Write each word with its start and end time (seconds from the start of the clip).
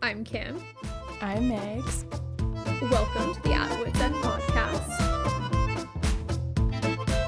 I'm 0.00 0.24
Kim. 0.24 0.62
I'm 1.20 1.50
Megs. 1.50 2.04
Welcome 2.90 3.34
to 3.34 3.42
the 3.42 3.52
At 3.52 3.78
Wits 3.80 4.00
End 4.00 4.14
podcast. 4.16 4.88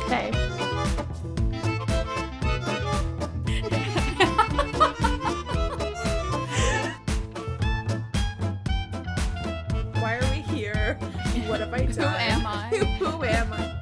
Hey. 0.08 0.30
Why 10.00 10.14
are 10.14 10.30
we 10.30 10.42
here? 10.54 10.94
What 11.48 11.60
have 11.60 11.74
I 11.74 11.86
done? 11.86 11.96
Who 11.96 12.04
am 12.04 12.46
I? 12.46 12.68
Who 12.98 13.24
am? 13.24 13.52
I 13.52 13.79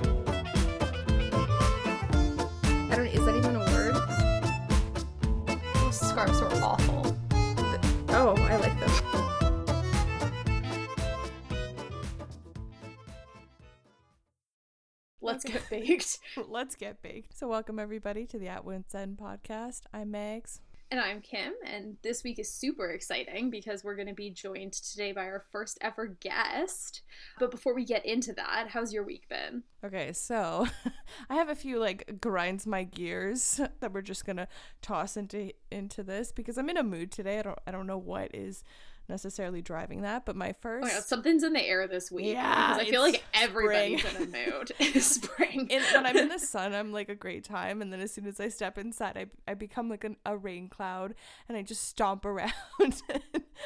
get 15.69 15.81
baked. 15.81 16.19
Let's 16.49 16.75
get 16.75 17.03
baked. 17.03 17.39
So, 17.39 17.49
welcome 17.49 17.79
everybody 17.79 18.27
to 18.27 18.39
the 18.39 18.49
At 18.49 18.65
Wits 18.65 18.95
End 18.95 19.19
podcast. 19.19 19.83
I'm 19.93 20.13
Megs. 20.13 20.61
And 20.91 20.99
I'm 20.99 21.21
Kim, 21.21 21.53
and 21.67 21.99
this 22.03 22.25
week 22.25 22.39
is 22.39 22.51
super 22.51 22.89
exciting 22.89 23.51
because 23.51 23.85
we're 23.85 23.95
going 23.95 24.09
to 24.09 24.15
be 24.15 24.31
joined 24.31 24.73
today 24.73 25.13
by 25.13 25.25
our 25.25 25.45
first 25.53 25.77
ever 25.83 26.07
guest. 26.07 27.03
But 27.39 27.51
before 27.51 27.75
we 27.75 27.85
get 27.85 28.07
into 28.07 28.33
that, 28.33 28.69
how's 28.71 28.91
your 28.91 29.05
week 29.05 29.29
been? 29.29 29.65
Okay, 29.85 30.15
so 30.15 30.67
I 31.31 31.35
have 31.35 31.51
a 31.51 31.55
few 31.55 31.79
like 31.79 32.19
grinds 32.23 32.67
my 32.67 32.85
gears 32.85 33.61
that 33.81 33.93
we're 33.93 34.01
just 34.01 34.25
gonna 34.25 34.49
toss 34.81 35.19
into 35.19 35.53
into 35.71 36.03
this 36.03 36.33
because 36.33 36.57
I'm 36.57 36.71
in 36.71 36.79
a 36.79 36.83
mood 36.83 37.13
today. 37.13 37.39
I 37.39 37.43
don't 37.43 37.59
I 37.67 37.71
don't 37.71 37.87
know 37.87 37.99
what 37.99 38.35
is 38.35 38.65
necessarily 39.09 39.63
driving 39.63 40.03
that, 40.03 40.25
but 40.25 40.37
my 40.37 40.51
Oh 40.51 40.55
first 40.61 40.83
my 40.87 40.91
god, 40.91 41.05
something's 41.05 41.43
in 41.43 41.53
the 41.53 41.63
air 41.67 41.87
this 41.89 42.11
week. 42.11 42.27
Yeah, 42.27 42.75
because 42.75 42.87
I 42.87 42.91
feel 42.91 43.01
like 43.03 43.25
everybody's 43.35 44.01
spring. 44.05 44.17
in 44.29 44.35
a 44.35 44.51
mood. 44.51 44.73
It's 44.79 45.07
spring. 45.07 45.69
in, 45.71 45.83
when 45.95 46.07
I'm 46.07 46.17
in 46.17 46.29
the 46.29 46.39
sun, 46.39 46.75
I'm 46.75 46.93
like 46.93 47.09
a 47.09 47.15
great 47.15 47.45
time, 47.45 47.81
and 47.83 47.93
then 47.93 48.01
as 48.01 48.13
soon 48.13 48.27
as 48.27 48.39
I 48.41 48.49
step 48.49 48.79
inside, 48.79 49.17
I, 49.17 49.27
I 49.51 49.55
become 49.55 49.89
like 49.89 50.05
an, 50.05 50.17
a 50.27 50.37
rain 50.37 50.69
cloud, 50.69 51.15
and 51.49 51.57
I 51.57 51.63
just 51.63 51.85
stomp 51.89 52.25
around. 52.25 52.53
oh 52.81 52.91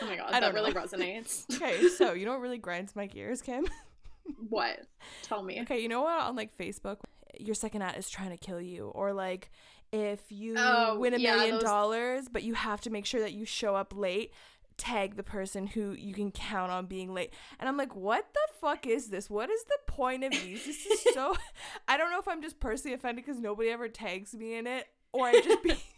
my 0.02 0.16
god, 0.16 0.32
that 0.32 0.54
really 0.54 0.72
know. 0.72 0.80
resonates. 0.80 1.44
okay, 1.56 1.88
so 1.88 2.12
you 2.12 2.24
know 2.24 2.32
what 2.32 2.40
really 2.40 2.58
grinds 2.58 2.94
my 2.96 3.06
gears, 3.06 3.42
Kim? 3.42 3.66
what? 4.48 4.80
Tell 5.22 5.42
me. 5.42 5.60
Okay, 5.62 5.80
you 5.80 5.88
know 5.88 6.02
what 6.02 6.20
on 6.20 6.36
like 6.36 6.56
Facebook, 6.56 6.98
your 7.38 7.54
second 7.54 7.82
ad 7.82 7.96
is 7.96 8.08
trying 8.08 8.30
to 8.30 8.36
kill 8.36 8.60
you, 8.60 8.86
or 8.94 9.12
like 9.12 9.50
if 9.92 10.20
you 10.30 10.54
Oh, 10.56 10.98
win 10.98 11.12
a 11.14 11.18
yeah, 11.18 11.34
million 11.36 11.54
those- 11.56 11.64
dollars, 11.64 12.28
but 12.30 12.42
you 12.42 12.54
have 12.54 12.80
to 12.82 12.90
make 12.90 13.04
sure 13.04 13.20
that 13.20 13.32
you 13.32 13.44
show 13.44 13.74
up 13.74 13.92
late. 13.94 14.32
Tag 14.76 15.16
the 15.16 15.22
person 15.22 15.66
who 15.66 15.92
you 15.92 16.14
can 16.14 16.30
count 16.30 16.72
on 16.72 16.86
being 16.86 17.12
late. 17.12 17.32
And 17.58 17.68
I'm 17.68 17.76
like, 17.76 17.94
what 17.94 18.32
the 18.32 18.40
fuck 18.60 18.86
is 18.86 19.08
this? 19.08 19.28
What 19.28 19.50
is 19.50 19.64
the 19.64 19.78
point 19.86 20.24
of 20.24 20.32
these? 20.32 20.64
This 20.64 20.86
is 20.86 21.14
so. 21.14 21.36
I 21.88 21.96
don't 21.96 22.10
know 22.10 22.18
if 22.18 22.28
I'm 22.28 22.42
just 22.42 22.60
personally 22.60 22.94
offended 22.94 23.24
because 23.24 23.40
nobody 23.40 23.70
ever 23.70 23.88
tags 23.88 24.34
me 24.34 24.56
in 24.56 24.66
it, 24.66 24.86
or 25.12 25.26
I 25.26 25.40
just 25.40 25.62
be. 25.62 25.74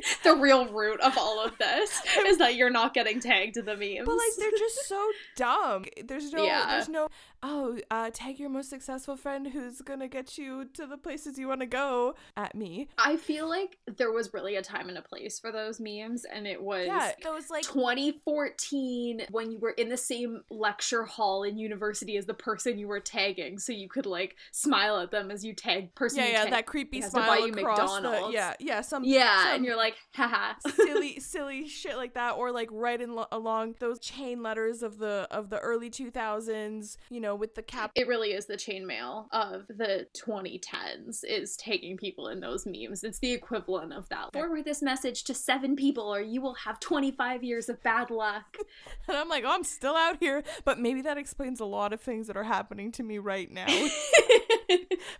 The 0.24 0.34
real 0.34 0.66
root 0.68 1.00
of 1.00 1.18
all 1.18 1.44
of 1.44 1.56
this 1.58 2.00
is 2.26 2.38
that 2.38 2.54
you're 2.54 2.70
not 2.70 2.94
getting 2.94 3.20
tagged 3.20 3.56
in 3.58 3.66
the 3.66 3.76
memes. 3.76 4.06
But 4.06 4.16
like 4.16 4.32
they're 4.38 4.50
just 4.58 4.88
so 4.88 5.10
dumb. 5.36 5.84
There's 6.02 6.32
no 6.32 6.44
Yeah. 6.44 6.66
there's 6.70 6.88
no 6.88 7.08
oh, 7.42 7.78
uh 7.90 8.10
tag 8.12 8.38
your 8.38 8.48
most 8.50 8.70
successful 8.70 9.16
friend 9.16 9.48
who's 9.48 9.80
gonna 9.82 10.08
get 10.08 10.38
you 10.38 10.66
to 10.74 10.86
the 10.86 10.96
places 10.96 11.38
you 11.38 11.48
wanna 11.48 11.66
go 11.66 12.14
at 12.36 12.54
me. 12.54 12.88
I 12.98 13.16
feel 13.16 13.48
like 13.48 13.78
there 13.96 14.10
was 14.10 14.32
really 14.32 14.56
a 14.56 14.62
time 14.62 14.88
and 14.88 14.98
a 14.98 15.02
place 15.02 15.38
for 15.38 15.52
those 15.52 15.80
memes, 15.80 16.24
and 16.24 16.46
it 16.46 16.62
was 16.62 16.86
Yeah, 16.86 17.12
those 17.22 17.50
like 17.50 17.62
2014 17.62 19.26
when 19.30 19.52
you 19.52 19.58
were 19.58 19.70
in 19.70 19.88
the 19.88 19.96
same 19.96 20.42
lecture 20.50 21.04
hall 21.04 21.42
in 21.42 21.58
university 21.58 22.16
as 22.16 22.26
the 22.26 22.34
person 22.34 22.78
you 22.78 22.88
were 22.88 23.00
tagging, 23.00 23.58
so 23.58 23.72
you 23.72 23.88
could 23.88 24.06
like 24.06 24.36
smile 24.52 24.98
at 25.00 25.10
them 25.10 25.30
as 25.30 25.44
you 25.44 25.54
tag 25.54 25.94
person. 25.94 26.20
Yeah, 26.20 26.26
yeah, 26.26 26.38
tagged 26.40 26.52
that 26.52 26.66
creepy 26.66 27.00
to 27.00 27.10
smile 27.10 27.44
across 27.44 28.00
the 28.00 28.30
yeah, 28.32 28.54
yeah, 28.60 28.80
some 28.80 29.04
Yeah, 29.04 29.49
and 29.54 29.64
you're 29.64 29.76
like, 29.76 29.96
haha. 30.14 30.54
silly 30.74 31.20
silly 31.20 31.66
shit 31.68 31.96
like 31.96 32.14
that 32.14 32.32
or 32.32 32.52
like 32.52 32.68
right 32.72 33.00
in 33.00 33.14
lo- 33.14 33.26
along 33.32 33.74
those 33.78 33.98
chain 33.98 34.42
letters 34.42 34.82
of 34.82 34.98
the 34.98 35.26
of 35.30 35.50
the 35.50 35.58
early 35.58 35.90
2000s, 35.90 36.96
you 37.10 37.20
know, 37.20 37.34
with 37.34 37.54
the 37.54 37.62
cap 37.62 37.90
It 37.94 38.06
really 38.08 38.32
is 38.32 38.46
the 38.46 38.56
chainmail 38.56 39.26
of 39.32 39.66
the 39.68 40.06
2010s 40.16 41.24
is 41.24 41.56
taking 41.56 41.96
people 41.96 42.28
in 42.28 42.40
those 42.40 42.66
memes. 42.66 43.04
It's 43.04 43.18
the 43.18 43.32
equivalent 43.32 43.92
of 43.92 44.08
that. 44.08 44.32
Forward 44.32 44.64
this 44.64 44.82
message 44.82 45.24
to 45.24 45.34
seven 45.34 45.76
people 45.76 46.04
or 46.14 46.20
you 46.20 46.40
will 46.40 46.54
have 46.54 46.80
25 46.80 47.42
years 47.44 47.68
of 47.68 47.82
bad 47.82 48.10
luck. 48.10 48.56
and 49.08 49.16
I'm 49.16 49.28
like, 49.28 49.44
"Oh, 49.46 49.50
I'm 49.52 49.64
still 49.64 49.96
out 49.96 50.16
here." 50.20 50.42
But 50.64 50.78
maybe 50.78 51.02
that 51.02 51.18
explains 51.18 51.60
a 51.60 51.64
lot 51.64 51.92
of 51.92 52.00
things 52.00 52.26
that 52.26 52.36
are 52.36 52.44
happening 52.44 52.92
to 52.92 53.02
me 53.02 53.18
right 53.18 53.50
now. 53.50 53.66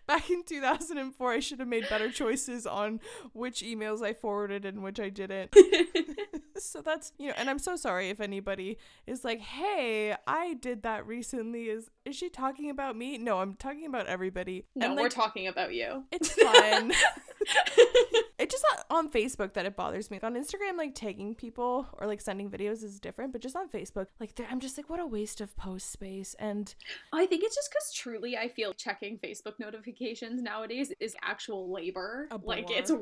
back 0.06 0.30
in 0.30 0.42
2004 0.44 1.32
i 1.32 1.40
should 1.40 1.58
have 1.58 1.68
made 1.68 1.88
better 1.88 2.10
choices 2.10 2.66
on 2.66 3.00
which 3.32 3.62
emails 3.62 4.00
i 4.02 4.12
forwarded 4.20 4.64
and 4.64 4.82
which 4.82 5.00
i 5.00 5.08
didn't 5.08 5.54
so 6.64 6.80
that's 6.80 7.12
you 7.18 7.28
know 7.28 7.34
and 7.36 7.48
i'm 7.50 7.58
so 7.58 7.76
sorry 7.76 8.10
if 8.10 8.20
anybody 8.20 8.78
is 9.06 9.24
like 9.24 9.40
hey 9.40 10.14
i 10.26 10.54
did 10.54 10.82
that 10.82 11.06
recently. 11.06 11.68
Is 11.68 11.90
is 12.04 12.16
she 12.16 12.28
talking 12.28 12.70
about 12.70 12.96
me? 12.96 13.18
No 13.18 13.40
i'm 13.40 13.54
talking 13.54 13.86
about 13.86 14.06
everybody. 14.06 14.64
No, 14.74 14.86
and 14.86 14.96
we're 14.96 15.08
talking 15.08 15.46
about 15.46 15.74
you. 15.74 16.04
it's 16.10 16.32
fun 16.32 16.92
it's 18.38 18.54
just 18.54 18.64
uh, 18.72 18.94
on 18.94 19.10
facebook 19.10 19.54
that 19.54 19.66
it 19.66 19.76
bothers 19.76 20.10
me. 20.10 20.18
On 20.22 20.34
instagram 20.34 20.76
like 20.76 20.94
tagging 20.94 21.34
people 21.34 21.86
or 21.98 22.06
like 22.06 22.20
sending 22.20 22.50
videos 22.50 22.82
is 22.82 23.00
different 23.00 23.32
but 23.32 23.40
just 23.40 23.56
on 23.56 23.68
facebook 23.68 24.06
like 24.18 24.38
i'm 24.50 24.60
just 24.60 24.76
like 24.76 24.88
what 24.90 25.00
a 25.00 25.06
waste 25.06 25.40
of 25.40 25.56
post 25.56 25.90
space. 25.90 26.34
And 26.38 26.74
I 27.12 27.26
think 27.26 27.42
it's 27.44 27.54
just 27.54 27.70
because 27.70 27.92
truly 27.92 28.36
I 28.36 28.48
feel 28.48 28.72
checking 28.72 29.18
Facebook 29.18 29.58
notifications 29.58 30.42
nowadays 30.42 30.92
is 31.00 31.14
actual 31.22 31.72
labor. 31.72 32.28
Like 32.42 32.70
it's 32.70 32.92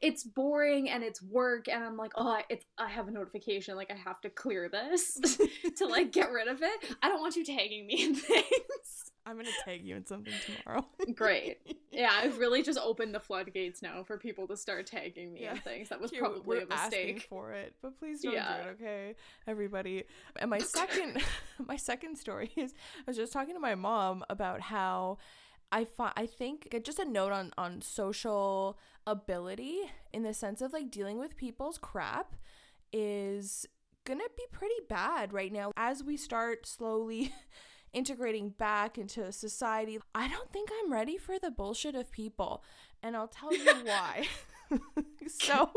it's 0.00 0.24
boring 0.24 0.90
and 0.90 1.02
it's 1.02 1.22
work 1.22 1.68
and 1.68 1.82
I'm 1.82 1.96
like, 1.96 2.12
oh, 2.16 2.38
it's 2.48 2.64
I 2.78 2.88
have 2.88 3.01
a 3.08 3.10
notification. 3.10 3.76
Like 3.76 3.90
I 3.90 3.96
have 3.96 4.20
to 4.22 4.30
clear 4.30 4.68
this 4.68 5.14
to 5.76 5.86
like 5.86 6.12
get 6.12 6.30
rid 6.30 6.48
of 6.48 6.62
it. 6.62 6.94
I 7.02 7.08
don't 7.08 7.20
want 7.20 7.36
you 7.36 7.44
tagging 7.44 7.86
me 7.86 8.04
in 8.04 8.14
things. 8.14 8.44
i'm 9.24 9.36
gonna 9.36 9.48
tag 9.64 9.84
you 9.84 9.94
in 9.94 10.04
something 10.04 10.32
tomorrow 10.64 10.84
Great. 11.14 11.58
Yeah, 11.92 12.10
I've 12.12 12.38
really 12.38 12.62
just 12.64 12.78
opened 12.82 13.14
the 13.14 13.20
floodgates 13.20 13.82
now 13.82 14.02
for 14.02 14.16
people 14.18 14.48
to 14.48 14.56
start 14.56 14.86
tagging 14.86 15.32
me 15.32 15.42
Yeah. 15.42 15.52
in 15.52 15.58
things. 15.58 15.90
That 15.90 16.00
was 16.00 16.10
probably 16.10 16.40
we're 16.44 16.62
a 16.64 16.66
mistake. 16.66 17.26
for 17.28 17.52
it, 17.52 17.74
but 17.82 17.96
please 17.98 18.22
don't 18.22 18.32
Yeah. 18.32 18.62
do 18.64 18.68
it, 18.68 18.72
okay, 18.80 19.14
everybody. 19.46 20.04
And 20.40 20.48
my 20.50 20.58
second, 20.58 21.22
my 21.64 21.76
second 21.76 22.16
story 22.16 22.50
is 22.56 22.72
I 22.98 23.02
was 23.06 23.16
just 23.16 23.32
talking 23.32 23.54
to 23.54 23.60
my 23.60 23.74
mom 23.76 24.24
about 24.30 24.60
how 24.62 25.18
I 25.70 25.84
find 25.84 26.14
I 26.16 26.26
think 26.26 26.74
just 26.82 26.98
a 26.98 27.04
note 27.04 27.30
on 27.32 27.52
on 27.58 27.80
social 27.82 28.78
ability 29.06 29.78
in 30.12 30.22
the 30.22 30.34
sense 30.34 30.62
of 30.62 30.72
like 30.72 30.90
dealing 30.90 31.18
with 31.18 31.36
people's 31.36 31.78
crap 31.78 32.34
is 32.92 33.66
gonna 34.04 34.24
be 34.36 34.44
pretty 34.50 34.74
bad 34.88 35.32
right 35.32 35.52
now 35.52 35.72
as 35.76 36.02
we 36.02 36.16
start 36.16 36.66
slowly 36.66 37.32
integrating 37.92 38.50
back 38.50 38.98
into 38.98 39.30
society. 39.32 39.98
I 40.14 40.28
don't 40.28 40.52
think 40.52 40.70
I'm 40.82 40.92
ready 40.92 41.16
for 41.16 41.38
the 41.38 41.50
bullshit 41.50 41.94
of 41.94 42.10
people, 42.10 42.62
and 43.02 43.16
I'll 43.16 43.28
tell 43.28 43.54
you 43.54 43.64
why. 43.84 44.26
so, 45.28 45.70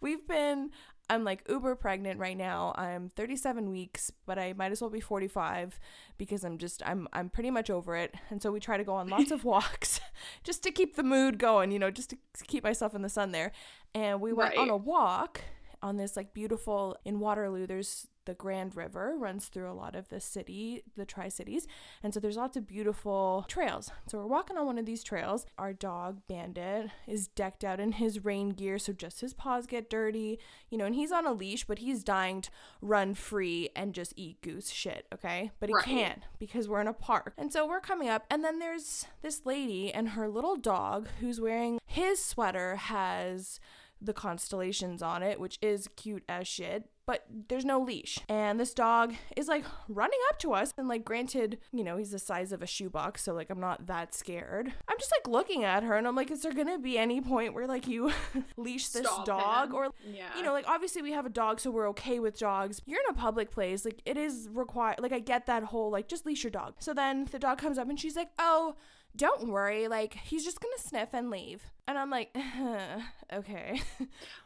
we've 0.00 0.26
been 0.26 0.70
I'm 1.10 1.24
like 1.24 1.42
uber 1.48 1.74
pregnant 1.74 2.20
right 2.20 2.36
now. 2.36 2.72
I'm 2.76 3.08
37 3.08 3.68
weeks, 3.68 4.12
but 4.26 4.38
I 4.38 4.52
might 4.52 4.70
as 4.70 4.80
well 4.80 4.90
be 4.90 5.00
45 5.00 5.80
because 6.18 6.44
I'm 6.44 6.56
just 6.56 6.84
I'm 6.86 7.08
I'm 7.12 7.28
pretty 7.28 7.50
much 7.50 7.68
over 7.68 7.96
it. 7.96 8.14
And 8.30 8.40
so 8.40 8.52
we 8.52 8.60
try 8.60 8.76
to 8.76 8.84
go 8.84 8.94
on 8.94 9.08
lots 9.08 9.32
of 9.32 9.44
walks 9.44 10.00
just 10.44 10.62
to 10.62 10.70
keep 10.70 10.94
the 10.94 11.02
mood 11.02 11.38
going, 11.38 11.72
you 11.72 11.80
know, 11.80 11.90
just 11.90 12.10
to 12.10 12.16
keep 12.46 12.62
myself 12.62 12.94
in 12.94 13.02
the 13.02 13.08
sun 13.08 13.32
there. 13.32 13.50
And 13.92 14.20
we 14.20 14.32
went 14.32 14.56
on 14.56 14.70
a 14.70 14.76
walk 14.76 15.40
on 15.82 15.96
this 15.96 16.16
like 16.16 16.34
beautiful 16.34 16.96
in 17.04 17.20
Waterloo 17.20 17.66
there's 17.66 18.06
the 18.26 18.34
Grand 18.34 18.76
River 18.76 19.14
runs 19.18 19.48
through 19.48 19.70
a 19.70 19.72
lot 19.72 19.96
of 19.96 20.08
the 20.08 20.20
city, 20.20 20.84
the 20.94 21.06
Tri 21.06 21.28
Cities. 21.28 21.66
And 22.02 22.12
so 22.12 22.20
there's 22.20 22.36
lots 22.36 22.56
of 22.56 22.66
beautiful 22.66 23.44
trails. 23.48 23.90
So 24.08 24.18
we're 24.18 24.26
walking 24.26 24.56
on 24.58 24.66
one 24.66 24.78
of 24.78 24.84
these 24.86 25.02
trails. 25.02 25.46
Our 25.58 25.72
dog, 25.72 26.20
Bandit, 26.28 26.90
is 27.08 27.28
decked 27.28 27.64
out 27.64 27.80
in 27.80 27.92
his 27.92 28.24
rain 28.24 28.50
gear. 28.50 28.78
So 28.78 28.92
just 28.92 29.20
his 29.22 29.34
paws 29.34 29.66
get 29.66 29.88
dirty, 29.90 30.38
you 30.68 30.76
know, 30.78 30.84
and 30.84 30.94
he's 30.94 31.10
on 31.12 31.26
a 31.26 31.32
leash, 31.32 31.64
but 31.64 31.78
he's 31.78 32.04
dying 32.04 32.42
to 32.42 32.50
run 32.82 33.14
free 33.14 33.70
and 33.74 33.94
just 33.94 34.12
eat 34.16 34.40
goose 34.42 34.70
shit, 34.70 35.06
okay? 35.12 35.50
But 35.58 35.70
he 35.70 35.74
Right. 35.74 35.84
can't 35.84 36.22
because 36.38 36.68
we're 36.68 36.82
in 36.82 36.88
a 36.88 36.92
park. 36.92 37.32
And 37.38 37.50
so 37.52 37.66
we're 37.66 37.80
coming 37.80 38.08
up, 38.08 38.26
and 38.30 38.44
then 38.44 38.58
there's 38.58 39.06
this 39.22 39.46
lady 39.46 39.92
and 39.92 40.10
her 40.10 40.28
little 40.28 40.56
dog 40.56 41.08
who's 41.20 41.40
wearing 41.40 41.80
his 41.86 42.22
sweater 42.22 42.76
has 42.76 43.58
the 44.00 44.12
constellations 44.14 45.02
on 45.02 45.22
it, 45.22 45.38
which 45.40 45.58
is 45.62 45.88
cute 45.96 46.24
as 46.28 46.46
shit. 46.48 46.88
but 47.06 47.24
there's 47.48 47.64
no 47.64 47.80
leash. 47.80 48.20
And 48.28 48.60
this 48.60 48.72
dog 48.72 49.14
is 49.36 49.48
like 49.48 49.64
running 49.88 50.20
up 50.28 50.38
to 50.40 50.52
us. 50.52 50.72
And 50.78 50.86
like, 50.86 51.04
granted, 51.04 51.58
you 51.72 51.82
know, 51.82 51.96
he's 51.96 52.12
the 52.12 52.20
size 52.20 52.52
of 52.52 52.62
a 52.62 52.66
shoebox. 52.68 53.22
So 53.24 53.34
like, 53.34 53.50
I'm 53.50 53.58
not 53.58 53.86
that 53.88 54.14
scared. 54.14 54.72
I'm 54.88 54.96
just 54.98 55.10
like 55.10 55.26
looking 55.26 55.64
at 55.64 55.82
her 55.82 55.96
and 55.96 56.06
I'm 56.06 56.14
like, 56.14 56.30
is 56.30 56.42
there 56.42 56.52
going 56.52 56.68
to 56.68 56.78
be 56.78 56.96
any 56.96 57.20
point 57.20 57.52
where 57.52 57.66
like 57.66 57.88
you 57.88 58.12
leash 58.56 58.88
this 58.90 59.06
Stop 59.08 59.24
dog? 59.24 59.70
him. 59.70 59.74
Or, 59.74 59.88
Yeah. 60.08 60.28
you 60.36 60.42
know, 60.44 60.52
like 60.52 60.68
obviously 60.68 61.02
we 61.02 61.10
have 61.10 61.26
a 61.26 61.30
dog, 61.30 61.58
so 61.58 61.72
we're 61.72 61.88
okay 61.88 62.20
with 62.20 62.38
dogs. 62.38 62.80
You're 62.86 63.00
in 63.00 63.10
a 63.10 63.14
public 63.18 63.50
place. 63.50 63.84
Like, 63.84 64.00
it 64.04 64.16
is 64.16 64.48
required. 64.52 65.00
Like, 65.00 65.12
I 65.12 65.18
get 65.18 65.46
that 65.46 65.64
whole 65.64 65.90
like, 65.90 66.06
just 66.06 66.24
leash 66.26 66.44
your 66.44 66.52
dog. 66.52 66.74
So 66.78 66.94
then 66.94 67.24
the 67.32 67.40
dog 67.40 67.58
comes 67.58 67.76
up 67.76 67.88
and 67.88 67.98
she's 67.98 68.14
like, 68.14 68.30
oh, 68.38 68.76
don't 69.16 69.48
worry. 69.48 69.88
Like, 69.88 70.14
he's 70.14 70.44
just 70.44 70.60
going 70.60 70.72
to 70.76 70.82
sniff 70.88 71.08
and 71.12 71.28
leave. 71.30 71.64
And 71.90 71.98
I'm 71.98 72.08
like, 72.08 72.36
okay. 73.32 73.80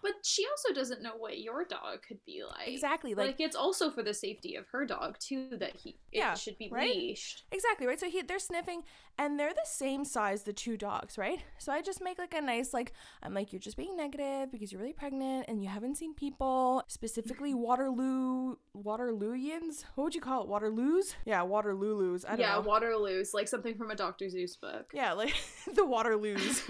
But 0.02 0.12
she 0.22 0.46
also 0.50 0.72
doesn't 0.72 1.02
know 1.02 1.12
what 1.18 1.38
your 1.40 1.64
dog 1.64 1.98
could 2.08 2.24
be 2.24 2.42
like. 2.42 2.68
exactly. 2.68 3.14
Like, 3.14 3.26
Like, 3.26 3.40
it's 3.40 3.54
also 3.56 3.90
for 3.90 4.02
the 4.02 4.14
safety 4.14 4.54
of 4.56 4.66
her 4.68 4.86
dog 4.86 5.18
too 5.18 5.50
that 5.58 5.76
he 5.76 5.90
it 6.10 6.18
Yeah, 6.18 6.34
should 6.34 6.56
be 6.56 6.70
right? 6.72 6.88
leashed. 6.88 7.44
Exactly, 7.52 7.86
right? 7.86 8.00
So 8.00 8.08
he, 8.08 8.22
they're 8.22 8.38
sniffing 8.38 8.82
and 9.18 9.38
they're 9.38 9.52
the 9.52 9.66
same 9.66 10.04
size, 10.06 10.44
the 10.44 10.52
two 10.54 10.76
dogs, 10.78 11.18
right? 11.18 11.38
So 11.58 11.70
I 11.70 11.82
just 11.82 12.02
make 12.02 12.18
like 12.18 12.32
a 12.34 12.40
nice, 12.40 12.72
like, 12.72 12.92
I'm 13.22 13.34
like, 13.34 13.52
you're 13.52 13.60
just 13.60 13.76
being 13.76 13.94
negative 13.96 14.50
because 14.50 14.72
you're 14.72 14.80
really 14.80 14.94
pregnant 14.94 15.44
and 15.48 15.62
you 15.62 15.68
haven't 15.68 15.96
seen 15.96 16.14
people, 16.14 16.82
specifically 16.88 17.52
Waterloo, 17.66 18.56
Waterlooians? 18.74 19.84
What 19.96 20.04
would 20.04 20.14
you 20.14 20.20
call 20.22 20.44
it? 20.44 20.48
Waterloos? 20.48 21.14
Yeah, 21.26 21.40
Waterloolus. 21.40 22.24
I 22.26 22.30
don't 22.30 22.40
Yeah, 22.40 22.54
know. 22.54 22.62
Waterloo's 22.62 23.34
like 23.34 23.48
something 23.48 23.76
from 23.76 23.90
a 23.90 23.94
Dr. 23.96 24.26
Seuss 24.26 24.58
book. 24.58 24.90
yeah, 24.94 25.12
like 25.12 25.34
the 25.74 25.82
Waterloos, 25.82 26.62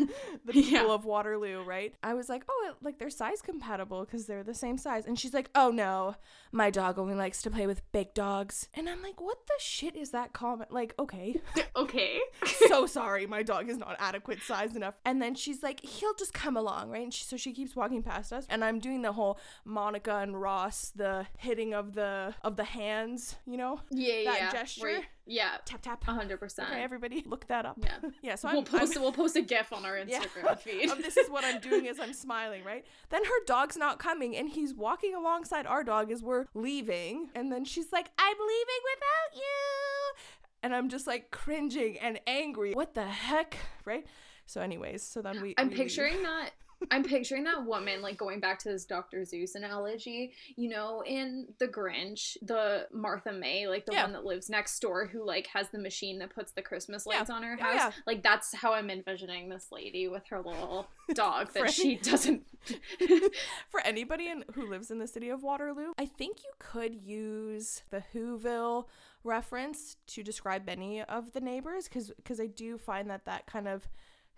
the 0.44 0.52
people 0.64 0.88
Yeah. 0.88 0.94
of 0.94 1.04
Waterloo, 1.04 1.62
right? 1.62 1.94
I 2.02 2.14
was 2.14 2.28
like, 2.28 2.44
oh, 2.48 2.72
like 2.82 2.98
they're 2.98 3.10
size 3.10 3.42
compatible 3.42 4.04
because 4.04 4.26
they're 4.26 4.42
the 4.42 4.54
same 4.54 4.78
size. 4.78 5.06
And 5.06 5.18
she's 5.18 5.34
like, 5.34 5.50
oh 5.54 5.70
no, 5.70 6.16
my 6.52 6.70
dog 6.70 6.98
only 6.98 7.14
likes 7.14 7.42
to 7.42 7.50
play 7.50 7.66
with 7.66 7.82
big 7.92 8.14
dogs. 8.14 8.68
And 8.74 8.88
I'm 8.88 9.02
like, 9.02 9.20
what 9.20 9.46
the 9.46 9.54
shit 9.58 9.96
is 9.96 10.10
that 10.10 10.32
comment? 10.32 10.72
Like, 10.72 10.94
okay. 10.98 11.40
Okay. 11.76 12.20
so 12.68 12.86
sorry, 12.86 13.26
my 13.26 13.42
dog 13.42 13.68
is 13.68 13.76
not 13.78 13.96
adequate 13.98 14.40
size 14.42 14.76
enough. 14.76 14.94
And 15.04 15.20
then 15.20 15.34
she's 15.34 15.60
like, 15.62 15.80
he'll 15.84 16.14
just 16.14 16.32
come 16.32 16.56
along, 16.56 16.88
right? 16.90 17.02
And 17.02 17.12
she, 17.12 17.24
so 17.24 17.36
she 17.36 17.52
keeps 17.52 17.74
walking 17.74 18.02
past 18.02 18.32
us, 18.32 18.46
and 18.48 18.64
I'm 18.64 18.78
doing 18.78 19.02
the 19.02 19.10
whole 19.12 19.38
Monica 19.64 20.18
and 20.18 20.40
Ross, 20.40 20.92
the 20.94 21.26
hitting 21.38 21.74
of 21.74 21.94
the 21.94 22.34
of 22.42 22.54
the 22.56 22.62
hands, 22.64 23.36
you 23.44 23.56
know, 23.56 23.80
Yeah, 23.90 24.24
That 24.30 24.38
yeah. 24.38 24.52
gesture? 24.52 24.82
where- 24.82 25.02
yeah, 25.26 25.52
tap 25.64 25.80
tap. 25.82 26.02
a 26.06 26.12
hundred 26.12 26.38
percent. 26.38 26.70
Okay, 26.70 26.82
everybody, 26.82 27.22
look 27.26 27.46
that 27.48 27.64
up. 27.66 27.78
Yeah. 27.82 27.96
yeah. 28.22 28.34
So 28.34 28.48
we'll 28.50 28.58
I'm, 28.58 28.64
post 28.64 28.96
I'm 28.96 29.02
we'll 29.02 29.12
post 29.12 29.36
a 29.36 29.42
GIF 29.42 29.72
on 29.72 29.84
our 29.84 29.98
Yeah. 30.06 30.20
Instagram 30.20 30.58
feed. 30.58 30.90
um, 30.90 31.00
this 31.00 31.16
is 31.16 31.30
what 31.30 31.44
I'm 31.44 31.60
doing 31.60 31.88
as 31.88 31.98
I'm 32.02 32.12
smiling, 32.12 32.62
right? 32.64 32.84
Then 33.10 33.24
her 33.24 33.44
dog's 33.46 33.76
not 33.76 33.98
coming, 33.98 34.36
and 34.36 34.48
he's 34.48 34.74
walking 34.74 35.14
alongside 35.14 35.66
our 35.66 35.82
dog 35.84 36.10
as 36.10 36.22
we're 36.22 36.46
leaving. 36.54 37.30
And 37.34 37.50
then 37.50 37.64
she's 37.64 37.92
like, 37.92 38.10
I'm 38.18 38.36
leaving 38.36 38.82
without 38.94 39.36
you. 39.36 40.14
And 40.62 40.74
I'm 40.74 40.88
just 40.88 41.06
like 41.06 41.30
cringing 41.30 41.98
and 41.98 42.20
angry. 42.26 42.72
What 42.72 42.94
the 42.94 43.04
heck? 43.06 43.56
Right? 43.84 44.06
So, 44.46 44.60
anyways, 44.60 45.02
so 45.02 45.22
then 45.22 45.40
we. 45.40 45.54
I'm 45.56 45.68
we 45.68 45.74
leave. 45.74 45.86
picturing 45.86 46.22
that. 46.22 46.50
I'm 46.90 47.02
picturing 47.04 47.44
that 47.44 47.64
woman 47.64 48.02
like 48.02 48.16
going 48.18 48.40
back 48.40 48.58
to 48.60 48.68
this 48.68 48.84
Dr. 48.84 49.20
Seuss 49.20 49.54
analogy. 49.54 50.32
You 50.56 50.68
know, 50.68 51.02
in 51.06 51.48
The 51.58 51.68
Grinch, 51.68 52.36
the 52.42 52.86
Martha 52.92 53.32
May, 53.32 53.66
like 53.68 53.86
the 53.86 53.92
Yeah. 53.92 54.02
one 54.04 54.12
that 54.12 54.24
lives 54.24 54.48
next 54.50 54.78
door, 54.80 55.06
who 55.06 55.24
like 55.24 55.46
has 55.48 55.68
the 55.70 55.78
machine 55.78 56.18
that 56.20 56.34
puts 56.34 56.52
the 56.52 56.62
Christmas 56.62 57.06
Yeah. 57.08 57.18
lights 57.18 57.30
on 57.30 57.42
her 57.42 57.56
house. 57.56 57.74
yeah. 57.74 57.90
Like 58.06 58.22
that's 58.22 58.54
how 58.54 58.72
I'm 58.72 58.90
envisioning 58.90 59.48
this 59.48 59.68
lady 59.72 60.08
with 60.08 60.26
her 60.28 60.38
little 60.40 60.86
dog 61.14 61.52
that 61.52 61.60
Frank. 61.60 61.74
she 61.74 61.96
doesn't. 61.96 62.42
For 63.70 63.80
anybody 63.84 64.28
in, 64.28 64.44
who 64.54 64.66
lives 64.68 64.90
in 64.90 64.98
the 64.98 65.06
city 65.06 65.28
of 65.28 65.42
Waterloo, 65.42 65.92
I 65.98 66.06
think 66.06 66.42
you 66.44 66.52
could 66.58 66.94
use 66.94 67.82
the 67.90 68.02
Whoville 68.14 68.86
reference 69.22 69.96
to 70.08 70.22
describe 70.22 70.66
many 70.66 71.02
of 71.02 71.32
the 71.32 71.40
neighbors 71.40 71.88
because 71.88 72.10
because 72.16 72.40
I 72.40 72.46
do 72.46 72.76
find 72.78 73.08
that 73.10 73.24
that 73.26 73.46
kind 73.46 73.68
of 73.68 73.88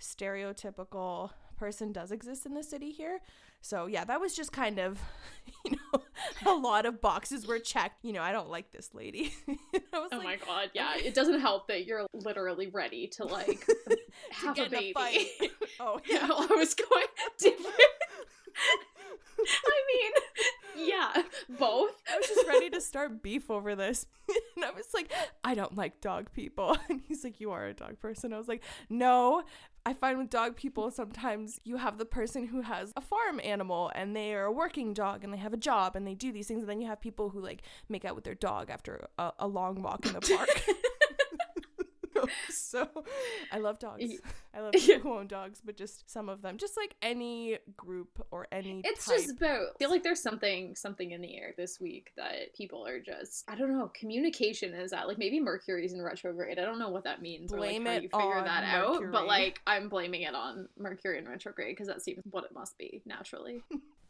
stereotypical 0.01 1.31
person 1.57 1.93
does 1.93 2.13
exist 2.13 2.47
in 2.47 2.55
the 2.55 2.63
city 2.63 2.91
here. 2.91 3.21
So 3.61 3.87
yeah, 3.87 4.05
that 4.05 4.21
was 4.21 4.35
just 4.35 4.53
kind 4.53 4.79
of, 4.79 5.01
you 5.65 5.73
know, 5.73 6.03
a 6.47 6.55
lot 6.55 6.87
of 6.87 7.01
boxes 7.01 7.47
were 7.47 7.59
checked. 7.59 8.05
You 8.05 8.13
know, 8.13 8.23
I 8.23 8.33
don't 8.33 8.51
like 8.51 8.71
this 8.73 8.95
lady. 8.95 9.33
Oh 9.93 10.09
like, 10.13 10.23
my 10.25 10.37
god, 10.37 10.71
yeah. 10.75 10.95
It 11.05 11.15
doesn't 11.15 11.41
help 11.41 11.69
that 11.69 11.87
you're 11.87 12.07
literally 12.13 12.67
ready 12.69 13.07
to 13.09 13.25
like 13.25 13.67
to 13.67 13.97
have 14.33 14.55
get 14.57 14.67
a 14.69 14.71
baby. 14.71 14.91
a 14.91 14.93
fight. 14.93 15.27
oh 15.81 16.01
Yeah, 16.09 16.27
yeah. 16.27 16.33
I 16.33 16.55
was 16.55 16.75
going 16.75 17.07
different. 17.39 17.75
I 19.39 20.13
mean, 20.75 20.89
yeah, 20.89 21.23
both. 21.59 21.93
I 22.13 22.17
was 22.17 22.27
just 22.29 22.47
ready 22.47 22.71
to 22.71 22.81
start 22.81 23.23
beef 23.23 23.51
over 23.51 23.75
this. 23.75 24.07
And 24.57 24.65
I 24.65 24.71
was 24.71 24.87
like, 24.95 25.13
I 25.45 25.55
don't 25.55 25.77
like 25.77 26.01
dog 26.01 26.33
people. 26.33 26.77
And 26.89 27.01
he's 27.07 27.25
like, 27.25 27.41
You 27.41 27.51
are 27.53 27.67
a 27.67 27.75
dog 27.75 28.01
person. 28.01 28.33
I 28.33 28.39
was 28.39 28.49
like, 28.49 28.63
No. 28.89 29.43
I 29.85 29.93
find 29.93 30.19
with 30.19 30.31
dog 30.31 30.57
people, 30.57 30.91
sometimes 30.91 31.61
you 31.63 31.77
have 31.77 31.97
the 31.97 32.05
person 32.05 32.45
who 32.45 32.63
has 32.63 32.93
a 32.97 33.01
farm 33.01 33.41
animal 33.45 33.93
and 33.95 34.17
they 34.17 34.35
are 34.35 34.47
a 34.47 34.53
working 34.53 34.93
dog 34.93 35.23
and 35.23 35.33
they 35.33 35.39
have 35.39 35.53
a 35.53 35.57
job 35.57 35.95
and 35.95 36.05
they 36.05 36.15
do 36.15 36.33
these 36.33 36.49
things. 36.49 36.63
And 36.63 36.69
then 36.69 36.81
you 36.81 36.89
have 36.89 37.01
people 37.01 37.29
who 37.31 37.41
like 37.41 37.63
make 37.89 38.05
out 38.05 38.17
with 38.17 38.25
their 38.25 38.35
dog 38.35 38.69
after 38.69 39.07
a, 39.17 39.31
a 39.39 39.47
long 39.47 39.83
walk 39.83 40.05
in 40.05 40.13
the 40.13 40.21
park. 40.37 40.49
so 42.51 42.89
I 43.53 43.59
love 43.59 43.79
dogs. 43.79 44.05
I 44.55 44.61
love 44.61 44.73
people 44.73 45.01
who 45.03 45.19
own 45.19 45.27
dogs, 45.27 45.61
but 45.65 45.77
just 45.77 46.11
some 46.11 46.29
of 46.29 46.43
them. 46.43 46.57
Just 46.57 46.77
like 46.77 46.95
any 47.03 47.59
group 47.77 48.25
or 48.31 48.47
any 48.53 48.81
It's 48.85 49.07
type. 49.07 49.17
just 49.19 49.31
about. 49.37 49.69
I 49.75 49.79
feel 49.79 49.91
like 49.91 50.03
there's 50.03 50.23
something 50.23 50.75
something 50.75 51.11
in 51.11 51.21
the 51.21 51.37
air 51.37 51.55
this 51.57 51.81
week 51.81 52.13
that 52.17 52.55
people 52.55 52.87
are 52.87 53.01
just. 53.01 53.45
I 53.49 53.55
don't 53.55 53.73
know. 53.77 53.91
Communication 53.95 54.75
is 54.75 54.91
that 54.93 55.09
like 55.09 55.19
maybe 55.19 55.41
Mercury's 55.41 55.93
in 55.93 56.03
retrograde. 56.03 56.59
I 56.59 56.63
don't 56.63 56.79
know 56.79 56.91
what 56.91 57.05
that 57.05 57.21
means. 57.23 57.53
Blame 57.53 57.87
or, 57.87 57.91
like, 57.91 57.93
how 57.93 57.97
it 57.99 58.03
you 58.03 58.09
figure 58.09 58.39
on 58.39 58.45
that 58.45 58.65
out. 58.65 59.03
But 59.13 59.27
like 59.27 59.61
I'm 59.67 59.89
blaming 59.89 60.23
it 60.23 60.35
on 60.35 60.69
Mercury 60.79 61.19
in 61.19 61.29
retrograde 61.29 61.77
because 61.77 61.89
that 61.89 62.03
seems 62.03 62.23
what 62.31 62.45
it 62.45 62.53
must 62.55 62.79
be 62.79 63.03
naturally. 63.05 63.63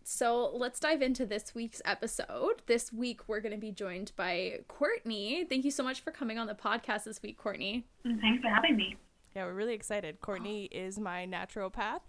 So 0.08 0.52
let's 0.54 0.78
dive 0.78 1.02
into 1.02 1.26
this 1.26 1.52
week's 1.52 1.82
episode. 1.84 2.62
This 2.66 2.92
week 2.92 3.22
we're 3.26 3.40
going 3.40 3.54
to 3.56 3.60
be 3.60 3.72
joined 3.72 4.12
by 4.14 4.60
Courtney. 4.68 5.44
Thank 5.48 5.64
you 5.64 5.72
so 5.72 5.82
much 5.82 6.00
for 6.00 6.12
coming 6.12 6.38
on 6.38 6.46
the 6.46 6.54
podcast 6.54 7.02
this 7.02 7.20
week, 7.24 7.36
Courtney. 7.36 7.88
Thanks 8.04 8.40
for 8.40 8.48
having 8.48 8.76
me. 8.76 8.94
Yeah, 9.34 9.46
we're 9.46 9.54
really 9.54 9.74
excited. 9.74 10.20
Courtney 10.20 10.66
is 10.66 11.00
my 11.00 11.26
naturopath. 11.26 12.02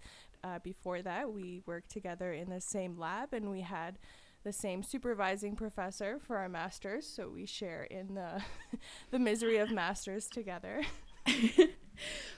Uh, 0.44 0.60
before 0.60 1.02
that, 1.02 1.32
we 1.32 1.60
worked 1.66 1.90
together 1.90 2.32
in 2.32 2.50
the 2.50 2.60
same 2.60 2.96
lab 2.96 3.34
and 3.34 3.50
we 3.50 3.62
had 3.62 3.98
the 4.44 4.52
same 4.52 4.84
supervising 4.84 5.56
professor 5.56 6.20
for 6.20 6.36
our 6.36 6.48
masters, 6.48 7.04
so 7.04 7.28
we 7.28 7.46
share 7.46 7.82
in 7.82 8.14
the 8.14 8.40
the 9.10 9.18
misery 9.18 9.56
of 9.56 9.72
masters 9.72 10.28
together. 10.28 10.82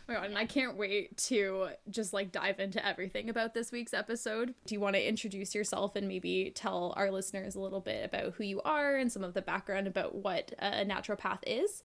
Oh 0.08 0.14
my 0.14 0.18
god, 0.22 0.30
and 0.30 0.38
I 0.38 0.44
can't 0.44 0.76
wait 0.76 1.16
to 1.28 1.68
just 1.88 2.12
like 2.12 2.32
dive 2.32 2.58
into 2.58 2.84
everything 2.84 3.28
about 3.28 3.54
this 3.54 3.70
week's 3.70 3.94
episode. 3.94 4.54
Do 4.66 4.74
you 4.74 4.80
want 4.80 4.96
to 4.96 5.08
introduce 5.08 5.54
yourself 5.54 5.94
and 5.94 6.08
maybe 6.08 6.50
tell 6.52 6.94
our 6.96 7.12
listeners 7.12 7.54
a 7.54 7.60
little 7.60 7.78
bit 7.80 8.04
about 8.04 8.34
who 8.34 8.42
you 8.42 8.60
are 8.62 8.96
and 8.96 9.12
some 9.12 9.22
of 9.22 9.34
the 9.34 9.42
background 9.42 9.86
about 9.86 10.16
what 10.16 10.52
a 10.58 10.84
naturopath 10.84 11.40
is? 11.46 11.84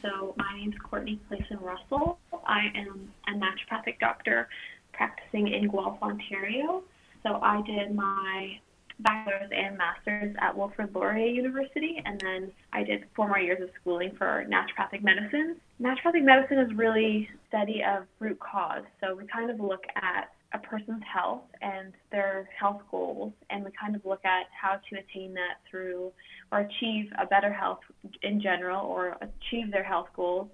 So, 0.00 0.34
my 0.36 0.56
name's 0.56 0.76
Courtney 0.82 1.18
Clayson 1.28 1.60
Russell. 1.60 2.20
I 2.46 2.66
am 2.76 3.12
a 3.26 3.32
naturopathic 3.32 3.98
doctor 3.98 4.48
practicing 4.92 5.48
in 5.48 5.68
Guelph, 5.68 6.00
Ontario. 6.02 6.84
So, 7.24 7.40
I 7.42 7.62
did 7.62 7.94
my 7.96 8.60
bachelor's 9.00 9.50
and 9.54 9.76
master's 9.76 10.34
at 10.40 10.56
Wilfrid 10.56 10.94
Laurier 10.94 11.26
University, 11.26 12.02
and 12.04 12.20
then 12.20 12.52
I 12.72 12.82
did 12.82 13.04
four 13.14 13.28
more 13.28 13.38
years 13.38 13.62
of 13.62 13.68
schooling 13.80 14.12
for 14.16 14.44
naturopathic 14.48 15.02
medicine. 15.02 15.56
Naturopathic 15.80 16.24
medicine 16.24 16.58
is 16.58 16.74
really 16.74 17.28
study 17.48 17.82
of 17.82 18.06
root 18.18 18.38
cause. 18.40 18.84
So, 19.00 19.14
we 19.14 19.26
kind 19.26 19.50
of 19.50 19.60
look 19.60 19.84
at 19.96 20.30
a 20.54 20.58
person's 20.58 21.02
health 21.12 21.42
and 21.60 21.92
their 22.10 22.48
health 22.58 22.80
goals, 22.90 23.32
and 23.50 23.64
we 23.64 23.70
kind 23.78 23.96
of 23.96 24.04
look 24.04 24.24
at 24.24 24.46
how 24.58 24.80
to 24.88 24.98
attain 24.98 25.34
that 25.34 25.58
through 25.70 26.12
or 26.52 26.60
achieve 26.60 27.10
a 27.20 27.26
better 27.26 27.52
health 27.52 27.80
in 28.22 28.40
general 28.40 28.86
or 28.86 29.16
achieve 29.20 29.70
their 29.70 29.84
health 29.84 30.08
goals 30.14 30.48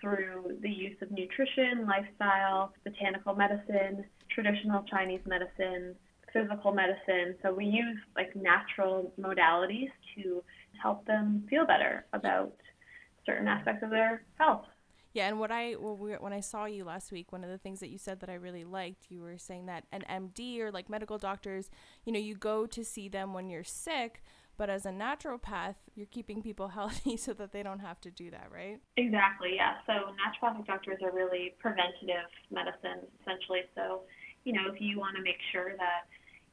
through 0.00 0.58
the 0.60 0.70
use 0.70 0.96
of 1.00 1.10
nutrition, 1.10 1.86
lifestyle, 1.86 2.72
botanical 2.84 3.34
medicine, 3.34 4.04
traditional 4.30 4.82
Chinese 4.90 5.22
medicine, 5.26 5.94
physical 6.32 6.72
medicine. 6.72 7.36
So 7.42 7.52
we 7.52 7.66
use 7.66 7.98
like 8.16 8.34
natural 8.36 9.12
modalities 9.20 9.90
to 10.16 10.42
help 10.82 11.06
them 11.06 11.44
feel 11.48 11.66
better 11.66 12.04
about 12.12 12.54
certain 13.24 13.48
aspects 13.48 13.82
of 13.82 13.90
their 13.90 14.22
health. 14.38 14.66
Yeah, 15.16 15.28
and 15.28 15.40
what 15.40 15.50
I 15.50 15.76
well, 15.80 15.96
we, 15.96 16.12
when 16.12 16.34
I 16.34 16.40
saw 16.40 16.66
you 16.66 16.84
last 16.84 17.10
week, 17.10 17.32
one 17.32 17.42
of 17.42 17.48
the 17.48 17.56
things 17.56 17.80
that 17.80 17.88
you 17.88 17.96
said 17.96 18.20
that 18.20 18.28
I 18.28 18.34
really 18.34 18.64
liked, 18.64 19.06
you 19.08 19.22
were 19.22 19.38
saying 19.38 19.64
that 19.64 19.84
an 19.90 20.04
MD 20.10 20.60
or 20.60 20.70
like 20.70 20.90
medical 20.90 21.16
doctors, 21.16 21.70
you 22.04 22.12
know, 22.12 22.18
you 22.18 22.34
go 22.34 22.66
to 22.66 22.84
see 22.84 23.08
them 23.08 23.32
when 23.32 23.48
you're 23.48 23.64
sick, 23.64 24.22
but 24.58 24.68
as 24.68 24.84
a 24.84 24.90
naturopath, 24.90 25.76
you're 25.94 26.06
keeping 26.06 26.42
people 26.42 26.68
healthy 26.78 27.16
so 27.16 27.32
that 27.32 27.52
they 27.52 27.62
don't 27.62 27.78
have 27.78 27.98
to 28.02 28.10
do 28.10 28.30
that, 28.30 28.48
right? 28.52 28.78
Exactly, 28.98 29.52
yeah. 29.54 29.76
So 29.86 29.92
naturopathic 30.20 30.66
doctors 30.66 30.98
are 31.02 31.12
really 31.12 31.54
preventative 31.58 32.28
medicine, 32.50 33.08
essentially. 33.22 33.60
So, 33.74 34.02
you 34.46 34.52
know, 34.52 34.72
if 34.72 34.80
you 34.80 34.98
want 34.98 35.16
to 35.16 35.22
make 35.22 35.42
sure 35.52 35.72
that 35.76 36.06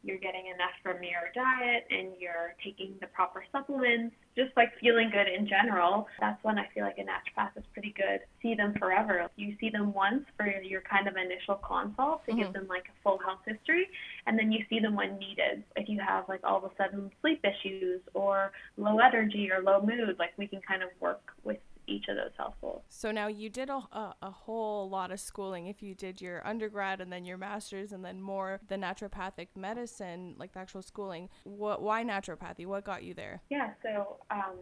you're 0.04 0.18
getting 0.18 0.48
enough 0.48 0.76
from 0.82 0.98
your 1.02 1.32
diet 1.34 1.86
and 1.90 2.10
you're 2.20 2.56
taking 2.62 2.96
the 3.00 3.08
proper 3.08 3.46
supplements, 3.54 4.14
just 4.36 4.52
like 4.58 4.74
feeling 4.82 5.10
good 5.14 5.28
in 5.32 5.48
general, 5.48 6.08
that's 6.20 6.44
when 6.44 6.58
I 6.60 6.66
feel 6.74 6.84
like 6.84 6.98
a 6.98 7.06
naturopath 7.06 7.56
is 7.56 7.64
pretty 7.72 7.94
good. 7.96 8.20
See 8.42 8.56
them 8.56 8.74
forever. 8.78 9.30
You 9.38 9.56
see 9.62 9.70
them 9.70 9.94
once 9.94 10.26
for 10.36 10.46
your 10.46 10.82
kind 10.82 11.08
of 11.08 11.16
initial 11.16 11.56
consult 11.56 12.26
to 12.26 12.32
mm-hmm. 12.32 12.42
give 12.42 12.54
them 12.54 12.68
like 12.68 12.86
a 12.90 12.96
full 13.02 13.20
health 13.24 13.40
history, 13.46 13.88
and 14.28 14.38
then 14.38 14.52
you 14.52 14.66
see 14.70 14.80
them 14.80 14.96
when 14.96 15.18
needed. 15.20 15.64
If 15.78 15.88
you 15.88 16.02
have 16.06 16.28
like 16.28 16.42
all 16.44 16.58
of 16.58 16.64
a 16.66 16.72
sudden 16.76 17.12
sleep 17.22 17.46
issues 17.46 18.02
or 18.14 18.52
low 18.76 18.98
energy 18.98 19.50
or 19.52 19.62
low 19.64 19.82
mood, 19.82 20.18
like 20.20 20.32
we 20.38 20.48
can 20.48 20.62
kind 20.68 20.84
of 20.84 20.90
work 21.00 21.22
with 21.46 21.60
each 21.88 22.06
of 22.08 22.16
those 22.16 22.32
health 22.38 22.56
goals. 22.62 22.84
So 22.90 23.12
now 23.12 23.28
you 23.28 23.50
did 23.50 23.70
a, 23.70 23.75
a, 23.92 24.16
a, 24.22 24.32
whole 24.32 24.90
lot 24.90 25.12
of 25.12 25.20
schooling. 25.20 25.68
If 25.68 25.82
you 25.82 25.96
did 25.96 26.22
your 26.22 26.46
undergrad 26.46 27.02
and 27.02 27.12
then 27.12 27.25
your 27.25 27.38
master's 27.38 27.92
and 27.92 28.04
then 28.04 28.22
more 28.22 28.60
the 28.68 28.75
naturopathic 28.75 29.50
medicine, 29.56 30.36
like 30.38 30.54
the 30.54 30.60
actual 30.60 30.82
schooling, 30.82 31.30
what 31.44 31.82
why 31.82 32.04
naturopathy? 32.04 32.66
What 32.66 32.84
got 32.84 33.04
you 33.04 33.13
there? 33.13 33.42
Yeah, 33.50 33.72
so 33.82 34.18
um, 34.32 34.58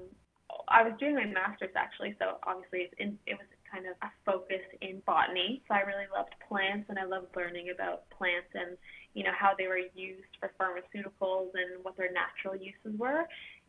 I 0.68 0.84
was 0.84 0.94
doing 1.00 1.16
my 1.16 1.26
master's 1.26 1.76
actually. 1.76 2.16
So 2.20 2.38
obviously 2.46 2.90
in, 2.98 3.18
it 3.26 3.34
was 3.34 3.48
kind 3.72 3.86
of 3.88 3.96
a 4.02 4.12
focus 4.26 4.62
in 4.82 5.02
botany. 5.06 5.62
So 5.68 5.76
I 5.76 5.82
really 5.82 6.10
loved 6.14 6.36
plants 6.48 6.88
and 6.90 7.00
I 7.00 7.06
loved 7.06 7.28
learning 7.36 7.72
about 7.74 8.10
plants 8.10 8.50
and 8.54 8.78
you 9.14 9.24
know 9.24 9.36
how 9.38 9.52
they 9.58 9.68
were 9.68 9.82
used 9.94 10.32
for 10.40 10.52
pharmaceuticals 10.60 11.52
and 11.54 11.84
what 11.84 11.98
their 11.98 12.12
natural 12.12 12.56
uses 12.56 12.98
were 12.98 13.26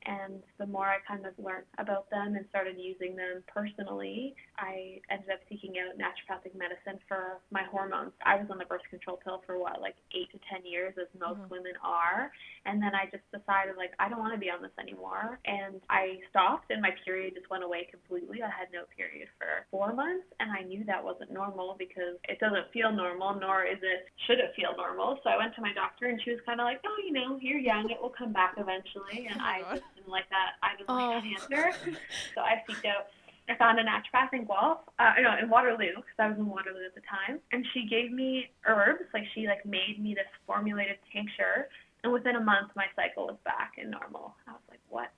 and 0.06 0.42
the 0.58 0.66
more 0.66 0.86
I 0.86 0.98
kind 1.06 1.26
of 1.26 1.34
learned 1.38 1.66
about 1.78 2.10
them 2.10 2.36
and 2.36 2.46
started 2.48 2.76
using 2.78 3.16
them 3.16 3.42
personally, 3.46 4.34
I 4.58 5.00
ended 5.10 5.30
up 5.30 5.40
seeking 5.48 5.74
out 5.80 5.96
naturopathic 5.96 6.54
medicine 6.54 7.00
for 7.08 7.40
my 7.50 7.62
hormones. 7.64 8.12
I 8.24 8.36
was 8.36 8.46
on 8.50 8.58
the 8.58 8.64
birth 8.64 8.84
control 8.90 9.18
pill 9.22 9.42
for 9.46 9.58
what, 9.58 9.80
like 9.80 9.96
eight 10.14 10.30
to 10.32 10.38
10 10.50 10.66
years, 10.66 10.94
as 11.00 11.08
most 11.18 11.40
mm-hmm. 11.40 11.50
women 11.50 11.72
are. 11.82 12.30
And 12.66 12.82
then 12.82 12.94
I 12.94 13.10
just 13.10 13.24
decided, 13.32 13.76
like, 13.76 13.92
I 13.98 14.08
don't 14.08 14.20
want 14.20 14.34
to 14.34 14.38
be 14.38 14.50
on 14.50 14.62
this 14.62 14.74
anymore. 14.78 15.40
And 15.44 15.80
I 15.90 16.20
stopped, 16.30 16.70
and 16.70 16.80
my 16.80 16.94
period 17.04 17.34
just 17.34 17.50
went 17.50 17.64
away 17.64 17.88
completely. 17.90 18.42
I 18.42 18.50
had 18.50 18.68
no 18.72 18.84
period 18.96 19.28
for 19.38 19.66
four 19.70 19.92
months, 19.92 20.26
and 20.38 20.50
I 20.50 20.62
knew 20.62 20.84
that 20.84 21.02
wasn't 21.02 21.32
normal 21.32 21.74
because 21.78 22.20
it 22.28 22.38
doesn't 22.38 22.70
feel 22.72 22.92
normal, 22.92 23.34
nor 23.34 23.64
is 23.64 23.80
it, 23.82 24.06
should 24.26 24.38
it 24.38 24.52
feel 24.54 24.76
normal. 24.76 25.18
So 25.24 25.30
I 25.30 25.36
went 25.36 25.54
to 25.56 25.62
my 25.62 25.72
doctor, 25.72 26.06
and 26.06 26.20
she 26.22 26.30
was 26.30 26.40
kind 26.46 26.60
of 26.60 26.64
like, 26.64 26.80
oh, 26.86 26.96
you 27.04 27.12
know, 27.12 27.38
you're 27.40 27.58
young, 27.58 27.90
it 27.90 28.00
will 28.00 28.14
come 28.14 28.32
back 28.32 28.54
eventually. 28.58 29.26
And 29.32 29.40
I 29.40 29.60
just 29.60 29.82
didn't 29.94 30.10
like 30.10 30.28
that. 30.28 30.60
I 30.62 30.76
didn't 30.76 30.90
oh. 30.90 30.94
like 30.94 31.22
that 31.22 31.42
answer. 31.42 31.96
so 32.34 32.40
I 32.42 32.60
seeked 32.68 32.84
out 32.84 33.06
I 33.48 33.56
found 33.56 33.78
a 33.78 33.82
naturopath 33.82 34.32
in 34.32 34.44
Guelph, 34.44 34.78
uh, 34.98 35.12
no, 35.20 35.36
in 35.42 35.50
Waterloo, 35.50 35.96
because 35.96 36.18
I 36.18 36.28
was 36.28 36.38
in 36.38 36.46
Waterloo 36.46 36.86
at 36.86 36.94
the 36.94 37.02
time, 37.02 37.40
and 37.50 37.66
she 37.74 37.86
gave 37.88 38.12
me 38.12 38.50
herbs. 38.66 39.04
Like 39.12 39.24
she 39.34 39.46
like 39.46 39.66
made 39.66 40.00
me 40.00 40.14
this 40.14 40.30
formulated 40.46 40.96
tincture, 41.12 41.68
and 42.04 42.12
within 42.12 42.36
a 42.36 42.40
month 42.40 42.70
my 42.76 42.86
cycle 42.94 43.26
was 43.26 43.36
back 43.44 43.72
and 43.78 43.90
normal. 43.90 44.34
I 44.46 44.52
was 44.52 44.60
like, 44.70 44.80
what? 44.88 45.10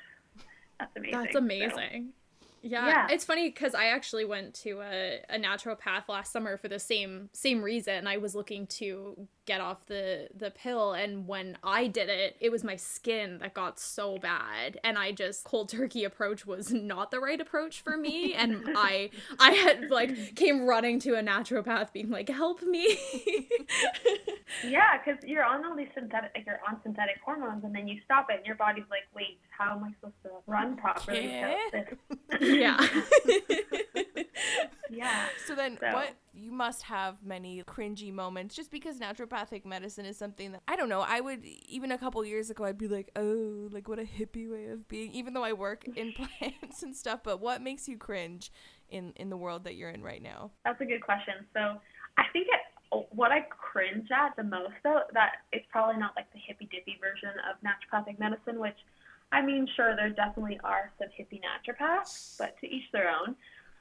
That's 0.79 0.97
amazing. 0.97 1.21
That's 1.21 1.37
amazing. 1.37 2.09
So, 2.09 2.24
yeah, 2.65 2.87
yeah, 2.87 3.07
it's 3.11 3.27
funny 3.27 3.51
because 3.51 3.75
I 3.75 3.87
actually 3.87 4.25
went 4.25 4.55
to 4.63 4.81
a, 4.81 5.21
a 5.29 5.39
naturopath 5.39 6.09
last 6.09 6.33
summer 6.33 6.57
for 6.57 6.69
the 6.69 6.79
same 6.79 7.29
same 7.35 7.61
reason. 7.61 8.07
I 8.07 8.17
was 8.17 8.35
looking 8.35 8.67
to 8.69 9.29
get 9.45 9.61
off 9.61 9.85
the 9.85 10.29
the 10.35 10.51
pill, 10.51 10.95
and 10.95 11.29
when 11.29 11.59
I 11.63 11.89
did 11.89 12.09
it, 12.09 12.37
it 12.41 12.51
was 12.51 12.65
my 12.65 12.77
skin 12.77 13.39
that 13.41 13.53
got 13.53 13.79
so 13.79 14.17
bad, 14.17 14.81
and 14.83 14.97
I 14.97 15.13
just 15.13 15.45
cold 15.45 15.69
turkey 15.69 16.05
approach 16.05 16.47
was 16.47 16.73
not 16.73 17.11
the 17.11 17.21
right 17.21 17.39
approach 17.39 17.83
for 17.83 17.99
me, 17.99 18.33
and 18.33 18.65
I 18.75 19.11
I 19.39 19.51
had 19.51 19.91
like 19.91 20.35
came 20.35 20.67
running 20.67 20.99
to 21.01 21.17
a 21.17 21.23
naturopath, 21.23 21.93
being 21.93 22.09
like, 22.09 22.31
"Help 22.31 22.63
me." 22.63 22.99
yeah, 24.67 24.99
because 25.05 25.23
you're 25.23 25.45
on 25.45 25.67
all 25.67 25.77
these 25.77 25.89
synthetic, 25.95 26.31
like 26.35 26.47
you're 26.47 26.61
on 26.67 26.81
synthetic 26.83 27.17
hormones, 27.23 27.63
and 27.63 27.75
then 27.75 27.87
you 27.87 28.01
stop 28.07 28.29
it, 28.31 28.39
and 28.39 28.47
your 28.47 28.57
body's 28.57 28.85
like, 28.91 29.03
"Wait, 29.15 29.39
how 29.51 29.77
am 29.77 29.85
I 29.85 29.91
supposed 30.01 30.23
to 30.23 30.31
run 30.47 30.77
properly 30.77 31.27
yeah. 31.27 31.57
yeah. 32.55 32.87
Yeah. 34.97 35.27
So 35.47 35.55
then 35.55 35.79
so. 35.81 35.93
what 35.93 36.15
you 36.33 36.53
must 36.53 36.83
have 36.83 37.17
many 37.23 37.63
cringy 37.65 38.13
moments 38.13 38.55
just 38.55 38.71
because 38.71 38.99
naturopathic 38.99 39.65
medicine 39.65 40.05
is 40.05 40.17
something 40.17 40.53
that 40.53 40.63
I 40.69 40.77
don't 40.77 40.89
know, 40.89 41.01
I 41.01 41.21
would 41.21 41.45
even 41.69 41.93
a 41.93 41.99
couple 41.99 42.25
years 42.25 42.51
ago 42.51 42.65
I'd 42.65 42.79
be 42.79 42.89
like, 42.89 43.11
"Oh, 43.17 43.69
like 43.71 43.89
what 43.89 43.99
a 43.99 44.05
hippie 44.05 44.51
way 44.51 44.67
of 44.67 44.89
being," 44.89 45.13
even 45.13 45.35
though 45.35 45.45
I 45.45 45.53
work 45.53 45.85
in 45.97 46.13
plants 46.41 46.83
and 46.83 46.95
stuff, 46.95 47.21
but 47.23 47.41
what 47.41 47.63
makes 47.63 47.89
you 47.89 47.97
cringe 47.97 48.51
in 48.89 49.13
in 49.17 49.31
the 49.31 49.37
world 49.37 49.65
that 49.65 49.75
you're 49.75 49.91
in 49.91 50.03
right 50.03 50.23
now? 50.23 50.51
That's 50.65 50.81
a 50.81 50.87
good 50.87 51.03
question. 51.03 51.35
So, 51.53 51.81
I 52.19 52.25
think 52.33 52.49
it 52.49 53.07
what 53.11 53.33
I 53.33 53.41
cringe 53.51 54.09
at 54.13 54.37
the 54.37 54.45
most 54.45 54.75
though 54.85 55.01
that 55.15 55.43
it's 55.53 55.67
probably 55.71 55.99
not 55.99 56.13
like 56.15 56.33
the 56.33 56.39
hippy 56.39 56.69
dippy 56.71 56.99
version 57.01 57.31
of 57.51 57.57
naturopathic 57.67 58.19
medicine, 58.19 58.61
which 58.61 58.79
I 59.35 59.43
mean, 59.43 59.67
sure, 59.75 59.97
there 59.97 60.11
definitely 60.11 60.61
are 60.63 60.93
some 60.97 61.09
hippie 61.09 61.41
naturopaths, 61.43 62.39
but 62.39 62.55
to 62.61 62.71
each 62.71 62.85
their 62.93 63.11
own. 63.11 63.35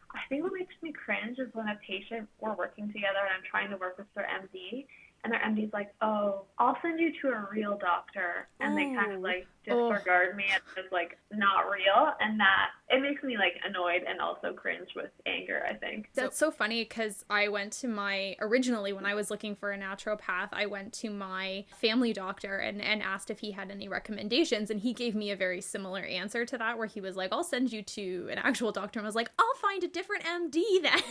I 0.10 0.20
think 0.28 0.42
what 0.42 0.54
makes 0.58 0.74
me 0.82 0.92
cringe 0.92 1.38
is 1.38 1.48
when 1.54 1.68
a 1.70 1.78
patient 1.88 2.28
we're 2.42 2.56
working 2.56 2.88
together 2.88 3.22
and 3.22 3.30
I'm 3.38 3.46
trying 3.50 3.70
to 3.70 3.78
work 3.78 4.00
with 4.00 4.08
their 4.16 4.26
MD 4.26 4.88
and 5.24 5.32
their 5.32 5.40
MD's 5.40 5.72
like, 5.72 5.94
"Oh, 6.02 6.44
I'll 6.58 6.78
send 6.82 7.00
you 7.00 7.14
to 7.22 7.30
a 7.30 7.48
real 7.52 7.78
doctor," 7.78 8.48
and 8.60 8.78
they 8.78 8.94
kind 8.94 9.14
of 9.14 9.22
like 9.22 9.48
oh. 9.70 9.90
disregard 9.90 10.30
oh. 10.34 10.36
me 10.36 10.46
as 10.78 10.92
like 10.92 11.18
not 11.32 11.70
real, 11.72 12.14
and 12.20 12.40
that 12.40 12.72
it 12.90 13.02
makes 13.02 13.24
me 13.24 13.38
like 13.38 13.54
annoyed 13.66 14.04
and 14.08 14.20
also 14.20 14.54
cringe 14.54 14.90
with 14.96 15.12
anger. 15.26 15.64
I 15.68 15.74
think 15.76 16.10
that's 16.14 16.38
so, 16.38 16.48
so 16.48 16.52
funny 16.52 16.84
because 16.84 17.24
I 17.30 17.48
went 17.48 17.72
to 17.74 17.88
my 17.88 18.36
originally 18.40 18.92
when 18.92 19.06
I 19.06 19.16
was 19.16 19.32
looking 19.32 19.56
for 19.56 19.72
a 19.72 19.78
naturopath, 19.78 20.50
I 20.52 20.66
went 20.66 20.92
to 20.94 21.10
my 21.10 21.66
family 21.80 22.12
doctor 22.12 22.58
and 22.58 22.82
and 22.82 23.02
asked 23.02 23.30
if 23.30 23.40
he 23.40 23.52
had 23.52 23.72
any 23.72 23.88
recommendations, 23.88 24.70
and 24.70 24.82
he 24.82 24.94
gave 24.94 25.16
me 25.16 25.32
a 25.32 25.36
very 25.36 25.62
similar 25.62 26.02
answer 26.02 26.46
to 26.46 26.58
that, 26.58 26.78
where 26.78 26.88
he 26.88 27.00
was 27.00 27.16
like, 27.16 27.32
"I'll 27.32 27.44
send 27.44 27.72
you 27.72 27.82
to 27.82 28.28
an 28.30 28.40
actual 28.40 28.74
doctor," 28.74 29.00
and 29.00 29.06
I 29.06 29.08
was 29.08 29.16
like, 29.16 29.32
"I'll 29.40 29.56
find 29.62 29.84
a 29.84 29.88
different 29.88 30.24
MD 30.26 30.82
then." 30.82 31.02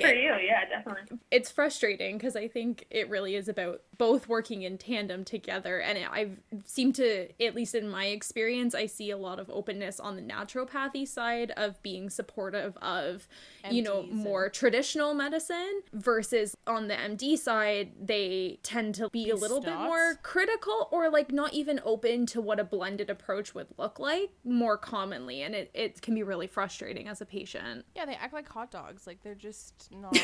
for 0.00 0.14
you, 0.14 0.34
yeah, 0.42 0.64
definitely. 0.68 1.18
It's 1.30 1.49
it's 1.50 1.54
frustrating 1.54 2.16
because 2.16 2.36
I 2.36 2.46
think 2.46 2.86
it 2.90 3.10
really 3.10 3.34
is 3.34 3.48
about 3.48 3.82
both 3.98 4.28
working 4.28 4.62
in 4.62 4.78
tandem 4.78 5.24
together. 5.24 5.80
And 5.80 5.98
I've 6.10 6.38
seemed 6.64 6.94
to, 6.96 7.28
at 7.44 7.54
least 7.56 7.74
in 7.74 7.88
my 7.88 8.06
experience, 8.06 8.74
I 8.74 8.86
see 8.86 9.10
a 9.10 9.16
lot 9.16 9.40
of 9.40 9.50
openness 9.50 9.98
on 9.98 10.14
the 10.14 10.22
naturopathy 10.22 11.06
side 11.06 11.50
of 11.56 11.82
being 11.82 12.08
supportive 12.08 12.76
of, 12.78 13.26
MDs 13.64 13.72
you 13.72 13.82
know, 13.82 14.04
more 14.04 14.44
and... 14.44 14.54
traditional 14.54 15.12
medicine 15.12 15.82
versus 15.92 16.56
on 16.66 16.86
the 16.86 16.94
MD 16.94 17.36
side, 17.36 17.90
they 18.00 18.60
tend 18.62 18.94
to 18.94 19.10
be, 19.10 19.30
a 19.30 19.36
little 19.36 19.60
bit 19.60 19.76
more 19.76 20.18
critical 20.22 20.88
or 20.92 21.10
like 21.10 21.32
not 21.32 21.52
even 21.52 21.80
open 21.84 22.26
to 22.26 22.40
what 22.40 22.60
a 22.60 22.64
blended 22.64 23.10
approach 23.10 23.54
would 23.54 23.68
look 23.76 23.98
like 23.98 24.30
more 24.44 24.78
commonly. 24.78 25.42
And 25.42 25.54
it, 25.54 25.70
it 25.74 26.00
can 26.00 26.14
be 26.14 26.22
really 26.22 26.46
frustrating 26.46 27.08
as 27.08 27.20
a 27.20 27.26
patient. 27.26 27.84
Yeah, 27.96 28.06
they 28.06 28.14
act 28.14 28.32
like 28.32 28.48
hot 28.48 28.70
dogs. 28.70 29.06
Like 29.06 29.22
they're 29.22 29.34
just 29.34 29.90
not. 30.00 30.16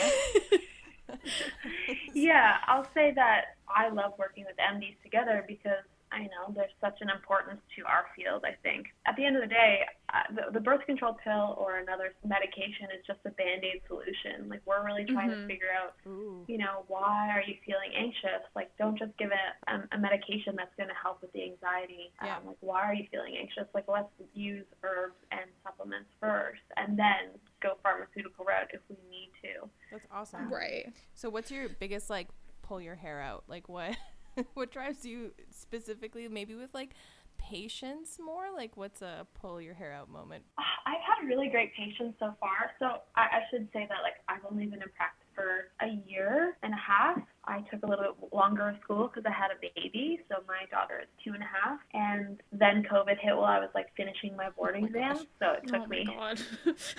yeah, 2.14 2.58
I'll 2.66 2.88
say 2.94 3.12
that 3.12 3.56
I 3.68 3.88
love 3.88 4.12
working 4.18 4.44
with 4.44 4.56
MDs 4.56 4.96
together 5.02 5.44
because 5.46 5.84
I 6.16 6.25
know 6.32 6.49
there's 6.56 6.73
such 6.80 6.96
an 7.04 7.11
importance 7.12 7.61
to 7.76 7.85
our 7.85 8.08
field. 8.16 8.49
I 8.49 8.56
think 8.64 8.88
at 9.04 9.16
the 9.16 9.25
end 9.25 9.37
of 9.37 9.42
the 9.42 9.52
day, 9.52 9.85
uh, 10.08 10.25
the, 10.32 10.44
the 10.56 10.61
birth 10.64 10.80
control 10.87 11.12
pill 11.20 11.61
or 11.61 11.76
another 11.76 12.16
medication 12.25 12.88
is 12.96 13.04
just 13.04 13.20
a 13.28 13.30
band 13.37 13.68
aid 13.68 13.85
solution. 13.85 14.49
Like 14.49 14.64
we're 14.64 14.80
really 14.80 15.04
trying 15.04 15.28
mm-hmm. 15.28 15.44
to 15.44 15.52
figure 15.52 15.68
out, 15.68 15.92
Ooh. 16.08 16.40
you 16.49 16.56
know, 16.56 16.88
why 16.88 17.28
are 17.28 17.44
you 17.44 17.61
feeling 17.68 17.92
anxious? 17.92 18.49
Like 18.56 18.73
don't 18.80 18.96
just 18.96 19.12
give 19.20 19.28
it 19.28 19.52
a, 19.68 19.85
a 19.92 19.99
medication 20.00 20.56
that's 20.56 20.73
going 20.80 20.88
to 20.88 20.96
help 20.96 21.20
with 21.20 21.32
the 21.37 21.44
anxiety. 21.44 22.16
Yeah. 22.25 22.40
Um, 22.40 22.56
like 22.56 22.61
why 22.64 22.80
are 22.88 22.94
you 22.94 23.04
feeling 23.12 23.37
anxious? 23.37 23.68
Like 23.76 23.85
let's 23.85 24.08
use 24.32 24.64
herbs 24.80 25.20
and 25.32 25.44
supplements 25.61 26.08
first, 26.16 26.64
and 26.80 26.96
then 26.96 27.37
go 27.61 27.76
pharmaceutical 27.85 28.49
route 28.49 28.73
if 28.73 28.80
we 28.88 28.96
need 29.12 29.37
to. 29.44 29.68
That's 29.92 30.06
awesome. 30.08 30.49
Right. 30.49 30.92
So 31.12 31.28
what's 31.28 31.50
your 31.50 31.68
biggest 31.68 32.08
like 32.08 32.28
pull 32.62 32.80
your 32.80 32.94
hair 32.94 33.20
out? 33.20 33.44
Like 33.49 33.68
what 33.68 33.96
what 34.55 34.71
drives 34.71 35.05
you 35.05 35.33
specifically 35.50 36.28
maybe 36.28 36.55
with 36.55 36.75
like 36.75 36.90
patients 37.38 38.19
more? 38.23 38.47
Like 38.55 38.76
what's 38.76 39.02
a 39.02 39.26
pull 39.35 39.61
your 39.61 39.75
hair 39.75 39.93
out 39.93 40.09
moment? 40.09 40.45
I've 40.87 41.02
had 41.02 41.26
really 41.26 41.49
great 41.49 41.75
patients 41.75 42.16
so 42.21 42.35
far. 42.40 42.71
So 42.78 43.02
I, 43.16 43.23
I 43.23 43.40
should 43.50 43.69
say 43.73 43.87
that 43.88 43.99
like 44.02 44.14
I've 44.28 44.45
only 44.50 44.66
been 44.66 44.83
in 44.83 44.88
practice 44.97 45.26
for 45.35 45.69
a 45.81 46.00
year 46.09 46.57
and 46.62 46.73
a 46.73 46.76
half. 46.76 47.21
I 47.45 47.61
took 47.71 47.83
a 47.85 47.87
little 47.87 48.14
bit 48.21 48.33
longer 48.33 48.71
of 48.71 48.76
school 48.83 49.09
because 49.09 49.25
I 49.26 49.33
had 49.33 49.50
a 49.50 49.61
baby. 49.61 50.21
So 50.28 50.37
my 50.49 50.64
daughter 50.71 51.00
is 51.02 51.09
two 51.23 51.35
and 51.35 51.43
a 51.43 51.47
half. 51.47 51.78
And 51.93 52.40
then 52.52 52.83
COVID 52.90 53.19
hit 53.21 53.37
while 53.37 53.45
I 53.45 53.59
was 53.59 53.69
like 53.75 53.88
finishing 53.97 54.35
my 54.37 54.50
boarding 54.50 54.88
oh 54.88 54.99
my 54.99 55.11
exam. 55.11 55.26
So 55.38 55.52
it 55.52 55.66
took 55.69 55.83
oh 55.83 55.87
me. 55.87 56.09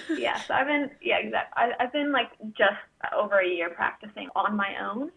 yeah. 0.18 0.40
So 0.44 0.54
I've 0.54 0.68
been, 0.68 0.92
yeah, 1.02 1.18
exactly. 1.18 1.54
I, 1.56 1.84
I've 1.84 1.92
been 1.92 2.12
like 2.12 2.30
just 2.58 2.78
over 3.18 3.40
a 3.40 3.48
year 3.48 3.70
practicing 3.70 4.30
on 4.36 4.56
my 4.56 4.74
own. 4.82 5.12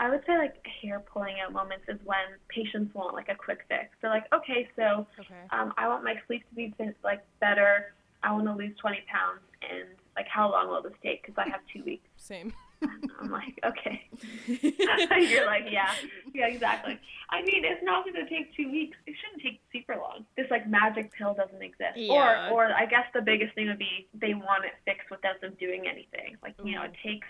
I 0.00 0.08
would 0.08 0.22
say 0.26 0.38
like 0.38 0.56
hair 0.80 1.00
pulling 1.00 1.36
out 1.44 1.52
moments 1.52 1.84
is 1.86 1.98
when 2.04 2.40
patients 2.48 2.94
want 2.94 3.14
like 3.14 3.28
a 3.28 3.34
quick 3.34 3.60
fix. 3.68 3.90
They're 4.00 4.10
like, 4.10 4.24
okay, 4.32 4.66
so 4.74 5.06
okay. 5.20 5.34
Um, 5.50 5.74
I 5.76 5.88
want 5.88 6.02
my 6.02 6.14
sleep 6.26 6.42
to 6.48 6.54
be 6.54 6.74
like 7.04 7.22
better. 7.38 7.92
I 8.22 8.32
want 8.32 8.46
to 8.46 8.54
lose 8.54 8.74
20 8.80 8.96
pounds, 9.12 9.40
and 9.62 9.90
like 10.16 10.26
how 10.26 10.50
long 10.50 10.68
will 10.68 10.82
this 10.82 10.94
take? 11.02 11.22
Because 11.22 11.36
I 11.36 11.50
have 11.50 11.60
two 11.72 11.84
weeks. 11.84 12.08
Same. 12.16 12.52
I'm 13.20 13.30
like, 13.30 13.60
okay. 13.62 14.08
You're 14.46 15.44
like, 15.44 15.64
yeah, 15.70 15.92
yeah, 16.32 16.46
exactly. 16.46 16.98
I 17.28 17.42
mean, 17.42 17.62
it's 17.66 17.84
not 17.84 18.04
going 18.04 18.16
to 18.16 18.26
take 18.26 18.56
two 18.56 18.72
weeks. 18.72 18.96
It 19.06 19.14
shouldn't 19.20 19.42
take 19.42 19.60
super 19.70 19.96
long. 19.96 20.24
This 20.34 20.46
like 20.50 20.66
magic 20.66 21.12
pill 21.12 21.34
doesn't 21.34 21.62
exist. 21.62 21.96
Yeah. 21.96 22.48
Or, 22.48 22.68
or 22.68 22.72
I 22.72 22.86
guess 22.86 23.04
the 23.12 23.20
biggest 23.20 23.54
thing 23.54 23.68
would 23.68 23.78
be 23.78 24.08
they 24.14 24.32
want 24.32 24.64
it 24.64 24.72
fixed 24.86 25.10
without 25.10 25.42
them 25.42 25.52
doing 25.60 25.84
anything. 25.86 26.36
Like 26.42 26.54
you 26.64 26.74
know, 26.74 26.84
it 26.84 26.92
takes 27.04 27.28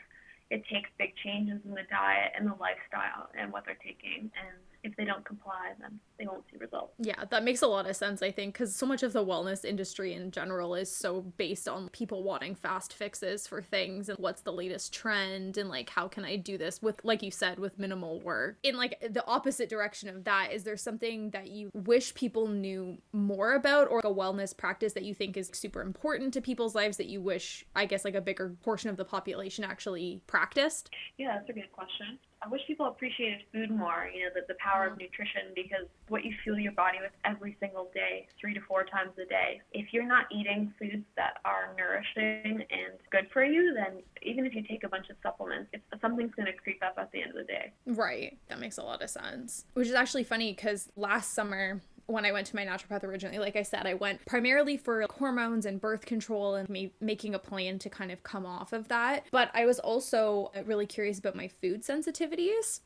it 0.50 0.62
takes 0.66 0.90
big 0.99 1.14
changes 1.25 1.61
in 1.64 1.71
the 1.71 1.87
diet 1.90 2.33
and 2.37 2.47
the 2.47 2.57
lifestyle 2.59 3.30
and 3.38 3.52
what 3.52 3.64
they're 3.64 3.78
taking 3.83 4.30
and 4.35 4.57
if 4.83 4.97
they 4.97 5.05
don't 5.05 5.25
comply, 5.25 5.73
then 5.81 5.99
they 6.19 6.27
won't 6.27 6.45
see 6.51 6.57
results. 6.59 6.95
Yeah, 6.99 7.25
that 7.31 7.45
makes 7.45 7.63
a 7.63 7.67
lot 7.67 7.89
of 7.89 7.97
sense, 7.97 8.23
I 8.23 8.31
think, 8.31 8.55
because 8.55 8.75
so 8.75 8.87
much 8.87 9.03
of 9.03 9.13
the 9.13 9.25
wellness 9.25 9.65
industry 9.65 10.15
in 10.15 10.31
general 10.31 10.75
is 10.75 10.95
so 10.95 11.23
based 11.37 11.69
on 11.69 11.89
people 11.91 12.23
wanting 12.23 12.55
fast 12.55 12.93
fixes 12.93 13.47
for 13.47 13.63
things 13.63 14.09
and 14.09 14.19
what's 14.19 14.43
the 14.43 14.53
latest 14.53 14.93
trend 14.93 15.59
and 15.59 15.69
like 15.69 15.91
how 15.91 16.09
can 16.09 16.25
I 16.25 16.37
do 16.37 16.57
this 16.57 16.81
with, 16.81 17.05
like 17.05 17.23
you 17.23 17.31
said, 17.31 17.59
with 17.59 17.79
minimal 17.79 18.21
work. 18.21 18.57
In 18.63 18.77
like 18.77 19.01
the 19.11 19.27
opposite 19.27 19.69
direction 19.69 20.09
of 20.09 20.25
that, 20.25 20.53
is 20.53 20.65
there 20.65 20.77
something 20.77 21.31
that 21.31 21.51
you 21.51 21.71
wish 21.75 22.15
people 22.15 22.49
knew 22.49 22.99
more 23.13 23.55
about 23.55 23.91
or 23.91 23.99
a 24.01 24.03
wellness 24.05 24.57
practice 24.57 24.95
that 24.95 25.05
you 25.05 25.15
think 25.15 25.37
is 25.37 25.51
super 25.53 25.83
important 25.83 26.33
to 26.35 26.41
people's 26.41 26.75
lives 26.75 26.97
that 26.97 27.07
you 27.07 27.21
wish, 27.21 27.65
I 27.77 27.85
guess, 27.87 28.05
like 28.05 28.15
a 28.15 28.21
bigger 28.21 28.57
portion 28.63 28.89
of 28.91 28.97
the 28.97 29.05
population 29.05 29.65
actually 29.65 30.23
practiced? 30.27 30.91
Yeah, 31.19 31.37
that's 31.37 31.51
a 31.51 31.53
good 31.53 31.71
question. 31.73 32.19
I 32.43 32.49
wish 32.49 32.63
people 32.67 32.87
appreciated 32.87 33.41
food 33.53 33.71
more, 33.71 34.09
you 34.15 34.25
know, 34.25 34.31
the, 34.35 34.43
the 34.49 34.59
power 34.59 34.87
of 34.87 34.93
mm-hmm. 34.93 35.03
nutrition 35.03 35.53
because 35.55 35.87
what 36.09 36.25
you 36.25 36.35
fuel 36.43 36.59
your 36.59 36.73
body 36.73 36.99
with 37.01 37.13
every 37.25 37.57
single 37.61 37.91
day, 37.95 38.27
three 38.41 38.55
to 38.55 38.61
four 38.67 38.85
times 38.85 39.13
a 39.23 39.29
day. 39.29 39.61
If 39.73 39.93
you're 39.93 40.07
not 40.07 40.25
eating 40.33 40.73
foods 40.79 41.05
that 41.17 41.39
are 41.45 41.75
nourishing 41.77 42.65
and 42.71 42.99
good 43.11 43.29
for 43.33 43.45
you, 43.45 43.75
then 43.75 44.03
even 44.23 44.47
if 44.47 44.55
you 44.55 44.63
take 44.63 44.85
a 44.85 44.89
bunch 44.89 45.11
of 45.11 45.17
supplements, 45.23 45.71
something's 46.01 46.35
going 46.35 46.47
to 46.47 46.53
creep 46.53 46.83
up 46.83 46.95
at 46.97 47.13
the 47.13 47.23
end 47.23 47.31
of 47.31 47.37
the 47.37 47.45
day. 47.45 47.73
Right. 47.87 48.39
That 48.49 48.59
makes 48.59 48.79
a 48.79 48.83
lot 48.83 49.03
of 49.03 49.11
sense. 49.11 49.67
Which 49.75 49.89
is 49.89 49.95
actually 49.95 50.25
funny 50.25 50.53
because 50.53 50.89
last 50.97 51.35
summer 51.35 51.83
when 52.11 52.25
I 52.25 52.33
went 52.33 52.47
to 52.49 52.57
my 52.57 52.67
naturopath 52.67 53.05
originally, 53.05 53.38
like 53.38 53.57
I 53.57 53.62
said, 53.62 53.87
I 53.87 53.95
went 53.95 54.25
primarily 54.26 54.76
for 54.76 55.07
hormones 55.19 55.67
and 55.67 55.81
birth 55.81 56.07
control 56.07 56.55
and 56.55 56.69
me 56.69 56.93
making 57.00 57.35
a 57.35 57.38
plan 57.38 57.79
to 57.81 57.90
kind 57.90 58.11
of 58.11 58.23
come 58.23 58.47
off 58.47 58.73
of 58.73 58.88
that. 58.88 59.25
But 59.31 59.50
I 59.55 59.67
was 59.67 59.79
also 59.79 60.52
really 60.64 60.87
curious 60.87 61.19
about 61.19 61.35
my 61.35 61.49
food 61.49 61.83
sensitivities. 61.83 62.81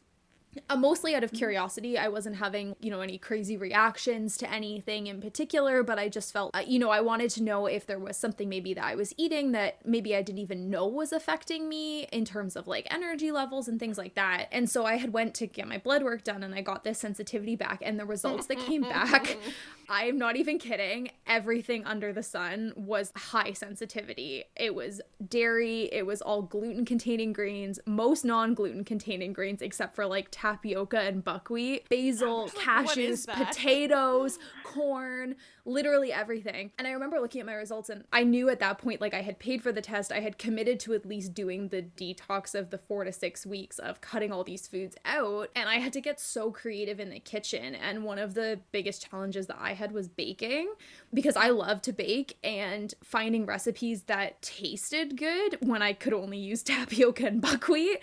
Uh, 0.68 0.76
mostly 0.76 1.14
out 1.14 1.24
of 1.24 1.32
curiosity. 1.32 1.98
I 1.98 2.08
wasn't 2.08 2.36
having, 2.36 2.76
you 2.80 2.90
know, 2.90 3.00
any 3.00 3.18
crazy 3.18 3.56
reactions 3.56 4.36
to 4.38 4.50
anything 4.50 5.06
in 5.06 5.20
particular, 5.20 5.82
but 5.82 5.98
I 5.98 6.08
just 6.08 6.32
felt, 6.32 6.54
uh, 6.54 6.62
you 6.66 6.78
know, 6.78 6.90
I 6.90 7.00
wanted 7.00 7.30
to 7.30 7.42
know 7.42 7.66
if 7.66 7.86
there 7.86 7.98
was 7.98 8.16
something 8.16 8.48
maybe 8.48 8.74
that 8.74 8.84
I 8.84 8.94
was 8.94 9.14
eating 9.16 9.52
that 9.52 9.84
maybe 9.86 10.14
I 10.14 10.22
didn't 10.22 10.40
even 10.40 10.70
know 10.70 10.86
was 10.86 11.12
affecting 11.12 11.68
me 11.68 12.04
in 12.12 12.24
terms 12.24 12.56
of 12.56 12.66
like 12.66 12.86
energy 12.90 13.30
levels 13.32 13.68
and 13.68 13.78
things 13.80 13.98
like 13.98 14.14
that. 14.14 14.46
And 14.52 14.68
so 14.68 14.84
I 14.86 14.96
had 14.96 15.12
went 15.12 15.34
to 15.36 15.46
get 15.46 15.68
my 15.68 15.78
blood 15.78 16.02
work 16.02 16.24
done 16.24 16.42
and 16.42 16.54
I 16.54 16.62
got 16.62 16.84
this 16.84 16.98
sensitivity 16.98 17.56
back 17.56 17.82
and 17.84 17.98
the 17.98 18.06
results 18.06 18.46
that 18.46 18.58
came 18.58 18.82
back, 18.82 19.36
I 19.88 20.04
am 20.04 20.18
not 20.18 20.36
even 20.36 20.58
kidding, 20.58 21.10
everything 21.26 21.84
under 21.84 22.12
the 22.12 22.22
sun 22.22 22.72
was 22.76 23.12
high 23.16 23.52
sensitivity. 23.52 24.44
It 24.56 24.74
was 24.74 25.00
dairy, 25.28 25.90
it 25.92 26.06
was 26.06 26.22
all 26.22 26.42
gluten 26.42 26.84
containing 26.84 27.32
grains, 27.32 27.78
most 27.86 28.24
non-gluten 28.24 28.84
containing 28.84 29.32
grains 29.32 29.60
except 29.62 29.94
for 29.94 30.06
like 30.06 30.28
tapioca 30.44 31.00
and 31.00 31.24
buckwheat, 31.24 31.88
basil, 31.88 32.42
Like, 32.42 32.52
cashews, 32.52 33.26
potatoes, 33.32 34.38
corn, 34.62 35.36
literally 35.66 36.12
everything. 36.12 36.70
And 36.78 36.86
I 36.86 36.92
remember 36.92 37.18
looking 37.20 37.40
at 37.40 37.46
my 37.46 37.54
results 37.54 37.88
and 37.88 38.04
I 38.12 38.24
knew 38.24 38.48
at 38.48 38.60
that 38.60 38.78
point, 38.78 39.00
like 39.00 39.14
I 39.14 39.22
had 39.22 39.38
paid 39.38 39.62
for 39.62 39.72
the 39.72 39.80
test, 39.80 40.12
I 40.12 40.20
had 40.20 40.38
committed 40.38 40.78
to 40.80 40.94
at 40.94 41.06
least 41.06 41.34
doing 41.34 41.68
the 41.68 41.82
detox 41.82 42.54
of 42.54 42.70
the 42.70 42.78
four 42.78 43.04
to 43.04 43.12
six 43.12 43.46
weeks 43.46 43.78
of 43.78 44.00
cutting 44.00 44.32
all 44.32 44.44
these 44.44 44.68
foods 44.68 44.96
out. 45.04 45.48
And 45.56 45.68
I 45.68 45.76
had 45.76 45.92
to 45.94 46.00
get 46.00 46.20
so 46.20 46.50
creative 46.50 47.00
in 47.00 47.10
the 47.10 47.20
kitchen. 47.20 47.74
And 47.74 48.04
one 48.04 48.18
of 48.18 48.34
the 48.34 48.60
biggest 48.72 49.08
challenges 49.08 49.46
that 49.46 49.58
I 49.58 49.72
had 49.72 49.92
was 49.92 50.08
baking 50.08 50.72
because 51.12 51.36
I 51.36 51.48
love 51.48 51.80
to 51.82 51.92
bake 51.92 52.36
and 52.44 52.92
finding 53.02 53.46
recipes 53.46 54.02
that 54.02 54.42
tasted 54.42 55.16
good 55.16 55.58
when 55.60 55.82
I 55.82 55.92
could 55.92 56.12
only 56.12 56.38
use 56.38 56.62
tapioca 56.64 57.26
and 57.26 57.40
buckwheat 57.40 58.02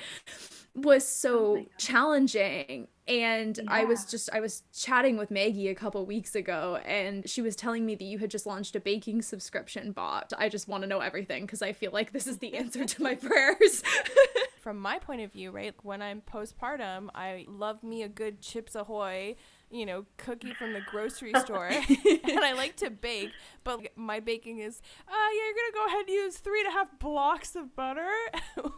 was 0.73 1.05
so 1.05 1.57
oh 1.57 1.65
challenging 1.77 2.87
and 3.11 3.59
i 3.67 3.83
was 3.83 4.05
just 4.05 4.29
i 4.31 4.39
was 4.39 4.63
chatting 4.73 5.17
with 5.17 5.29
maggie 5.29 5.67
a 5.67 5.75
couple 5.75 6.05
weeks 6.05 6.33
ago 6.33 6.79
and 6.85 7.29
she 7.29 7.41
was 7.41 7.55
telling 7.55 7.85
me 7.85 7.93
that 7.93 8.05
you 8.05 8.17
had 8.17 8.31
just 8.31 8.45
launched 8.45 8.75
a 8.75 8.79
baking 8.79 9.21
subscription 9.21 9.91
bot 9.91 10.31
i 10.37 10.47
just 10.47 10.67
want 10.67 10.81
to 10.81 10.87
know 10.87 10.99
everything 10.99 11.45
because 11.45 11.61
i 11.61 11.73
feel 11.73 11.91
like 11.91 12.13
this 12.13 12.25
is 12.25 12.37
the 12.37 12.55
answer 12.55 12.85
to 12.85 13.03
my 13.03 13.15
prayers 13.29 13.83
From 14.61 14.79
my 14.79 14.99
point 14.99 15.21
of 15.21 15.31
view, 15.31 15.49
right, 15.49 15.73
when 15.81 16.03
I'm 16.03 16.21
postpartum, 16.21 17.09
I 17.15 17.47
love 17.49 17.81
me 17.81 18.03
a 18.03 18.07
good 18.07 18.41
Chips 18.41 18.75
Ahoy, 18.75 19.35
you 19.71 19.87
know, 19.87 20.05
cookie 20.17 20.53
from 20.53 20.73
the 20.73 20.81
grocery 20.81 21.33
store, 21.39 21.65
and 21.69 22.39
I 22.39 22.53
like 22.53 22.75
to 22.77 22.91
bake. 22.91 23.31
But 23.63 23.87
my 23.95 24.19
baking 24.19 24.59
is, 24.59 24.79
uh, 25.07 25.11
yeah, 25.11 25.43
you're 25.45 25.55
gonna 25.55 25.73
go 25.73 25.87
ahead 25.87 25.99
and 26.01 26.09
use 26.09 26.37
three 26.37 26.59
and 26.59 26.69
a 26.69 26.71
half 26.73 26.99
blocks 26.99 27.55
of 27.55 27.75
butter, 27.75 28.11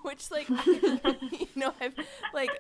which 0.04 0.32
like, 0.32 0.48
you 0.48 1.48
know, 1.58 1.74
I've 1.82 1.96
like, 2.34 2.52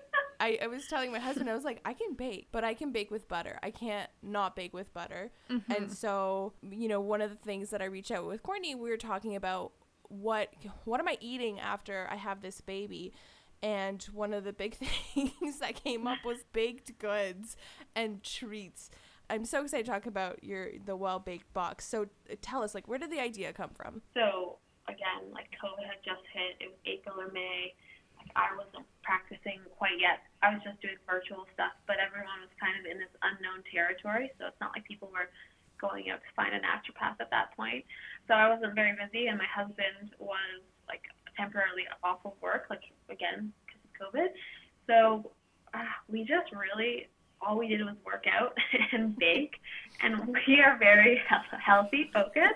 I, 0.44 0.60
I 0.62 0.68
was 0.68 0.88
telling 0.88 1.10
my 1.14 1.20
husband, 1.20 1.50
I 1.50 1.54
was 1.54 1.64
like, 1.64 1.80
I 1.86 1.94
can 1.94 2.16
bake, 2.16 2.50
but 2.52 2.66
I 2.66 2.74
can 2.74 2.92
bake 2.92 3.10
with 3.10 3.30
butter. 3.30 3.58
I 3.64 3.72
can't 3.72 4.10
not 4.22 4.58
bake 4.58 4.74
with 4.74 4.94
butter. 4.94 5.32
And 5.74 5.90
so, 5.90 6.52
you 6.70 6.90
know, 6.90 7.00
one 7.00 7.22
of 7.22 7.30
the 7.30 7.38
things 7.38 7.70
that 7.70 7.82
I 7.82 7.86
reached 7.86 8.12
out 8.12 8.28
with 8.28 8.44
Courtney, 8.44 8.76
we 8.76 8.90
were 8.90 8.98
talking 8.98 9.38
about 9.38 9.72
what 10.10 10.50
what 10.84 11.00
am 11.00 11.08
I 11.08 11.18
eating 11.22 11.62
after 11.62 12.08
I 12.12 12.18
have 12.18 12.42
this 12.42 12.60
baby? 12.60 13.14
And 13.62 14.04
one 14.12 14.34
of 14.34 14.44
the 14.44 14.52
big 14.52 14.76
things 15.14 15.60
that 15.60 15.82
came 15.82 16.06
up 16.08 16.20
was 16.26 16.40
baked 16.52 17.00
goods 17.00 17.56
and 17.96 18.22
treats. 18.22 18.90
I'm 19.30 19.46
so 19.46 19.64
excited 19.64 19.86
to 19.86 19.92
talk 19.94 20.06
about 20.08 20.44
your 20.44 20.72
the 20.86 20.98
well 20.98 21.20
baked 21.20 21.54
box. 21.54 21.88
So 21.88 22.08
uh, 22.30 22.36
tell 22.42 22.64
us, 22.64 22.76
like, 22.76 22.90
where 22.90 23.00
did 23.00 23.12
the 23.12 23.22
idea 23.22 23.54
come 23.54 23.70
from? 23.74 24.02
So 24.14 24.58
again, 24.90 25.32
like 25.34 25.48
COVID 25.64 25.86
had 25.86 26.04
just 26.04 26.22
hit. 26.34 26.58
It 26.60 26.68
was 26.68 26.80
April 26.86 27.22
or 27.22 27.32
May. 27.32 27.74
I 28.36 28.54
wasn't 28.58 28.88
practicing 29.04 29.62
quite 29.78 30.00
yet. 30.00 30.26
I 30.42 30.54
was 30.54 30.62
just 30.64 30.82
doing 30.82 30.98
virtual 31.06 31.46
stuff, 31.54 31.76
but 31.86 31.98
everyone 32.02 32.42
was 32.42 32.54
kind 32.58 32.76
of 32.80 32.84
in 32.90 32.98
this 32.98 33.12
unknown 33.22 33.62
territory. 33.70 34.32
So 34.40 34.50
it's 34.50 34.62
not 34.62 34.74
like 34.74 34.86
people 34.86 35.12
were 35.12 35.30
going 35.78 36.10
out 36.10 36.24
to 36.24 36.32
find 36.36 36.56
a 36.56 36.62
naturopath 36.64 37.20
at 37.20 37.30
that 37.30 37.52
point. 37.60 37.84
So 38.28 38.34
I 38.34 38.48
wasn't 38.48 38.74
very 38.74 38.96
busy, 38.96 39.28
and 39.28 39.38
my 39.38 39.50
husband 39.50 40.16
was 40.18 40.64
like 40.88 41.04
temporarily 41.36 41.86
off 42.04 42.24
of 42.24 42.34
work, 42.40 42.68
like 42.70 42.88
again 43.10 43.52
because 43.66 43.82
of 43.84 43.92
COVID. 44.00 44.30
So 44.88 45.32
uh, 45.74 45.94
we 46.08 46.24
just 46.24 46.52
really 46.56 47.10
all 47.46 47.58
we 47.58 47.68
did 47.68 47.82
was 47.82 47.96
work 48.06 48.26
out 48.32 48.58
and 48.92 49.18
bake, 49.18 49.56
and 50.02 50.36
we 50.48 50.62
are 50.62 50.78
very 50.78 51.16
he- 51.16 51.58
healthy 51.64 52.10
focused. 52.14 52.54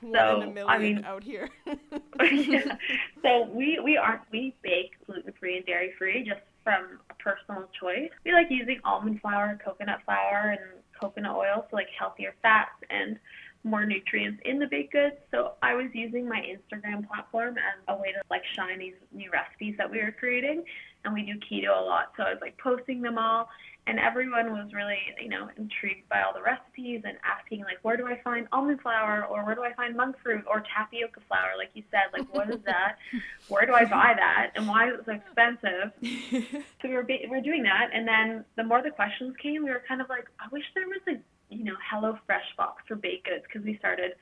So, 0.12 0.54
I 0.66 0.78
mean- 0.78 1.04
out 1.04 1.22
here. 1.24 1.48
yeah. 2.20 2.76
So 3.22 3.48
we 3.52 3.78
we 3.80 3.96
aren't 3.96 4.22
we 4.32 4.54
bake 4.62 4.92
gluten 5.06 5.32
free 5.38 5.56
and 5.56 5.66
dairy 5.66 5.92
free 5.98 6.24
just 6.24 6.40
from 6.64 6.98
a 7.10 7.14
personal 7.14 7.68
choice. 7.78 8.10
We 8.24 8.32
like 8.32 8.46
using 8.50 8.80
almond 8.84 9.20
flour, 9.20 9.58
coconut 9.64 10.00
flour, 10.04 10.50
and 10.58 10.60
coconut 11.00 11.34
oil, 11.36 11.66
so 11.70 11.76
like 11.76 11.88
healthier 11.98 12.34
fats 12.42 12.70
and 12.90 13.18
more 13.64 13.84
nutrients 13.84 14.40
in 14.44 14.58
the 14.58 14.66
baked 14.66 14.92
goods. 14.92 15.16
So 15.30 15.52
I 15.62 15.74
was 15.74 15.86
using 15.92 16.28
my 16.28 16.40
Instagram 16.40 17.06
platform 17.08 17.56
as 17.58 17.78
a 17.88 18.00
way 18.00 18.12
to 18.12 18.20
like 18.30 18.42
shine 18.56 18.78
these 18.78 18.94
new 19.12 19.30
recipes 19.30 19.74
that 19.78 19.90
we 19.90 19.98
were 19.98 20.12
creating, 20.18 20.64
and 21.04 21.12
we 21.12 21.22
do 21.22 21.34
keto 21.50 21.78
a 21.78 21.84
lot. 21.84 22.12
So 22.16 22.22
I 22.22 22.30
was 22.32 22.38
like 22.40 22.56
posting 22.58 23.02
them 23.02 23.18
all, 23.18 23.48
and 23.88 23.98
everyone 23.98 24.52
was 24.52 24.72
really 24.72 24.98
you 25.20 25.28
know 25.28 25.48
intrigued 25.56 26.08
by 26.08 26.22
all 26.22 26.32
the 26.34 26.42
recipes 26.42 27.02
and 27.04 27.16
asking 27.24 27.60
like 27.60 27.78
where 27.82 27.96
do 27.96 28.06
I 28.06 28.20
find 28.22 28.46
almond 28.52 28.80
flour 28.82 29.24
or 29.24 29.44
where 29.44 29.54
do 29.54 29.62
I 29.62 29.72
find 29.72 29.96
monk 29.96 30.16
fruit 30.22 30.44
or 30.46 30.62
tapioca 30.76 31.20
flour 31.26 31.56
like 31.56 31.70
you 31.74 31.82
said 31.90 32.12
like 32.12 32.32
what 32.34 32.50
is 32.50 32.60
that? 32.66 32.96
Where 33.48 33.64
do 33.64 33.72
I 33.72 33.84
buy 33.86 34.12
that? 34.14 34.52
And 34.54 34.68
why 34.68 34.88
is 34.88 35.00
it 35.00 35.06
so 35.06 35.12
expensive? 35.12 35.92
So 36.82 36.88
we 36.88 36.94
were 36.94 37.06
we 37.08 37.26
were 37.28 37.40
doing 37.40 37.62
that 37.64 37.88
and 37.92 38.06
then 38.06 38.44
the 38.56 38.62
more 38.62 38.82
the 38.82 38.90
questions 38.90 39.34
came 39.42 39.64
we 39.64 39.70
were 39.70 39.82
kind 39.88 40.00
of 40.00 40.08
like 40.08 40.26
I 40.38 40.46
wish 40.52 40.64
there 40.74 40.86
was 40.86 41.00
a 41.08 41.54
you 41.54 41.64
know 41.64 41.74
Hello 41.90 42.18
Fresh 42.26 42.54
box 42.56 42.82
for 42.86 42.94
baked 42.94 43.26
goods 43.26 43.44
because 43.48 43.64
we 43.64 43.76
started 43.78 44.12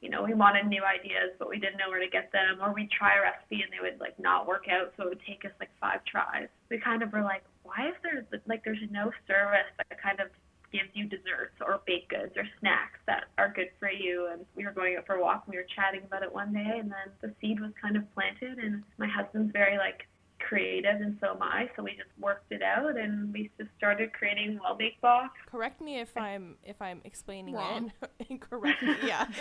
you 0.00 0.08
know, 0.08 0.22
we 0.22 0.32
wanted 0.32 0.66
new 0.66 0.82
ideas, 0.84 1.34
but 1.38 1.48
we 1.48 1.58
didn't 1.58 1.78
know 1.78 1.88
where 1.88 1.98
to 1.98 2.08
get 2.08 2.30
them, 2.30 2.58
or 2.62 2.72
we'd 2.72 2.90
try 2.90 3.18
a 3.18 3.22
recipe 3.22 3.62
and 3.62 3.72
they 3.72 3.82
would 3.82 3.98
like 3.98 4.18
not 4.18 4.46
work 4.46 4.66
out, 4.70 4.92
so 4.96 5.04
it 5.04 5.08
would 5.08 5.22
take 5.26 5.44
us 5.44 5.50
like 5.58 5.70
five 5.80 6.04
tries. 6.04 6.46
We 6.70 6.78
kind 6.78 7.02
of 7.02 7.12
were 7.12 7.22
like, 7.22 7.42
why 7.68 7.88
is 7.88 7.94
there 8.02 8.26
like 8.46 8.64
there's 8.64 8.78
no 8.90 9.12
service 9.26 9.68
that 9.76 10.00
kind 10.02 10.20
of 10.20 10.28
gives 10.72 10.90
you 10.92 11.04
desserts 11.04 11.56
or 11.60 11.80
baked 11.86 12.10
goods 12.10 12.36
or 12.36 12.44
snacks 12.60 13.00
that 13.06 13.24
are 13.36 13.52
good 13.54 13.70
for 13.78 13.90
you? 13.90 14.28
And 14.32 14.44
we 14.56 14.64
were 14.64 14.72
going 14.72 14.96
out 14.96 15.06
for 15.06 15.16
a 15.16 15.22
walk 15.22 15.44
and 15.46 15.52
we 15.52 15.58
were 15.58 15.68
chatting 15.76 16.02
about 16.04 16.22
it 16.22 16.32
one 16.32 16.52
day, 16.52 16.78
and 16.80 16.90
then 16.90 17.08
the 17.20 17.34
seed 17.40 17.60
was 17.60 17.72
kind 17.80 17.96
of 17.96 18.02
planted, 18.14 18.58
and 18.58 18.82
my 18.98 19.08
husband's 19.08 19.52
very 19.52 19.76
like 19.76 20.08
creative 20.40 21.00
and 21.00 21.18
so 21.20 21.32
am 21.32 21.42
I, 21.42 21.68
so 21.76 21.82
we 21.82 21.90
just 21.90 22.10
worked 22.18 22.52
it 22.52 22.62
out 22.62 22.96
and 22.96 23.32
we 23.32 23.50
just 23.58 23.70
started 23.76 24.12
creating 24.12 24.58
well 24.62 24.76
baked 24.76 25.00
box. 25.00 25.34
Correct 25.46 25.80
me 25.80 26.00
if 26.00 26.16
I'm 26.16 26.56
if 26.64 26.80
I'm 26.80 27.00
explaining 27.04 27.54
Wrong. 27.54 27.92
it 28.02 28.26
incorrectly. 28.30 28.96
Yeah, 29.04 29.26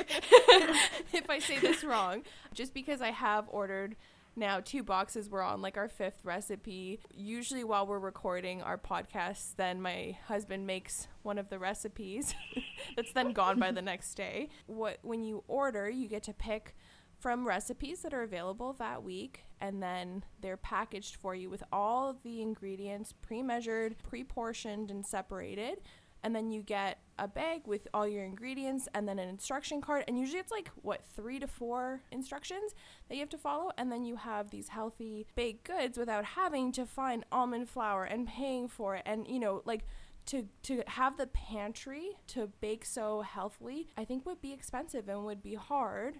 if 1.13 1.29
I 1.29 1.39
say 1.39 1.59
this 1.59 1.83
wrong, 1.83 2.23
just 2.53 2.73
because 2.73 3.01
I 3.01 3.11
have 3.11 3.45
ordered 3.49 3.95
now 4.37 4.59
two 4.59 4.83
boxes. 4.83 5.29
We're 5.29 5.41
on 5.41 5.61
like 5.61 5.77
our 5.77 5.89
fifth 5.89 6.19
recipe. 6.23 6.99
Usually, 7.13 7.63
while 7.63 7.87
we're 7.87 7.99
recording 7.99 8.61
our 8.61 8.77
podcasts, 8.77 9.55
then 9.55 9.81
my 9.81 10.17
husband 10.27 10.67
makes 10.67 11.07
one 11.23 11.37
of 11.37 11.49
the 11.49 11.59
recipes 11.59 12.35
that's 12.95 13.11
then 13.13 13.33
gone 13.33 13.59
by 13.59 13.71
the 13.71 13.81
next 13.81 14.13
day. 14.15 14.49
What 14.67 14.99
when 15.01 15.23
you 15.23 15.43
order, 15.47 15.89
you 15.89 16.07
get 16.07 16.23
to 16.23 16.33
pick 16.33 16.75
from 17.19 17.47
recipes 17.47 18.01
that 18.03 18.13
are 18.13 18.21
available 18.21 18.73
that 18.73 19.01
week 19.01 19.43
and 19.59 19.81
then 19.81 20.23
they're 20.39 20.55
packaged 20.55 21.15
for 21.15 21.33
you 21.33 21.49
with 21.49 21.63
all 21.71 22.19
the 22.23 22.41
ingredients 22.43 23.11
pre-measured, 23.11 23.95
pre-portioned 24.03 24.91
and 24.91 25.03
separated 25.03 25.79
and 26.27 26.35
then 26.35 26.51
you 26.51 26.61
get 26.61 26.97
a 27.17 27.25
bag 27.25 27.61
with 27.65 27.87
all 27.93 28.05
your 28.05 28.25
ingredients 28.25 28.89
and 28.93 29.07
then 29.07 29.17
an 29.17 29.29
instruction 29.29 29.79
card 29.79 30.03
and 30.09 30.19
usually 30.19 30.39
it's 30.39 30.51
like 30.51 30.69
what 30.81 31.05
3 31.15 31.39
to 31.39 31.47
4 31.47 32.01
instructions 32.11 32.75
that 33.07 33.15
you 33.15 33.21
have 33.21 33.29
to 33.29 33.37
follow 33.37 33.71
and 33.77 33.89
then 33.89 34.03
you 34.03 34.17
have 34.17 34.51
these 34.51 34.67
healthy 34.67 35.25
baked 35.35 35.63
goods 35.63 35.97
without 35.97 36.25
having 36.25 36.73
to 36.73 36.85
find 36.85 37.23
almond 37.31 37.69
flour 37.69 38.03
and 38.03 38.27
paying 38.27 38.67
for 38.67 38.93
it 38.97 39.03
and 39.05 39.25
you 39.25 39.39
know 39.39 39.61
like 39.63 39.85
to 40.25 40.49
to 40.63 40.83
have 40.87 41.15
the 41.15 41.27
pantry 41.27 42.17
to 42.27 42.49
bake 42.59 42.83
so 42.83 43.21
healthily 43.21 43.87
i 43.95 44.03
think 44.03 44.25
would 44.25 44.41
be 44.41 44.51
expensive 44.51 45.07
and 45.07 45.23
would 45.23 45.41
be 45.41 45.55
hard 45.55 46.17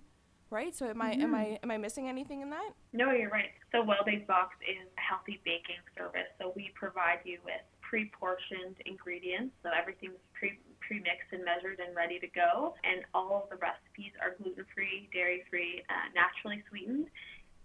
right? 0.50 0.74
So 0.74 0.89
am 0.89 1.02
i 1.02 1.12
mm-hmm. 1.12 1.24
am 1.24 1.36
i 1.36 1.60
am 1.62 1.72
i 1.72 1.78
missing 1.78 2.08
anything 2.08 2.41
in 2.41 2.50
that? 2.52 2.72
No 2.93 3.12
you're 3.12 3.30
right. 3.30 3.52
So 3.72 3.84
well 3.84 3.98
baked 4.06 4.28
box 4.28 4.56
is 4.63 4.88
a 4.98 5.02
healthy 5.02 5.41
baking 5.43 5.84
service 5.98 6.30
so 6.39 6.54
we 6.56 6.72
provide 6.74 7.20
you 7.26 7.39
with 7.43 7.62
pre-portioned 7.88 8.76
ingredients, 8.86 9.56
so 9.63 9.69
everything's 9.71 10.19
pre 10.34 10.60
pre-mixed 10.84 11.32
and 11.32 11.43
measured 11.43 11.80
and 11.84 11.95
ready 11.95 12.19
to 12.19 12.28
go. 12.28 12.76
And 12.84 13.04
all 13.13 13.43
of 13.43 13.50
the 13.52 13.60
recipes 13.60 14.15
are 14.23 14.39
gluten-free, 14.39 15.10
dairy-free, 15.12 15.84
uh, 15.89 16.08
naturally 16.15 16.63
sweetened. 16.69 17.08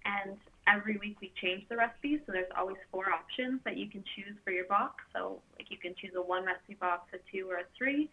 And 0.04 0.35
every 0.66 0.98
week 0.98 1.20
we 1.20 1.30
change 1.38 1.62
the 1.68 1.76
recipes, 1.76 2.18
so 2.26 2.32
there's 2.32 2.50
always 2.58 2.78
four 2.90 3.14
options 3.14 3.61
that 3.62 3.76
you 3.76 3.87
can 3.87 4.02
choose 4.16 4.35
for 4.42 4.50
your 4.50 4.66
box. 4.66 5.04
So 5.14 5.38
like 5.54 5.70
you 5.70 5.78
can 5.78 5.94
choose 5.94 6.11
a 6.16 6.22
one 6.22 6.44
recipe 6.44 6.74
box, 6.74 7.06
a 7.14 7.18
two, 7.30 7.46
or 7.48 7.62
a 7.62 7.68
three 7.78 8.11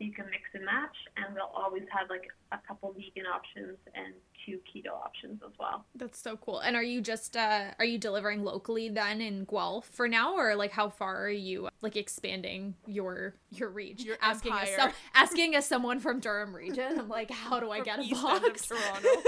you 0.00 0.12
can 0.12 0.24
mix 0.26 0.44
and 0.54 0.64
match, 0.64 0.96
and 1.16 1.36
they'll 1.36 1.52
always 1.54 1.84
have 1.92 2.08
like 2.08 2.26
a 2.52 2.58
couple 2.66 2.92
vegan 2.92 3.26
options 3.26 3.76
and 3.94 4.14
two 4.44 4.58
keto 4.66 4.92
options 4.92 5.40
as 5.44 5.52
well. 5.58 5.84
That's 5.94 6.18
so 6.18 6.36
cool. 6.38 6.60
And 6.60 6.74
are 6.74 6.82
you 6.82 7.00
just 7.00 7.36
uh, 7.36 7.72
are 7.78 7.84
you 7.84 7.98
delivering 7.98 8.42
locally 8.42 8.88
then 8.88 9.20
in 9.20 9.44
Guelph 9.44 9.86
for 9.86 10.08
now, 10.08 10.34
or 10.36 10.56
like 10.56 10.72
how 10.72 10.88
far 10.88 11.24
are 11.24 11.30
you 11.30 11.68
like 11.82 11.96
expanding 11.96 12.74
your 12.86 13.34
your 13.50 13.68
reach? 13.68 14.02
Your 14.02 14.16
asking 14.22 14.52
empire. 14.52 14.76
as 14.78 14.92
asking 15.14 15.54
as 15.54 15.66
someone 15.66 16.00
from 16.00 16.18
Durham 16.18 16.56
region, 16.56 16.98
I'm 16.98 17.08
like, 17.08 17.30
how 17.30 17.60
do 17.60 17.70
I 17.70 17.80
get 17.80 17.98
a 17.98 18.02
East 18.02 18.22
box? 18.22 18.68
Toronto. 18.68 19.08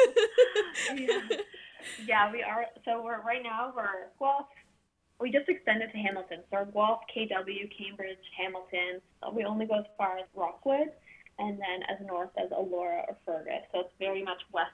yeah. 0.96 1.20
yeah, 2.06 2.32
we 2.32 2.42
are. 2.42 2.66
So 2.86 3.02
we're 3.04 3.20
right 3.20 3.42
now 3.42 3.72
we're 3.76 4.08
Guelph, 4.18 4.46
we 5.22 5.30
just 5.30 5.48
extended 5.48 5.90
to 5.92 5.98
Hamilton. 5.98 6.40
So 6.50 6.58
our 6.58 6.64
Guelph, 6.66 7.00
KW, 7.16 7.70
Cambridge, 7.78 8.18
Hamilton. 8.36 9.00
Uh, 9.22 9.30
we 9.32 9.44
only 9.44 9.66
go 9.66 9.78
as 9.78 9.84
far 9.96 10.18
as 10.18 10.24
Rockwood, 10.34 10.90
and 11.38 11.58
then 11.58 11.82
as 11.88 12.04
north 12.06 12.30
as 12.36 12.50
Elora 12.50 13.04
or 13.08 13.16
Fergus. 13.24 13.62
So 13.72 13.80
it's 13.80 13.92
very 13.98 14.22
much 14.22 14.42
west 14.52 14.72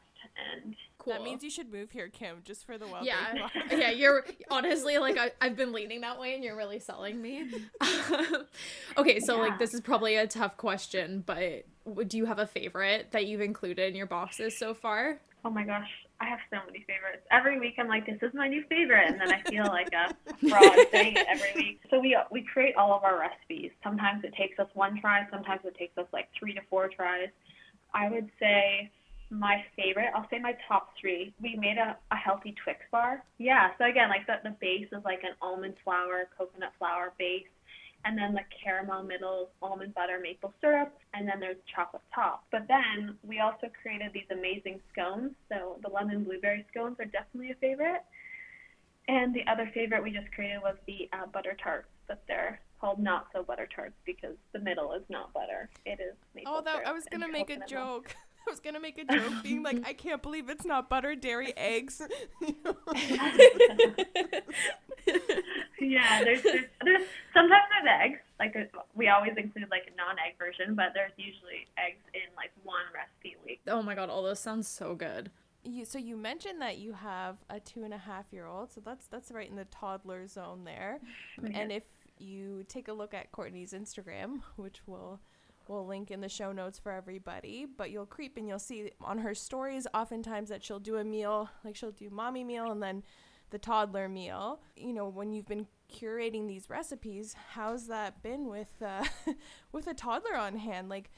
end. 0.54 0.74
Cool. 0.98 1.12
That 1.12 1.22
means 1.22 1.44
you 1.44 1.50
should 1.50 1.70
move 1.70 1.90
here, 1.90 2.08
Kim, 2.08 2.38
just 2.44 2.66
for 2.66 2.78
the 2.78 2.86
well. 2.86 3.04
Yeah, 3.04 3.48
yeah. 3.70 3.90
You're 3.90 4.24
honestly 4.50 4.98
like 4.98 5.16
I, 5.18 5.30
have 5.46 5.56
been 5.56 5.72
leaning 5.72 6.00
that 6.00 6.18
way, 6.18 6.34
and 6.34 6.42
you're 6.42 6.56
really 6.56 6.78
selling 6.78 7.20
me. 7.20 7.50
okay, 8.96 9.20
so 9.20 9.36
yeah. 9.36 9.42
like 9.42 9.58
this 9.58 9.74
is 9.74 9.80
probably 9.80 10.16
a 10.16 10.26
tough 10.26 10.56
question, 10.56 11.22
but 11.24 11.66
do 12.08 12.16
you 12.16 12.24
have 12.24 12.38
a 12.38 12.46
favorite 12.46 13.12
that 13.12 13.26
you've 13.26 13.40
included 13.40 13.90
in 13.90 13.94
your 13.94 14.06
boxes 14.06 14.58
so 14.58 14.74
far? 14.74 15.20
Oh 15.44 15.50
my 15.50 15.64
gosh, 15.64 15.90
I 16.20 16.26
have 16.26 16.40
so 16.50 16.58
many 16.66 16.80
favorites. 16.80 17.24
Every 17.30 17.60
week 17.60 17.74
I'm 17.78 17.86
like, 17.86 18.04
this 18.06 18.18
is 18.22 18.34
my 18.34 18.48
new 18.48 18.64
favorite, 18.68 19.06
and 19.06 19.20
then 19.20 19.32
I 19.32 19.40
feel 19.48 19.66
like 19.66 19.92
a 19.92 20.14
fraud 20.48 20.86
saying 20.90 21.16
it 21.16 21.26
every 21.28 21.52
week. 21.54 21.80
So 21.90 22.00
we 22.00 22.16
we 22.30 22.42
create 22.42 22.74
all 22.76 22.92
of 22.92 23.04
our 23.04 23.18
recipes. 23.18 23.70
Sometimes 23.84 24.24
it 24.24 24.34
takes 24.34 24.58
us 24.58 24.68
one 24.74 25.00
try. 25.00 25.26
Sometimes 25.30 25.60
it 25.64 25.76
takes 25.76 25.96
us 25.96 26.06
like 26.12 26.28
three 26.38 26.54
to 26.54 26.60
four 26.68 26.88
tries. 26.88 27.28
I 27.94 28.10
would 28.10 28.28
say 28.40 28.90
my 29.30 29.64
favorite. 29.76 30.10
I'll 30.14 30.28
say 30.30 30.38
my 30.38 30.56
top 30.66 30.90
three. 31.00 31.34
We 31.40 31.56
made 31.56 31.78
a, 31.78 31.96
a 32.10 32.16
healthy 32.16 32.54
Twix 32.64 32.80
bar. 32.90 33.22
Yeah. 33.38 33.70
So 33.78 33.84
again, 33.84 34.08
like 34.08 34.26
the 34.26 34.36
the 34.42 34.56
base 34.60 34.88
is 34.90 35.04
like 35.04 35.22
an 35.22 35.34
almond 35.40 35.74
flour, 35.84 36.28
coconut 36.36 36.72
flour 36.78 37.12
base 37.18 37.46
and 38.08 38.16
then 38.16 38.32
the 38.32 38.40
caramel 38.64 39.02
middle, 39.02 39.50
almond 39.60 39.92
butter, 39.92 40.18
maple 40.18 40.54
syrup, 40.62 40.96
and 41.12 41.28
then 41.28 41.38
there's 41.40 41.58
chocolate 41.74 42.02
top. 42.14 42.44
But 42.50 42.66
then 42.66 43.18
we 43.22 43.40
also 43.40 43.66
created 43.82 44.12
these 44.14 44.30
amazing 44.30 44.80
scones. 44.90 45.32
So 45.50 45.76
the 45.82 45.90
lemon 45.90 46.24
blueberry 46.24 46.64
scones 46.70 46.96
are 47.00 47.04
definitely 47.04 47.50
a 47.50 47.54
favorite. 47.56 48.02
And 49.08 49.34
the 49.34 49.44
other 49.46 49.70
favorite 49.74 50.02
we 50.02 50.10
just 50.10 50.32
created 50.32 50.60
was 50.62 50.76
the 50.86 51.10
uh, 51.12 51.26
butter 51.26 51.54
tarts, 51.62 51.88
but 52.06 52.22
they're 52.26 52.60
called 52.80 52.98
not 52.98 53.26
so 53.34 53.42
butter 53.42 53.68
tarts 53.74 53.96
because 54.06 54.36
the 54.54 54.60
middle 54.60 54.94
is 54.94 55.02
not 55.10 55.34
butter. 55.34 55.68
It 55.84 56.00
is 56.00 56.14
maple 56.34 56.54
Oh, 56.56 56.62
that 56.62 56.86
I 56.86 56.92
was 56.92 57.04
gonna 57.10 57.28
make 57.28 57.50
a 57.50 57.58
joke. 57.66 58.16
I 58.48 58.50
was 58.50 58.60
gonna 58.60 58.80
make 58.80 58.98
a 58.98 59.04
joke 59.04 59.32
being 59.42 59.62
like, 59.62 59.86
I 59.86 59.92
can't 59.92 60.22
believe 60.22 60.48
it's 60.48 60.64
not 60.64 60.88
butter, 60.88 61.14
dairy, 61.14 61.52
eggs. 61.56 62.00
yeah, 65.80 66.24
there's, 66.24 66.42
there's, 66.42 66.64
there's 66.82 67.02
sometimes 67.34 67.64
there's 67.70 68.00
eggs. 68.02 68.18
Like 68.38 68.54
there's, 68.54 68.70
we 68.94 69.08
always 69.08 69.32
include 69.36 69.66
like 69.70 69.90
a 69.92 69.96
non-egg 69.96 70.38
version, 70.38 70.74
but 70.74 70.92
there's 70.94 71.12
usually 71.16 71.66
eggs 71.76 72.00
in 72.14 72.34
like 72.36 72.50
one 72.62 72.84
recipe 72.94 73.36
a 73.38 73.46
week. 73.46 73.60
Oh 73.66 73.82
my 73.82 73.94
god, 73.94 74.08
all 74.08 74.22
those 74.22 74.40
sounds 74.40 74.66
so 74.66 74.94
good. 74.94 75.30
You 75.64 75.84
so 75.84 75.98
you 75.98 76.16
mentioned 76.16 76.62
that 76.62 76.78
you 76.78 76.92
have 76.94 77.36
a 77.50 77.60
two 77.60 77.82
and 77.82 77.92
a 77.92 77.98
half 77.98 78.26
year 78.32 78.46
old, 78.46 78.72
so 78.72 78.80
that's 78.82 79.06
that's 79.08 79.30
right 79.30 79.50
in 79.50 79.56
the 79.56 79.66
toddler 79.66 80.26
zone 80.26 80.64
there. 80.64 81.00
And 81.52 81.70
if 81.70 81.82
you 82.18 82.64
take 82.68 82.88
a 82.88 82.92
look 82.92 83.12
at 83.12 83.32
Courtney's 83.32 83.72
Instagram, 83.72 84.40
which 84.56 84.80
will 84.86 85.20
we'll 85.68 85.86
link 85.86 86.10
in 86.10 86.20
the 86.20 86.28
show 86.28 86.52
notes 86.52 86.78
for 86.78 86.92
everybody. 86.92 87.66
But 87.66 87.90
you'll 87.90 88.06
creep 88.06 88.36
and 88.36 88.48
you'll 88.48 88.58
see 88.58 88.90
on 89.00 89.18
her 89.18 89.34
stories 89.34 89.86
oftentimes 89.94 90.48
that 90.48 90.64
she'll 90.64 90.80
do 90.80 90.96
a 90.96 91.04
meal, 91.04 91.50
like 91.64 91.76
she'll 91.76 91.92
do 91.92 92.10
mommy 92.10 92.44
meal 92.44 92.70
and 92.70 92.82
then 92.82 93.02
the 93.50 93.58
toddler 93.58 94.08
meal. 94.08 94.60
You 94.76 94.92
know, 94.92 95.08
when 95.08 95.32
you've 95.32 95.46
been 95.46 95.66
curating 95.92 96.46
these 96.46 96.68
recipes, 96.68 97.34
how's 97.52 97.86
that 97.86 98.22
been 98.22 98.48
with 98.48 98.82
uh, 98.82 99.04
with 99.72 99.86
a 99.86 99.94
toddler 99.94 100.36
on 100.36 100.56
hand? 100.56 100.88
Like 100.88 101.10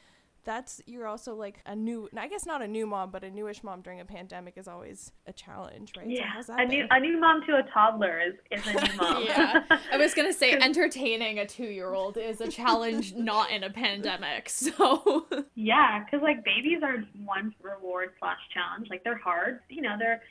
that's 0.45 0.81
you're 0.87 1.07
also 1.07 1.35
like 1.35 1.61
a 1.67 1.75
new 1.77 2.09
I 2.17 2.29
guess 2.29 2.47
not 2.47 2.63
a 2.63 2.69
new 2.69 2.87
mom, 2.87 3.11
but 3.11 3.25
a 3.25 3.31
newish 3.31 3.63
mom 3.63 3.83
during 3.83 4.01
a 4.01 4.05
pandemic 4.05 4.57
is 4.57 4.69
always 4.69 5.13
a 5.27 5.33
challenge, 5.33 5.93
right? 5.97 6.09
Yeah. 6.09 6.41
So 6.41 6.55
a 6.57 6.65
new 6.65 6.87
a 6.91 7.01
new 7.01 7.19
mom 7.19 7.43
to 7.47 7.57
a 7.57 7.63
toddler 7.73 8.21
is, 8.21 8.35
is 8.51 8.67
a 8.67 8.73
new 8.73 8.97
mom. 9.01 9.25
yeah. 9.25 9.63
I 9.93 9.97
was 9.97 10.15
gonna 10.15 10.33
say 10.33 10.53
entertaining 10.61 11.39
a 11.39 11.47
two 11.47 11.67
year 11.67 11.93
old 11.95 12.17
is 12.17 12.41
a 12.41 12.49
challenge 12.49 13.13
not 13.17 13.51
in 13.51 13.65
a 13.65 13.71
pandemic. 13.71 14.49
So 14.49 15.27
Yeah, 15.55 16.05
because 16.05 16.23
like 16.23 16.45
babies 16.45 16.81
are 16.83 17.05
one 17.25 17.55
reward 17.63 18.11
slash 18.19 18.39
challenge. 18.53 18.89
Like 18.91 19.05
they're 19.05 19.19
hard. 19.19 19.61
You 19.69 19.83
know, 19.83 19.97
they're 19.99 20.23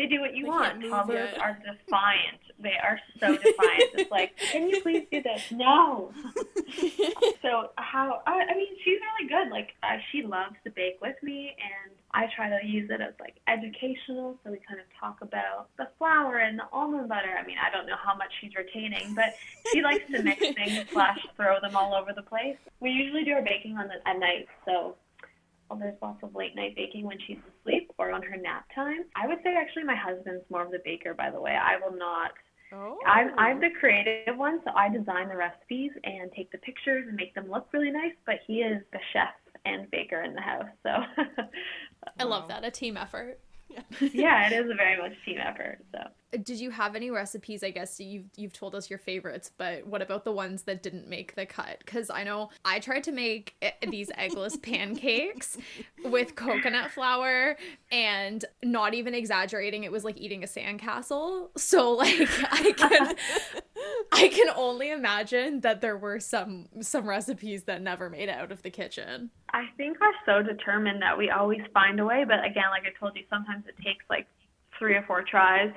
they 0.00 0.06
do 0.06 0.20
what 0.20 0.34
you 0.34 0.44
they 0.44 0.48
want. 0.48 0.82
Toddlers 0.82 1.34
are 1.38 1.58
defiant. 1.60 2.40
They 2.58 2.72
are 2.82 2.98
so 3.18 3.36
defiant. 3.36 3.90
it's 3.94 4.10
like, 4.10 4.34
can 4.38 4.66
you 4.70 4.80
please 4.80 5.06
do 5.12 5.20
this? 5.22 5.42
No. 5.50 6.10
so 7.42 7.70
how? 7.76 8.22
I, 8.26 8.46
I, 8.50 8.56
mean, 8.56 8.68
she's 8.82 8.98
really 8.98 9.28
good. 9.28 9.52
Like 9.52 9.72
uh, 9.82 9.98
she 10.10 10.22
loves 10.22 10.56
to 10.64 10.70
bake 10.70 10.96
with 11.02 11.16
me, 11.22 11.54
and 11.60 11.94
I 12.12 12.28
try 12.34 12.48
to 12.48 12.66
use 12.66 12.88
it 12.88 13.02
as 13.02 13.12
like 13.20 13.36
educational. 13.46 14.38
So 14.42 14.52
we 14.52 14.58
kind 14.66 14.80
of 14.80 14.86
talk 14.98 15.18
about 15.20 15.68
the 15.76 15.88
flour 15.98 16.38
and 16.38 16.58
the 16.58 16.64
almond 16.72 17.10
butter. 17.10 17.36
I 17.38 17.46
mean, 17.46 17.58
I 17.58 17.70
don't 17.70 17.86
know 17.86 17.98
how 18.02 18.16
much 18.16 18.32
she's 18.40 18.54
retaining, 18.56 19.14
but 19.14 19.34
she 19.70 19.82
likes 19.82 20.10
to 20.12 20.22
mix 20.22 20.40
things 20.54 20.88
slash 20.94 21.18
throw 21.36 21.60
them 21.60 21.76
all 21.76 21.92
over 21.94 22.14
the 22.14 22.22
place. 22.22 22.56
We 22.80 22.88
usually 22.88 23.24
do 23.24 23.32
our 23.32 23.42
baking 23.42 23.76
on 23.76 23.88
the, 23.88 24.08
at 24.08 24.18
night, 24.18 24.48
so 24.64 24.96
well, 25.68 25.78
there's 25.78 25.94
lots 26.02 26.22
of 26.22 26.34
late 26.34 26.56
night 26.56 26.74
baking 26.74 27.04
when 27.04 27.18
she's 27.26 27.38
asleep 27.60 27.89
or 28.00 28.10
on 28.12 28.22
her 28.22 28.36
nap 28.36 28.64
time. 28.74 29.04
I 29.14 29.28
would 29.28 29.38
say 29.44 29.54
actually 29.54 29.84
my 29.84 29.94
husband's 29.94 30.44
more 30.50 30.64
of 30.64 30.70
the 30.70 30.80
baker, 30.84 31.12
by 31.12 31.30
the 31.30 31.40
way. 31.40 31.52
I 31.52 31.76
will 31.76 31.96
not. 31.96 32.32
Oh. 32.72 32.96
I'm, 33.06 33.38
I'm 33.38 33.60
the 33.60 33.68
creative 33.78 34.36
one, 34.36 34.60
so 34.64 34.70
I 34.74 34.88
design 34.88 35.28
the 35.28 35.36
recipes 35.36 35.90
and 36.02 36.32
take 36.32 36.50
the 36.50 36.58
pictures 36.58 37.04
and 37.06 37.16
make 37.16 37.34
them 37.34 37.50
look 37.50 37.66
really 37.72 37.90
nice, 37.90 38.14
but 38.24 38.36
he 38.46 38.58
is 38.58 38.82
the 38.92 39.00
chef 39.12 39.34
and 39.66 39.90
baker 39.90 40.22
in 40.22 40.34
the 40.34 40.40
house. 40.40 40.70
So 40.82 40.90
I 42.18 42.24
love 42.24 42.48
that. 42.48 42.64
A 42.64 42.70
team 42.70 42.96
effort. 42.96 43.38
yeah, 44.12 44.48
it 44.48 44.52
is 44.52 44.70
a 44.70 44.74
very 44.74 45.00
much 45.00 45.12
team 45.24 45.38
effort. 45.38 45.78
So 45.92 46.00
did 46.30 46.60
you 46.60 46.70
have 46.70 46.94
any 46.94 47.10
recipes 47.10 47.62
i 47.62 47.70
guess 47.70 47.98
you've, 47.98 48.26
you've 48.36 48.52
told 48.52 48.74
us 48.74 48.88
your 48.88 48.98
favorites 48.98 49.50
but 49.56 49.86
what 49.86 50.00
about 50.00 50.24
the 50.24 50.32
ones 50.32 50.62
that 50.62 50.82
didn't 50.82 51.08
make 51.08 51.34
the 51.34 51.44
cut 51.44 51.78
because 51.84 52.10
i 52.10 52.22
know 52.22 52.50
i 52.64 52.78
tried 52.78 53.02
to 53.02 53.12
make 53.12 53.56
eh, 53.62 53.70
these 53.88 54.10
eggless 54.10 54.60
pancakes 54.62 55.56
with 56.04 56.34
coconut 56.36 56.90
flour 56.90 57.56
and 57.90 58.44
not 58.62 58.94
even 58.94 59.14
exaggerating 59.14 59.84
it 59.84 59.92
was 59.92 60.04
like 60.04 60.18
eating 60.18 60.44
a 60.44 60.46
sandcastle 60.46 61.48
so 61.56 61.92
like 61.92 62.28
i 62.52 62.72
can 62.76 63.14
i 64.12 64.28
can 64.28 64.48
only 64.56 64.90
imagine 64.90 65.60
that 65.60 65.80
there 65.80 65.96
were 65.96 66.20
some 66.20 66.68
some 66.80 67.08
recipes 67.08 67.64
that 67.64 67.80
never 67.82 68.10
made 68.10 68.28
it 68.28 68.38
out 68.38 68.52
of 68.52 68.62
the 68.62 68.70
kitchen 68.70 69.30
i 69.52 69.64
think 69.76 69.98
we're 70.00 70.12
so 70.26 70.42
determined 70.42 71.00
that 71.02 71.16
we 71.16 71.30
always 71.30 71.60
find 71.72 71.98
a 72.00 72.04
way 72.04 72.24
but 72.26 72.44
again 72.44 72.70
like 72.70 72.82
i 72.84 72.98
told 72.98 73.14
you 73.16 73.22
sometimes 73.30 73.64
it 73.66 73.76
takes 73.82 74.04
like 74.10 74.26
three 74.78 74.94
or 74.94 75.04
four 75.06 75.22
tries. 75.22 75.70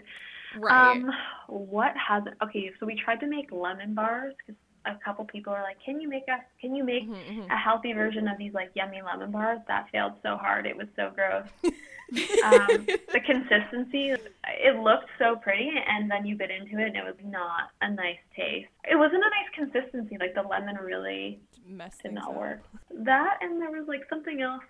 Right. 0.57 0.95
Um, 0.95 1.11
what 1.47 1.93
has 1.97 2.23
okay? 2.41 2.71
So 2.79 2.85
we 2.85 2.95
tried 2.95 3.19
to 3.19 3.27
make 3.27 3.51
lemon 3.51 3.93
bars 3.93 4.33
because 4.37 4.55
a 4.85 4.95
couple 5.03 5.25
people 5.25 5.51
are 5.51 5.61
like, 5.61 5.77
"Can 5.83 5.99
you 5.99 6.07
make 6.07 6.23
us? 6.31 6.39
Can 6.61 6.73
you 6.73 6.83
make 6.83 7.03
Mhm, 7.03 7.47
mhm. 7.47 7.51
a 7.51 7.57
healthy 7.57 7.91
version 7.93 8.27
of 8.27 8.37
these 8.37 8.53
like 8.53 8.71
yummy 8.75 9.01
lemon 9.01 9.31
bars?" 9.31 9.59
That 9.67 9.89
failed 9.91 10.13
so 10.23 10.37
hard. 10.37 10.65
It 10.65 10.77
was 10.77 10.87
so 10.95 11.11
gross. 11.13 11.47
um, 12.43 12.85
the 13.11 13.19
consistency, 13.25 14.09
it 14.11 14.79
looked 14.79 15.09
so 15.17 15.35
pretty, 15.35 15.71
and 15.87 16.09
then 16.09 16.25
you 16.25 16.35
bit 16.35 16.51
into 16.51 16.79
it, 16.79 16.87
and 16.87 16.95
it 16.95 17.03
was 17.03 17.15
not 17.23 17.71
a 17.81 17.91
nice 17.91 18.17
taste. 18.35 18.69
It 18.89 18.95
wasn't 18.95 19.23
a 19.23 19.29
nice 19.29 19.71
consistency. 19.71 20.17
Like 20.19 20.35
the 20.35 20.41
lemon 20.41 20.77
really 20.77 21.39
Mess 21.67 21.97
did 21.97 22.03
things 22.03 22.15
not 22.15 22.29
up. 22.31 22.37
work. 22.37 22.63
That 22.91 23.37
and 23.41 23.61
there 23.61 23.71
was 23.71 23.87
like 23.87 24.03
something 24.09 24.41
else. 24.41 24.63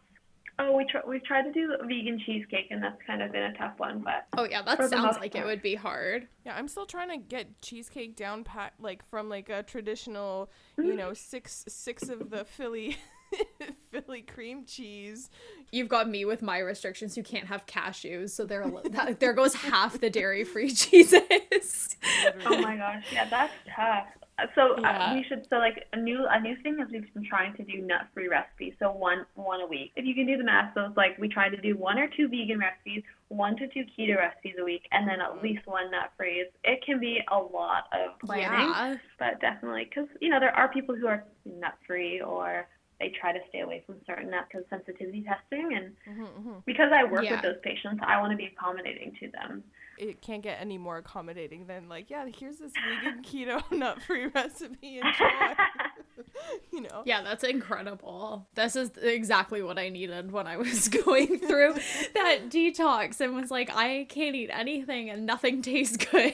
Oh, 0.59 0.77
we 0.77 0.85
try 0.85 1.01
we 1.07 1.19
tried 1.19 1.43
to 1.43 1.51
do 1.51 1.75
vegan 1.81 2.21
cheesecake, 2.25 2.67
and 2.69 2.81
that's 2.81 3.01
kind 3.07 3.21
of 3.23 3.31
been 3.31 3.43
a 3.43 3.57
tough 3.57 3.73
one. 3.77 4.03
But 4.03 4.27
oh 4.37 4.47
yeah, 4.47 4.61
that 4.61 4.77
sounds 4.77 4.93
most 4.93 5.19
like 5.19 5.35
it 5.35 5.43
would 5.43 5.63
be 5.63 5.75
hard. 5.75 6.27
Yeah, 6.45 6.55
I'm 6.55 6.67
still 6.67 6.85
trying 6.85 7.09
to 7.09 7.17
get 7.17 7.61
cheesecake 7.61 8.15
down 8.15 8.43
pat 8.43 8.73
like 8.79 9.03
from 9.03 9.29
like 9.29 9.49
a 9.49 9.63
traditional, 9.63 10.51
you 10.77 10.95
know, 10.95 11.13
six 11.13 11.65
six 11.67 12.07
of 12.07 12.29
the 12.29 12.45
Philly 12.45 12.97
Philly 13.91 14.21
cream 14.21 14.65
cheese. 14.65 15.29
You've 15.71 15.89
got 15.89 16.09
me 16.09 16.25
with 16.25 16.41
my 16.41 16.59
restrictions 16.59 17.15
who 17.15 17.23
can't 17.23 17.47
have 17.47 17.65
cashews, 17.65 18.31
so 18.31 18.45
there 18.45 18.69
that, 18.91 19.19
there 19.19 19.33
goes 19.33 19.53
half 19.55 19.99
the 19.99 20.09
dairy-free 20.09 20.71
cheeses. 20.73 21.95
oh 22.45 22.57
my 22.61 22.77
gosh, 22.77 23.05
yeah, 23.11 23.29
that's 23.29 23.53
tough. 23.75 24.07
Uh, 24.39 24.47
So 24.55 24.75
Yeah. 24.79 25.11
uh, 25.11 25.13
we 25.13 25.23
should 25.23 25.45
so 25.47 25.57
like 25.57 25.85
a 25.93 25.97
new 25.97 26.25
a 26.27 26.39
new 26.41 26.55
thing 26.63 26.79
is 26.79 26.89
we've 26.91 27.13
been 27.13 27.23
trying 27.23 27.53
to 27.55 27.63
do 27.63 27.81
nut 27.81 28.07
free 28.15 28.27
recipes. 28.27 28.73
So 28.79 28.91
one 28.91 29.25
one 29.35 29.61
a 29.61 29.67
week. 29.67 29.91
If 29.95 30.05
you 30.05 30.15
can 30.15 30.25
do 30.25 30.37
the 30.37 30.43
math, 30.43 30.73
so 30.73 30.85
it's 30.85 30.97
like 30.97 31.17
we 31.19 31.27
try 31.29 31.49
to 31.49 31.57
do 31.57 31.77
one 31.77 31.99
or 31.99 32.07
two 32.07 32.27
vegan 32.27 32.57
recipes, 32.57 33.03
one 33.27 33.55
to 33.57 33.67
two 33.67 33.83
keto 33.95 34.17
recipes 34.17 34.55
a 34.59 34.63
week, 34.63 34.87
and 34.91 35.07
then 35.07 35.21
at 35.21 35.43
least 35.43 35.67
one 35.67 35.91
nut 35.91 36.11
free. 36.17 36.45
It 36.63 36.83
can 36.83 36.99
be 36.99 37.19
a 37.31 37.37
lot 37.37 37.85
of 37.93 38.19
planning, 38.25 38.69
yeah. 38.69 38.95
but 39.19 39.39
definitely 39.39 39.85
because 39.85 40.09
you 40.19 40.29
know 40.29 40.39
there 40.39 40.55
are 40.55 40.67
people 40.67 40.95
who 40.95 41.05
are 41.05 41.23
nut 41.45 41.75
free 41.85 42.19
or 42.19 42.67
they 43.03 43.13
try 43.19 43.33
to 43.33 43.39
stay 43.49 43.59
away 43.59 43.83
from 43.85 43.95
certain 44.07 44.29
nuts 44.29 44.47
because 44.51 44.65
sensitivity 44.69 45.23
testing 45.27 45.71
and 45.75 45.93
hmm 46.15 46.23
hmm 46.25 46.59
because 46.65 46.91
I 46.93 47.03
work 47.03 47.23
Yeah. 47.25 47.33
with 47.33 47.41
those 47.41 47.59
patients, 47.63 48.01
I 48.05 48.19
want 48.21 48.31
to 48.31 48.37
be 48.37 48.45
accommodating 48.45 49.13
to 49.19 49.29
them. 49.31 49.63
It 49.97 50.21
can't 50.21 50.41
get 50.41 50.59
any 50.59 50.77
more 50.77 50.97
accommodating 50.97 51.67
than 51.67 51.87
like, 51.89 52.09
yeah, 52.09 52.25
here's 52.39 52.57
this 52.57 52.71
vegan 52.73 53.21
keto 53.27 53.61
nut 53.77 54.01
free 54.01 54.27
recipe. 54.27 54.99
Enjoy. 54.99 55.53
you 56.71 56.81
know. 56.81 57.03
Yeah, 57.05 57.21
that's 57.21 57.43
incredible. 57.43 58.47
This 58.55 58.75
is 58.75 58.91
exactly 59.01 59.61
what 59.61 59.77
I 59.77 59.89
needed 59.89 60.31
when 60.31 60.47
I 60.47 60.57
was 60.57 60.87
going 60.87 61.39
through 61.39 61.73
that 62.13 62.49
detox 62.49 63.19
and 63.19 63.35
was 63.35 63.51
like, 63.51 63.69
I 63.75 64.05
can't 64.09 64.35
eat 64.35 64.49
anything 64.51 65.09
and 65.09 65.25
nothing 65.25 65.61
tastes 65.61 65.97
good. 65.97 66.33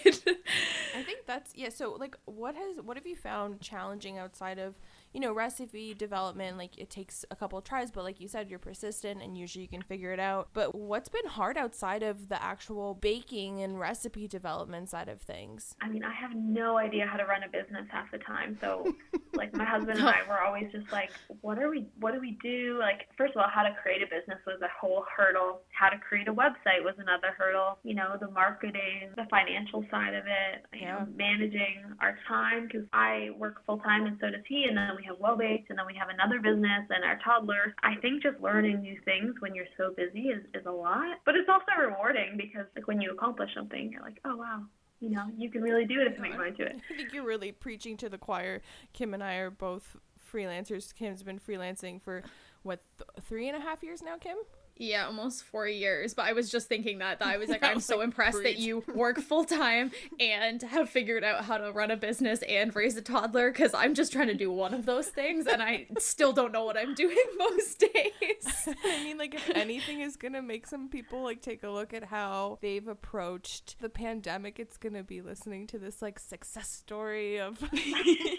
I 0.96 1.04
think 1.04 1.26
that's 1.26 1.54
yeah. 1.56 1.70
So 1.70 1.94
like, 1.94 2.16
what 2.26 2.56
has 2.56 2.78
what 2.82 2.96
have 2.98 3.08
you 3.08 3.16
found 3.16 3.60
challenging 3.62 4.18
outside 4.18 4.60
of 4.60 4.76
you 5.14 5.20
know 5.20 5.34
recipe 5.34 5.94
development? 5.94 6.58
Like 6.58 6.78
it 6.78 6.90
takes 6.90 7.26
a 7.32 7.36
couple 7.36 7.58
of 7.58 7.64
tries, 7.64 7.92
but 7.92 8.04
like 8.04 8.20
you 8.20 8.28
said, 8.28 8.50
you're 8.50 8.60
persistent 8.60 9.22
and 9.22 9.38
usually 9.38 9.64
you 9.64 9.70
can 9.70 9.82
figure 9.82 10.12
it 10.14 10.20
out. 10.20 10.50
But 10.54 10.76
what's 10.76 11.10
been 11.10 11.26
hard 11.28 11.58
outside 11.58 12.04
of 12.04 12.30
the 12.30 12.42
actual 12.42 12.94
baking 12.96 13.62
and 13.62 13.80
recipe 13.80 14.28
development 14.28 14.90
side 14.90 15.10
of 15.10 15.22
things? 15.22 15.76
I 15.82 15.90
mean, 15.90 16.04
I 16.04 16.14
have 16.14 16.36
no 16.36 16.78
idea 16.78 17.06
how 17.06 17.18
to 17.18 17.26
run 17.26 17.44
a 17.44 17.50
business 17.50 17.86
half 17.92 18.12
the 18.12 18.18
time. 18.20 18.58
So, 18.62 18.94
like, 19.34 19.54
my 19.54 19.66
husband 19.66 20.00
and 20.00 20.08
I 20.10 20.28
were 20.28 20.42
always 20.42 20.72
just 20.72 20.92
like, 20.92 21.10
what 21.42 21.58
are 21.60 21.70
we, 21.70 21.88
what 22.00 22.14
do 22.14 22.20
we 22.20 22.38
do? 22.42 22.78
Like, 22.80 23.08
first 23.18 23.36
of 23.36 23.42
all, 23.42 23.50
how 23.54 23.64
to 23.64 23.74
create 23.82 24.02
a 24.02 24.06
business 24.06 24.40
was 24.46 24.60
a 24.62 24.70
whole 24.80 25.06
hurdle. 25.16 25.62
How 25.72 25.90
to 25.90 25.98
create 25.98 26.28
a 26.28 26.34
website 26.34 26.84
was 26.84 26.96
another 26.98 27.34
hurdle. 27.38 27.80
You 27.84 27.96
know, 27.96 28.16
the 28.20 28.30
marketing, 28.30 29.12
the 29.16 29.26
financial 29.30 29.86
side 29.90 30.14
of 30.14 30.26
it, 30.26 30.66
you 30.74 30.82
Yeah. 30.82 31.00
know, 31.00 31.08
managing 31.16 31.84
our 32.02 32.18
time 32.28 32.68
because 32.68 32.88
I 32.94 33.30
work 33.38 33.66
full 33.66 33.80
time 33.80 34.06
and 34.06 34.18
so 34.20 34.30
does 34.30 34.44
he. 34.48 34.66
And 34.66 34.78
then 34.78 34.90
we 35.00 35.06
have 35.06 35.18
Well 35.20 35.38
Baked 35.38 35.70
and 35.70 35.80
then 35.80 35.86
we 35.86 35.96
have 35.96 36.10
another 36.10 36.40
business 36.40 36.84
and 36.90 37.04
our 37.04 37.20
toddler. 37.24 37.74
I 37.84 37.96
think 38.02 38.24
just 38.24 38.40
learning 38.42 38.82
new 38.82 39.00
things 39.06 39.36
when 39.40 39.56
you're 39.56 39.72
so 39.78 39.94
busy 39.96 40.28
is, 40.28 40.44
is 40.54 40.66
a 40.66 40.72
lot. 40.72 41.20
But 41.26 41.36
it's 41.36 41.50
also 41.50 41.72
rewarding 41.80 42.36
because, 42.38 42.66
like, 42.76 42.88
when 42.88 43.00
you 43.02 43.12
accomplish 43.12 43.50
something, 43.56 43.92
you're 43.92 44.02
like, 44.02 44.20
oh, 44.26 44.36
wow. 44.36 44.64
You 45.00 45.12
know, 45.12 45.26
you 45.38 45.50
can 45.50 45.62
really 45.62 45.86
do 45.86 46.02
it 46.02 46.08
if 46.08 46.18
you 46.18 46.22
make 46.22 46.34
your 46.34 46.42
mind 46.42 46.58
to 46.58 46.64
it. 46.64 46.76
I 46.92 46.98
think 46.98 47.14
you're 47.14 47.26
really 47.26 47.54
preaching 47.54 47.96
to 47.98 48.10
the 48.10 48.18
choir. 48.18 48.62
Kim 48.92 49.14
and 49.14 49.24
I 49.24 49.36
are 49.36 49.50
both 49.50 49.96
freelancers. 50.32 50.94
Kim's 50.94 51.24
been 51.24 51.40
freelancing 51.40 52.02
for 52.02 52.24
what 52.64 52.82
th- 52.98 53.26
three 53.26 53.48
and 53.48 53.56
a 53.56 53.62
half 53.62 53.82
years 53.82 54.02
now. 54.02 54.18
Kim. 54.18 54.36
Yeah, 54.80 55.06
almost 55.06 55.44
four 55.44 55.68
years. 55.68 56.14
But 56.14 56.26
I 56.26 56.34
was 56.34 56.50
just 56.50 56.70
thinking 56.70 57.00
that, 57.00 57.20
that 57.20 57.28
I 57.28 57.38
was 57.38 57.50
like, 57.50 57.64
I 57.64 57.70
I'm 57.70 57.76
was 57.76 57.86
so 57.86 57.98
like, 57.98 58.06
impressed 58.06 58.42
that 58.44 58.58
you 58.58 58.84
work 58.96 59.20
full 59.20 59.44
time 59.44 59.92
and 60.20 60.62
have 60.62 60.90
figured 60.90 61.24
out 61.24 61.44
how 61.44 61.58
to 61.58 61.72
run 61.72 61.92
a 61.92 61.98
business 61.98 62.42
and 62.48 62.74
raise 62.76 62.96
a 62.96 63.02
toddler 63.02 63.52
because 63.52 63.74
I'm 63.74 63.94
just 63.94 64.14
trying 64.14 64.28
to 64.28 64.34
do 64.34 64.50
one 64.52 64.74
of 64.74 64.86
those 64.86 65.08
things 65.10 65.46
and 65.48 65.62
I 65.62 65.88
still 66.00 66.32
don't 66.32 66.54
know 66.54 66.64
what 66.64 66.78
I'm 66.78 66.96
doing 66.96 67.18
most 67.38 67.80
days. 67.80 68.70
I 68.86 69.04
mean, 69.04 69.18
like, 69.18 69.36
if 69.36 69.50
anything 69.50 70.00
is 70.00 70.16
gonna 70.16 70.42
make 70.42 70.66
some 70.66 70.88
people 70.88 71.24
like 71.24 71.42
take 71.42 71.62
a 71.64 71.70
look 71.70 71.94
at 71.94 72.06
how 72.06 72.58
they've 72.62 72.88
approached 72.88 73.76
the 73.82 73.90
pandemic, 73.90 74.60
it's 74.60 74.78
gonna 74.78 75.04
be 75.04 75.22
listening 75.22 75.68
to 75.68 75.78
this 75.78 76.02
like 76.02 76.20
success 76.20 76.70
story 76.70 77.40
of. 77.40 77.62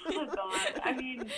oh 0.08 0.26
god. 0.34 0.80
I 0.84 0.94
mean, 0.96 1.30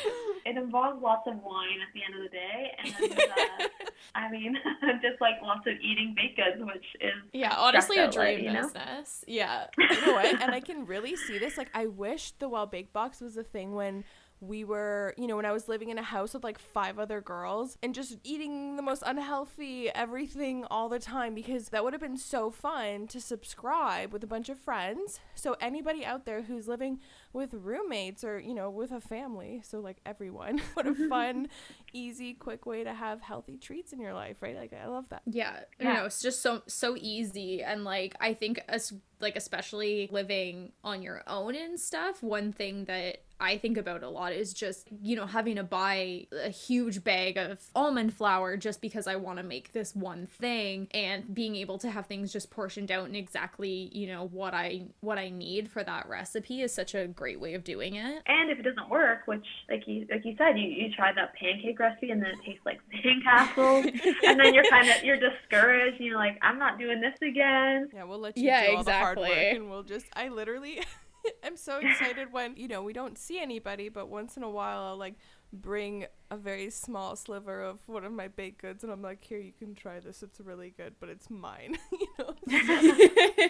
it 0.46 0.56
involves 0.56 1.02
lots 1.02 1.26
of 1.26 1.42
wine 1.42 1.78
at 1.80 1.92
the 1.92 2.02
end 2.04 2.14
of 2.14 2.22
the 2.22 2.28
day, 2.28 2.72
and 2.84 3.18
uh, 3.18 3.66
I 4.14 4.30
mean, 4.30 4.56
just 5.00 5.20
like 5.20 5.34
lots 5.42 5.66
of 5.66 5.74
eating 5.80 6.14
baked 6.16 6.36
goods, 6.36 6.62
which 6.64 6.84
is 7.00 7.12
Yeah, 7.32 7.54
honestly, 7.56 7.96
a 7.98 8.10
stress 8.10 8.16
outlet, 8.16 8.36
dream 8.36 8.44
you 8.46 8.52
know? 8.52 8.62
business. 8.62 9.24
Yeah. 9.26 9.66
you 9.78 10.06
know 10.06 10.12
what? 10.14 10.26
And 10.42 10.52
I 10.52 10.60
can 10.60 10.84
really 10.86 11.16
see 11.16 11.38
this. 11.38 11.56
Like, 11.56 11.70
I 11.74 11.86
wish 11.86 12.32
the 12.32 12.48
Well 12.48 12.66
Baked 12.66 12.92
Box 12.92 13.20
was 13.20 13.36
a 13.36 13.42
thing 13.44 13.74
when 13.74 14.04
we 14.42 14.64
were, 14.64 15.14
you 15.16 15.28
know, 15.28 15.36
when 15.36 15.46
I 15.46 15.52
was 15.52 15.68
living 15.68 15.90
in 15.90 15.98
a 15.98 16.02
house 16.02 16.34
with 16.34 16.42
like 16.42 16.58
five 16.58 16.98
other 16.98 17.20
girls 17.20 17.78
and 17.80 17.94
just 17.94 18.18
eating 18.24 18.74
the 18.74 18.82
most 18.82 19.04
unhealthy 19.06 19.88
everything 19.94 20.64
all 20.68 20.88
the 20.88 20.98
time 20.98 21.32
because 21.32 21.68
that 21.68 21.84
would 21.84 21.92
have 21.92 22.02
been 22.02 22.16
so 22.16 22.50
fun 22.50 23.06
to 23.06 23.20
subscribe 23.20 24.12
with 24.12 24.24
a 24.24 24.26
bunch 24.26 24.48
of 24.48 24.58
friends. 24.58 25.20
So, 25.36 25.56
anybody 25.60 26.04
out 26.04 26.26
there 26.26 26.42
who's 26.42 26.66
living 26.66 26.98
with 27.32 27.54
roommates 27.54 28.24
or, 28.24 28.40
you 28.40 28.52
know, 28.52 28.68
with 28.68 28.90
a 28.90 29.00
family, 29.00 29.62
so 29.64 29.78
like 29.78 29.98
everyone, 30.04 30.60
what 30.74 30.88
a 30.88 30.94
fun, 31.08 31.48
easy, 31.92 32.34
quick 32.34 32.66
way 32.66 32.82
to 32.82 32.92
have 32.92 33.20
healthy 33.20 33.58
treats 33.58 33.92
in 33.92 34.00
your 34.00 34.12
life, 34.12 34.38
right? 34.42 34.56
Like, 34.56 34.72
I 34.72 34.88
love 34.88 35.08
that. 35.10 35.22
Yeah, 35.24 35.60
you 35.78 35.84
know, 35.84 36.06
it's 36.06 36.20
just 36.20 36.42
so 36.42 36.62
so 36.66 36.96
easy 36.98 37.62
and 37.62 37.84
like 37.84 38.16
I 38.20 38.34
think 38.34 38.60
as 38.68 38.92
like 39.20 39.36
especially 39.36 40.08
living 40.10 40.72
on 40.82 41.00
your 41.00 41.22
own 41.28 41.54
and 41.54 41.78
stuff, 41.78 42.22
one 42.24 42.52
thing 42.52 42.86
that 42.86 43.22
I 43.42 43.58
think 43.58 43.76
about 43.76 44.04
a 44.04 44.08
lot 44.08 44.32
is 44.32 44.54
just, 44.54 44.86
you 45.02 45.16
know, 45.16 45.26
having 45.26 45.56
to 45.56 45.64
buy 45.64 46.28
a 46.44 46.48
huge 46.48 47.02
bag 47.02 47.36
of 47.36 47.58
almond 47.74 48.14
flour 48.14 48.56
just 48.56 48.80
because 48.80 49.08
I 49.08 49.16
want 49.16 49.38
to 49.38 49.42
make 49.42 49.72
this 49.72 49.96
one 49.96 50.28
thing 50.28 50.86
and 50.92 51.34
being 51.34 51.56
able 51.56 51.76
to 51.78 51.90
have 51.90 52.06
things 52.06 52.32
just 52.32 52.50
portioned 52.50 52.92
out 52.92 53.06
and 53.06 53.16
exactly, 53.16 53.90
you 53.92 54.06
know, 54.06 54.28
what 54.28 54.54
I 54.54 54.82
what 55.00 55.18
I 55.18 55.30
need 55.30 55.68
for 55.68 55.82
that 55.82 56.08
recipe 56.08 56.62
is 56.62 56.72
such 56.72 56.94
a 56.94 57.08
great 57.08 57.40
way 57.40 57.54
of 57.54 57.64
doing 57.64 57.96
it. 57.96 58.22
And 58.26 58.48
if 58.48 58.60
it 58.60 58.62
doesn't 58.62 58.88
work, 58.88 59.22
which 59.26 59.44
like 59.68 59.88
you 59.88 60.06
like 60.08 60.24
you 60.24 60.36
said, 60.38 60.56
you, 60.56 60.68
you 60.68 60.92
try 60.92 61.12
that 61.12 61.34
pancake 61.34 61.80
recipe 61.80 62.12
and 62.12 62.22
then 62.22 62.30
it 62.30 62.38
tastes 62.46 62.64
like 62.64 62.80
sandcastles, 63.04 63.86
and 64.24 64.38
then 64.38 64.54
you're 64.54 64.70
kind 64.70 64.88
of 64.88 65.02
you're 65.02 65.18
discouraged. 65.18 65.96
And 65.96 66.06
you're 66.06 66.16
like, 66.16 66.38
I'm 66.42 66.60
not 66.60 66.78
doing 66.78 67.00
this 67.00 67.16
again. 67.20 67.88
Yeah, 67.92 68.04
we'll 68.04 68.20
let 68.20 68.36
you 68.36 68.44
Yeah, 68.44 68.66
do 68.66 68.76
all 68.76 68.84
the 68.84 68.92
hard 68.92 69.18
work 69.18 69.30
and 69.32 69.68
we'll 69.68 69.82
just 69.82 70.06
I 70.12 70.28
literally 70.28 70.80
I'm 71.44 71.56
so 71.56 71.78
excited 71.78 72.32
when, 72.32 72.56
you 72.56 72.68
know, 72.68 72.82
we 72.82 72.92
don't 72.92 73.18
see 73.18 73.40
anybody, 73.40 73.88
but 73.88 74.08
once 74.08 74.36
in 74.36 74.42
a 74.42 74.50
while 74.50 74.82
I'll 74.82 74.96
like 74.96 75.14
bring 75.52 76.06
a 76.30 76.36
very 76.36 76.70
small 76.70 77.14
sliver 77.14 77.62
of 77.62 77.78
one 77.86 78.04
of 78.04 78.12
my 78.12 78.28
baked 78.28 78.62
goods 78.62 78.82
and 78.82 78.92
I'm 78.92 79.02
like, 79.02 79.22
"Here, 79.22 79.38
you 79.38 79.52
can 79.52 79.74
try 79.74 80.00
this. 80.00 80.22
It's 80.22 80.40
really 80.40 80.70
good, 80.70 80.94
but 80.98 81.08
it's 81.08 81.28
mine." 81.28 81.76
you 81.92 82.06
know. 82.18 82.34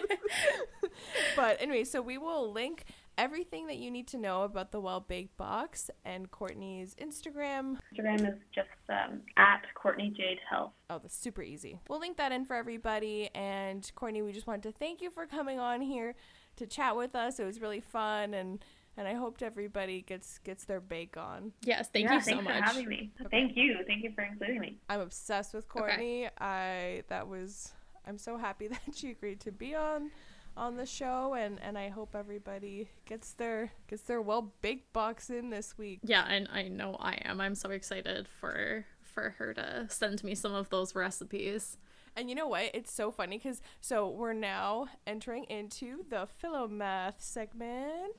but 1.35 1.61
anyway, 1.61 1.83
so 1.85 2.01
we 2.01 2.17
will 2.17 2.51
link 2.51 2.85
everything 3.17 3.67
that 3.67 3.77
you 3.77 3.91
need 3.91 4.07
to 4.07 4.17
know 4.17 4.43
about 4.43 4.71
the 4.71 4.79
Well 4.79 4.99
Baked 4.99 5.37
Box 5.37 5.89
and 6.05 6.29
Courtney's 6.31 6.95
Instagram. 6.95 7.77
Instagram 7.93 8.27
is 8.27 8.39
just 8.53 8.69
um, 8.89 9.21
at 9.37 9.63
Courtney 9.75 10.13
Jade 10.15 10.39
Health. 10.49 10.71
Oh, 10.89 10.99
that's 10.99 11.15
super 11.15 11.41
easy. 11.41 11.79
We'll 11.89 11.99
link 11.99 12.17
that 12.17 12.31
in 12.31 12.45
for 12.45 12.55
everybody. 12.55 13.29
And 13.35 13.89
Courtney, 13.95 14.21
we 14.21 14.31
just 14.31 14.47
wanted 14.47 14.63
to 14.63 14.71
thank 14.71 15.01
you 15.01 15.09
for 15.09 15.25
coming 15.25 15.59
on 15.59 15.81
here 15.81 16.15
to 16.57 16.67
chat 16.67 16.95
with 16.95 17.15
us. 17.15 17.39
It 17.39 17.45
was 17.45 17.61
really 17.61 17.81
fun, 17.81 18.33
and 18.33 18.63
and 18.95 19.07
I 19.07 19.15
hoped 19.15 19.41
everybody 19.41 20.01
gets 20.01 20.37
gets 20.39 20.65
their 20.65 20.79
bake 20.79 21.17
on. 21.17 21.51
yes, 21.63 21.89
thank 21.91 22.05
yeah, 22.05 22.15
you 22.15 22.21
so 22.21 22.31
thanks 22.31 22.43
much. 22.43 22.57
for 22.57 22.63
having 22.63 22.87
me. 22.87 23.11
Thank 23.31 23.55
you. 23.55 23.77
Thank 23.87 24.03
you 24.03 24.11
for 24.13 24.23
including 24.23 24.59
me. 24.59 24.77
I'm 24.89 25.01
obsessed 25.01 25.53
with 25.53 25.67
Courtney. 25.67 26.29
I 26.39 27.03
that 27.09 27.27
was 27.27 27.73
I'm 28.05 28.17
so 28.17 28.37
happy 28.37 28.67
that 28.69 28.81
she 28.93 29.11
agreed 29.11 29.39
to 29.41 29.51
be 29.51 29.75
on 29.75 30.11
on 30.55 30.77
the 30.77 30.85
show, 30.85 31.33
and 31.33 31.59
and 31.61 31.77
I 31.77 31.89
hope 31.89 32.15
everybody 32.15 32.89
gets 33.05 33.33
their 33.33 33.71
gets 33.87 34.03
their 34.03 34.21
well 34.21 34.53
baked 34.61 34.93
box 34.93 35.29
in 35.29 35.49
this 35.49 35.77
week. 35.77 35.99
Yeah, 36.03 36.25
and 36.27 36.47
I 36.51 36.67
know 36.67 36.97
I 36.99 37.15
am. 37.25 37.41
I'm 37.41 37.55
so 37.55 37.69
excited 37.71 38.27
for 38.27 38.85
for 39.01 39.31
her 39.37 39.53
to 39.53 39.85
send 39.89 40.23
me 40.23 40.35
some 40.35 40.53
of 40.53 40.69
those 40.69 40.95
recipes. 40.95 41.77
And 42.15 42.29
you 42.29 42.35
know 42.35 42.47
what? 42.47 42.69
It's 42.73 42.93
so 42.93 43.11
funny 43.11 43.37
because 43.37 43.61
so 43.81 44.09
we're 44.09 44.33
now 44.33 44.87
entering 45.07 45.45
into 45.45 46.05
the 46.09 46.27
Philomath 46.41 47.15
segment. 47.17 48.13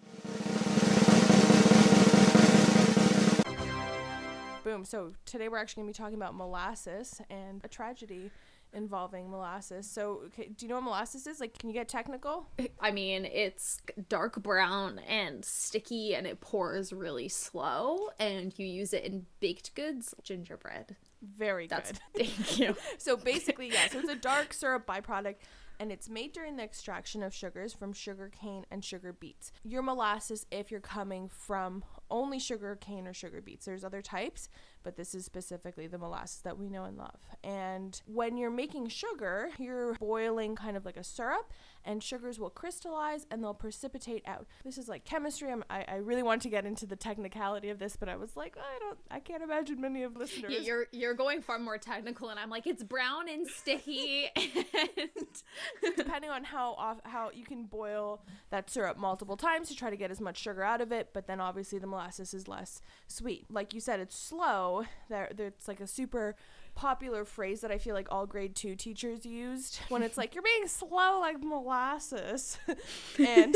Boom. 4.64 4.84
So 4.84 5.12
today 5.26 5.48
we're 5.48 5.58
actually 5.58 5.82
going 5.82 5.92
to 5.92 5.98
be 5.98 6.02
talking 6.02 6.16
about 6.16 6.34
molasses 6.34 7.20
and 7.28 7.60
a 7.64 7.68
tragedy 7.68 8.30
involving 8.74 9.30
molasses. 9.30 9.88
So, 9.88 10.22
okay, 10.26 10.48
do 10.48 10.66
you 10.66 10.68
know 10.68 10.76
what 10.76 10.84
molasses 10.84 11.26
is? 11.26 11.40
Like, 11.40 11.58
can 11.58 11.68
you 11.68 11.74
get 11.74 11.88
technical? 11.88 12.48
I 12.80 12.90
mean, 12.90 13.24
it's 13.24 13.80
dark 14.08 14.42
brown 14.42 14.98
and 15.00 15.44
sticky 15.44 16.14
and 16.14 16.26
it 16.26 16.40
pours 16.40 16.92
really 16.92 17.28
slow 17.28 18.08
and 18.18 18.52
you 18.58 18.66
use 18.66 18.92
it 18.92 19.04
in 19.04 19.26
baked 19.40 19.74
goods, 19.74 20.14
gingerbread. 20.22 20.96
Very 21.22 21.66
That's 21.66 21.92
good. 21.92 22.00
thank 22.26 22.58
you. 22.58 22.76
so 22.98 23.16
basically, 23.16 23.70
yeah, 23.70 23.88
so 23.88 24.00
it's 24.00 24.08
a 24.08 24.16
dark 24.16 24.52
syrup 24.52 24.87
byproduct 24.87 25.37
and 25.80 25.90
it's 25.90 26.08
made 26.08 26.32
during 26.32 26.56
the 26.56 26.62
extraction 26.62 27.22
of 27.22 27.34
sugars 27.34 27.72
from 27.72 27.92
sugar 27.92 28.30
cane 28.30 28.64
and 28.70 28.84
sugar 28.84 29.12
beets. 29.12 29.52
Your 29.64 29.82
molasses 29.82 30.46
if 30.50 30.70
you're 30.70 30.80
coming 30.80 31.28
from 31.28 31.84
only 32.10 32.38
sugar 32.38 32.76
cane 32.76 33.06
or 33.06 33.14
sugar 33.14 33.40
beets. 33.40 33.66
There's 33.66 33.84
other 33.84 34.02
types, 34.02 34.48
but 34.84 34.96
this 34.96 35.14
is 35.14 35.24
specifically 35.24 35.86
the 35.86 35.98
molasses 35.98 36.42
that 36.42 36.58
we 36.58 36.68
know 36.68 36.84
and 36.84 36.96
love. 36.96 37.20
And 37.42 38.00
when 38.06 38.36
you're 38.36 38.50
making 38.50 38.88
sugar, 38.88 39.50
you're 39.58 39.94
boiling 39.94 40.54
kind 40.54 40.76
of 40.76 40.84
like 40.84 40.96
a 40.96 41.04
syrup, 41.04 41.52
and 41.84 42.02
sugars 42.02 42.38
will 42.38 42.50
crystallize 42.50 43.26
and 43.30 43.42
they'll 43.42 43.54
precipitate 43.54 44.22
out. 44.26 44.46
This 44.64 44.78
is 44.78 44.88
like 44.88 45.04
chemistry. 45.04 45.50
I'm, 45.50 45.64
I, 45.68 45.84
I 45.88 45.96
really 45.96 46.22
want 46.22 46.42
to 46.42 46.48
get 46.48 46.64
into 46.64 46.86
the 46.86 46.96
technicality 46.96 47.70
of 47.70 47.78
this, 47.78 47.96
but 47.96 48.08
I 48.08 48.16
was 48.16 48.36
like, 48.36 48.56
I 48.56 48.78
don't, 48.78 48.98
I 49.10 49.20
can't 49.20 49.42
imagine 49.42 49.80
many 49.80 50.02
of 50.02 50.16
listeners. 50.16 50.52
Yeah, 50.52 50.60
you're 50.60 50.86
you're 50.92 51.14
going 51.14 51.42
far 51.42 51.58
more 51.58 51.78
technical 51.78 52.28
and 52.28 52.38
I'm 52.38 52.50
like 52.50 52.66
it's 52.66 52.82
brown 52.82 53.28
and 53.28 53.46
sticky 53.46 54.28
and 54.36 55.96
depending 55.96 56.30
on 56.30 56.44
how 56.44 56.72
off 56.74 57.00
how 57.04 57.30
you 57.32 57.44
can 57.44 57.64
boil 57.64 58.22
that 58.50 58.70
syrup 58.70 58.96
multiple 58.96 59.36
times 59.36 59.68
to 59.68 59.76
try 59.76 59.90
to 59.90 59.96
get 59.96 60.10
as 60.10 60.20
much 60.20 60.38
sugar 60.38 60.62
out 60.62 60.80
of 60.80 60.92
it 60.92 61.10
but 61.12 61.26
then 61.26 61.40
obviously 61.40 61.78
the 61.78 61.86
molasses 61.86 62.34
is 62.34 62.48
less 62.48 62.80
sweet 63.06 63.46
like 63.50 63.74
you 63.74 63.80
said 63.80 64.00
it's 64.00 64.16
slow 64.16 64.73
there 65.08 65.30
it's 65.38 65.68
like 65.68 65.80
a 65.80 65.87
super 65.87 66.34
popular 66.74 67.24
phrase 67.24 67.60
that 67.60 67.70
i 67.70 67.78
feel 67.78 67.94
like 67.94 68.08
all 68.10 68.26
grade 68.26 68.54
2 68.56 68.74
teachers 68.74 69.24
used 69.24 69.78
when 69.88 70.02
it's 70.02 70.16
like 70.16 70.34
you're 70.34 70.42
being 70.42 70.66
slow 70.66 71.20
like 71.20 71.42
molasses 71.42 72.58
and 73.18 73.54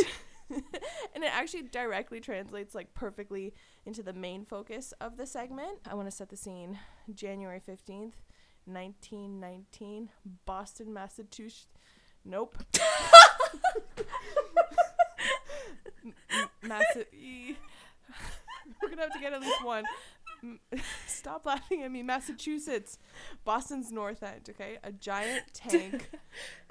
and 0.50 1.24
it 1.24 1.30
actually 1.32 1.62
directly 1.62 2.20
translates 2.20 2.74
like 2.74 2.94
perfectly 2.94 3.52
into 3.84 4.02
the 4.02 4.12
main 4.12 4.44
focus 4.44 4.94
of 5.00 5.16
the 5.16 5.26
segment 5.26 5.78
i 5.90 5.94
want 5.94 6.06
to 6.08 6.14
set 6.14 6.28
the 6.28 6.36
scene 6.36 6.78
january 7.14 7.60
15th 7.60 8.12
1919 8.66 10.10
boston 10.46 10.92
massachusetts 10.92 11.66
Nope. 12.24 12.58
Massive. 16.62 17.06
We're 18.82 18.88
gonna 18.90 19.02
have 19.02 19.12
to 19.12 19.20
get 19.20 19.32
at 19.32 19.40
least 19.40 19.64
one. 19.64 19.84
Stop 21.06 21.46
laughing 21.46 21.82
at 21.82 21.90
me, 21.90 22.02
Massachusetts, 22.02 22.98
Boston's 23.44 23.90
North 23.92 24.22
End. 24.22 24.48
Okay, 24.50 24.78
a 24.82 24.92
giant 24.92 25.44
tank 25.54 26.10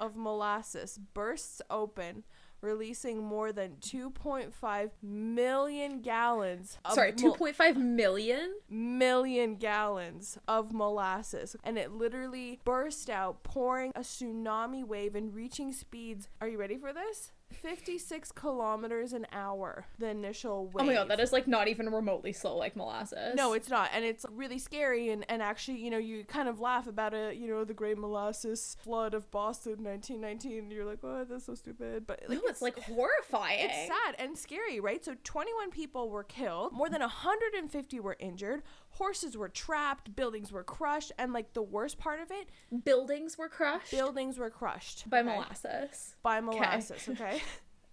of 0.00 0.16
molasses 0.16 0.98
bursts 1.14 1.60
open, 1.70 2.24
releasing 2.60 3.22
more 3.22 3.52
than 3.52 3.76
2.5 3.80 4.90
million 5.02 6.00
gallons. 6.00 6.78
Of 6.84 6.92
sorry, 6.94 7.12
mol- 7.20 7.36
2.5 7.36 7.76
million? 7.76 8.54
million 8.68 9.56
gallons 9.56 10.38
of 10.48 10.72
molasses 10.72 11.56
and 11.64 11.78
it 11.78 11.92
literally 11.92 12.60
burst 12.64 13.08
out 13.10 13.42
pouring 13.42 13.92
a 13.94 14.00
tsunami 14.00 14.84
wave 14.84 15.14
and 15.14 15.34
reaching 15.34 15.72
speeds 15.72 16.28
are 16.40 16.48
you 16.48 16.58
ready 16.58 16.76
for 16.76 16.92
this 16.92 17.32
56 17.52 18.32
kilometers 18.32 19.12
an 19.12 19.26
hour 19.32 19.86
the 19.98 20.08
initial 20.08 20.66
wave 20.66 20.74
Oh 20.80 20.84
my 20.84 20.94
god, 20.94 21.08
that 21.08 21.20
is 21.20 21.32
like 21.32 21.46
not 21.48 21.68
even 21.68 21.88
remotely 21.90 22.32
slow 22.32 22.56
like 22.56 22.76
molasses. 22.76 23.34
no 23.34 23.52
it's 23.54 23.68
not 23.68 23.90
and 23.94 24.04
it's 24.04 24.24
really 24.30 24.58
scary 24.58 25.08
and, 25.10 25.24
and 25.28 25.42
actually 25.42 25.78
you 25.78 25.90
know 25.90 25.98
you 25.98 26.24
kind 26.24 26.48
of 26.48 26.60
laugh 26.60 26.86
about 26.86 27.14
it 27.14 27.36
you 27.36 27.48
know 27.48 27.64
the 27.64 27.74
great 27.74 27.98
molasses 27.98 28.76
flood 28.82 29.14
of 29.14 29.30
boston 29.30 29.82
1919 29.82 30.70
you're 30.70 30.84
like 30.84 30.98
oh 31.02 31.24
that's 31.28 31.46
so 31.46 31.54
stupid 31.54 32.06
but 32.06 32.28
no, 32.28 32.40
it's 32.44 32.62
like 32.62 32.78
horrifying. 32.80 33.60
it's 33.60 33.88
sad 33.88 34.14
and 34.18 34.36
scary, 34.36 34.80
right? 34.80 35.04
So 35.04 35.14
21 35.24 35.70
people 35.70 36.10
were 36.10 36.24
killed, 36.24 36.72
more 36.72 36.88
than 36.88 37.00
150 37.00 38.00
were 38.00 38.16
injured, 38.18 38.62
horses 38.98 39.36
were 39.36 39.48
trapped, 39.48 40.14
buildings 40.14 40.52
were 40.52 40.64
crushed, 40.64 41.12
and 41.18 41.32
like 41.32 41.52
the 41.54 41.62
worst 41.62 41.98
part 41.98 42.20
of 42.20 42.30
it, 42.30 42.48
Buildings 42.84 43.38
were 43.38 43.48
crushed 43.48 43.90
buildings 43.90 44.38
were 44.38 44.50
crushed 44.50 45.08
by 45.08 45.20
okay? 45.20 45.28
molasses. 45.28 46.14
By 46.22 46.40
molasses, 46.40 47.08
okay? 47.12 47.40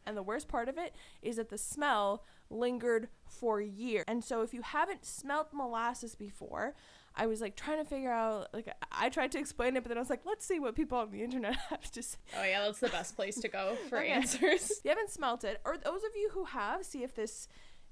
and 0.05 0.15
the 0.17 0.23
worst 0.23 0.47
part 0.47 0.69
of 0.69 0.77
it 0.77 0.93
is 1.21 1.37
that 1.37 1.49
the 1.49 1.57
smell 1.57 2.23
lingered 2.49 3.07
for 3.27 3.59
years. 3.61 4.03
And 4.07 4.23
so 4.23 4.41
if 4.41 4.53
you 4.53 4.61
haven't 4.61 5.03
smelt 5.05 5.49
molasses 5.53 6.13
before, 6.15 6.75
I 7.15 7.25
was 7.27 7.41
like 7.41 7.55
trying 7.55 7.77
to 7.83 7.85
figure 7.89 8.11
out 8.11 8.49
like 8.53 8.67
I 8.91 9.09
tried 9.09 9.31
to 9.31 9.39
explain 9.39 9.75
it, 9.77 9.83
but 9.83 9.89
then 9.89 9.97
I 9.97 10.01
was 10.01 10.09
like, 10.09 10.25
let's 10.25 10.45
see 10.45 10.59
what 10.59 10.75
people 10.75 10.97
on 10.97 11.11
the 11.11 11.23
internet 11.23 11.55
have 11.69 11.89
to 11.91 12.03
say. 12.03 12.17
Oh 12.39 12.43
yeah, 12.43 12.61
that's 12.63 12.79
the 12.79 12.89
best 12.89 13.15
place 13.15 13.35
to 13.41 13.47
go 13.47 13.75
for 13.89 13.97
Okay. 14.01 14.09
answers. 14.09 14.69
If 14.71 14.79
you 14.83 14.89
haven't 14.89 15.09
smelt 15.09 15.43
it, 15.43 15.59
or 15.65 15.77
those 15.77 16.03
of 16.03 16.11
you 16.15 16.29
who 16.33 16.43
have, 16.45 16.85
see 16.85 17.03
if 17.03 17.15
this 17.15 17.47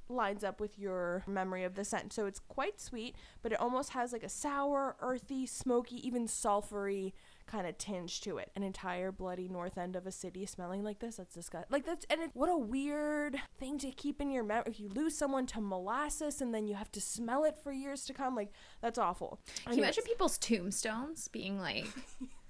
lines 0.09 0.43
up 0.43 0.59
with 0.59 0.77
your 0.77 1.23
memory 1.27 1.63
of 1.63 1.75
the 1.75 1.83
scent. 1.83 2.13
So 2.13 2.25
it's 2.25 2.39
quite 2.39 2.79
sweet, 2.79 3.15
but 3.41 3.51
it 3.51 3.59
almost 3.59 3.91
has 3.91 4.13
like 4.13 4.23
a 4.23 4.29
sour, 4.29 4.95
earthy, 4.99 5.45
smoky, 5.45 6.05
even 6.05 6.27
sulfury 6.27 7.13
kind 7.45 7.67
of 7.67 7.77
tinge 7.77 8.21
to 8.21 8.37
it. 8.37 8.51
An 8.55 8.63
entire 8.63 9.11
bloody 9.11 9.47
north 9.47 9.77
end 9.77 9.95
of 9.95 10.07
a 10.07 10.11
city 10.11 10.45
smelling 10.45 10.83
like 10.83 10.99
this. 10.99 11.17
That's 11.17 11.33
disgusting. 11.33 11.71
Like 11.71 11.85
that's 11.85 12.05
and 12.09 12.21
it, 12.21 12.31
what 12.33 12.49
a 12.49 12.57
weird 12.57 13.37
thing 13.59 13.77
to 13.79 13.91
keep 13.91 14.21
in 14.21 14.31
your 14.31 14.43
memory. 14.43 14.65
If 14.67 14.79
you 14.79 14.89
lose 14.89 15.17
someone 15.17 15.45
to 15.47 15.61
molasses 15.61 16.41
and 16.41 16.53
then 16.53 16.67
you 16.67 16.75
have 16.75 16.91
to 16.93 17.01
smell 17.01 17.43
it 17.43 17.57
for 17.61 17.71
years 17.71 18.05
to 18.05 18.13
come, 18.13 18.35
like 18.35 18.51
that's 18.81 18.97
awful. 18.97 19.39
Can 19.65 19.73
you 19.73 19.83
imagine 19.83 20.03
people's 20.03 20.37
tombstones 20.37 21.27
being 21.27 21.59
like 21.59 21.87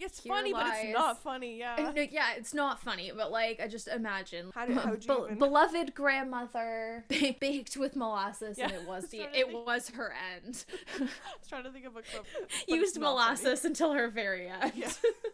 It's 0.00 0.20
Here 0.20 0.32
funny, 0.32 0.52
but 0.52 0.66
it's 0.66 0.92
not 0.94 1.22
funny. 1.22 1.58
Yeah. 1.58 1.92
No, 1.94 2.02
yeah, 2.02 2.34
it's 2.36 2.54
not 2.54 2.80
funny, 2.80 3.10
but 3.16 3.30
like 3.32 3.60
I 3.60 3.66
just 3.68 3.88
imagine 3.88 4.50
How 4.54 4.66
did- 4.66 4.76
how 4.78 4.90
would 4.90 5.04
you 5.04 5.14
be- 5.16 5.22
even- 5.24 5.38
beloved 5.38 5.94
grandmother 5.94 7.04
baked 7.40 7.76
with 7.76 7.96
molasses, 7.96 8.58
and 8.58 8.70
Yeah, 8.70 8.78
it 8.78 8.86
was 8.86 9.08
the 9.10 9.18
was 9.18 9.26
trying 9.26 9.32
to 9.34 9.38
it 9.40 9.46
think- 9.52 9.66
was 9.66 9.88
her 9.90 10.14
end. 10.36 10.64
I 11.00 11.02
was 11.02 11.48
trying 11.48 11.64
to 11.64 11.70
think 11.72 11.84
of 11.86 11.96
a 11.96 12.02
clip. 12.02 12.24
Used 12.68 12.98
not 12.98 13.02
funny. 13.04 13.14
molasses 13.14 13.64
until 13.64 13.92
her 13.92 14.08
very 14.08 14.48
end. 14.48 14.72
Yeah. 14.76 14.90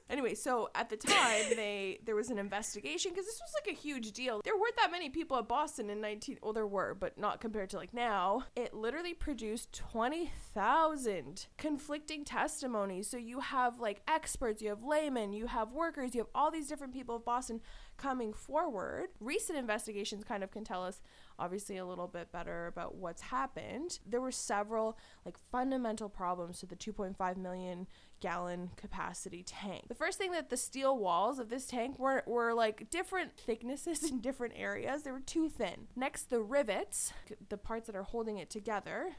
anyway, 0.08 0.34
so 0.34 0.70
at 0.74 0.88
the 0.88 0.96
time 0.96 1.42
they 1.56 1.98
there 2.04 2.14
was 2.16 2.30
an 2.30 2.38
investigation 2.38 3.10
because 3.12 3.26
this 3.26 3.40
was 3.40 3.52
like 3.62 3.72
a 3.74 3.78
huge 3.78 4.12
deal. 4.12 4.40
There 4.44 4.56
weren't 4.56 4.76
that 4.76 4.90
many 4.90 5.10
people 5.10 5.36
at 5.38 5.46
Boston 5.48 5.90
in 5.90 6.00
19 6.00 6.38
well 6.42 6.52
there 6.52 6.66
were, 6.66 6.94
but 6.98 7.18
not 7.18 7.40
compared 7.40 7.70
to 7.70 7.76
like 7.76 7.92
now. 7.92 8.44
It 8.56 8.72
literally 8.74 9.14
produced 9.14 9.72
20,000 9.74 11.46
conflicting 11.58 12.24
testimonies. 12.24 13.08
So 13.08 13.16
you 13.16 13.40
have 13.40 13.78
like 13.80 14.00
experts, 14.08 14.53
you 14.60 14.68
have 14.68 14.82
laymen, 14.82 15.32
you 15.32 15.46
have 15.46 15.72
workers, 15.72 16.14
you 16.14 16.20
have 16.20 16.28
all 16.34 16.50
these 16.50 16.68
different 16.68 16.92
people 16.92 17.16
of 17.16 17.24
Boston 17.24 17.60
coming 17.96 18.32
forward. 18.32 19.08
Recent 19.20 19.58
investigations 19.58 20.24
kind 20.24 20.42
of 20.42 20.50
can 20.50 20.64
tell 20.64 20.84
us 20.84 21.00
obviously 21.38 21.76
a 21.76 21.84
little 21.86 22.06
bit 22.06 22.30
better 22.32 22.66
about 22.66 22.94
what's 22.94 23.22
happened. 23.22 23.98
There 24.06 24.20
were 24.20 24.32
several 24.32 24.98
like 25.24 25.36
fundamental 25.50 26.08
problems 26.08 26.60
to 26.60 26.66
the 26.66 26.76
2.5 26.76 27.36
million 27.36 27.86
gallon 28.20 28.70
capacity 28.76 29.42
tank. 29.42 29.88
The 29.88 29.94
first 29.94 30.18
thing 30.18 30.32
that 30.32 30.48
the 30.50 30.56
steel 30.56 30.96
walls 30.96 31.38
of 31.38 31.48
this 31.48 31.66
tank 31.66 31.98
were 31.98 32.22
were 32.26 32.54
like 32.54 32.88
different 32.90 33.36
thicknesses 33.36 34.02
in 34.10 34.20
different 34.20 34.54
areas. 34.56 35.02
They 35.02 35.12
were 35.12 35.20
too 35.20 35.48
thin. 35.48 35.88
Next, 35.96 36.30
the 36.30 36.40
rivets, 36.40 37.12
the 37.48 37.58
parts 37.58 37.86
that 37.86 37.96
are 37.96 38.02
holding 38.02 38.38
it 38.38 38.50
together, 38.50 39.16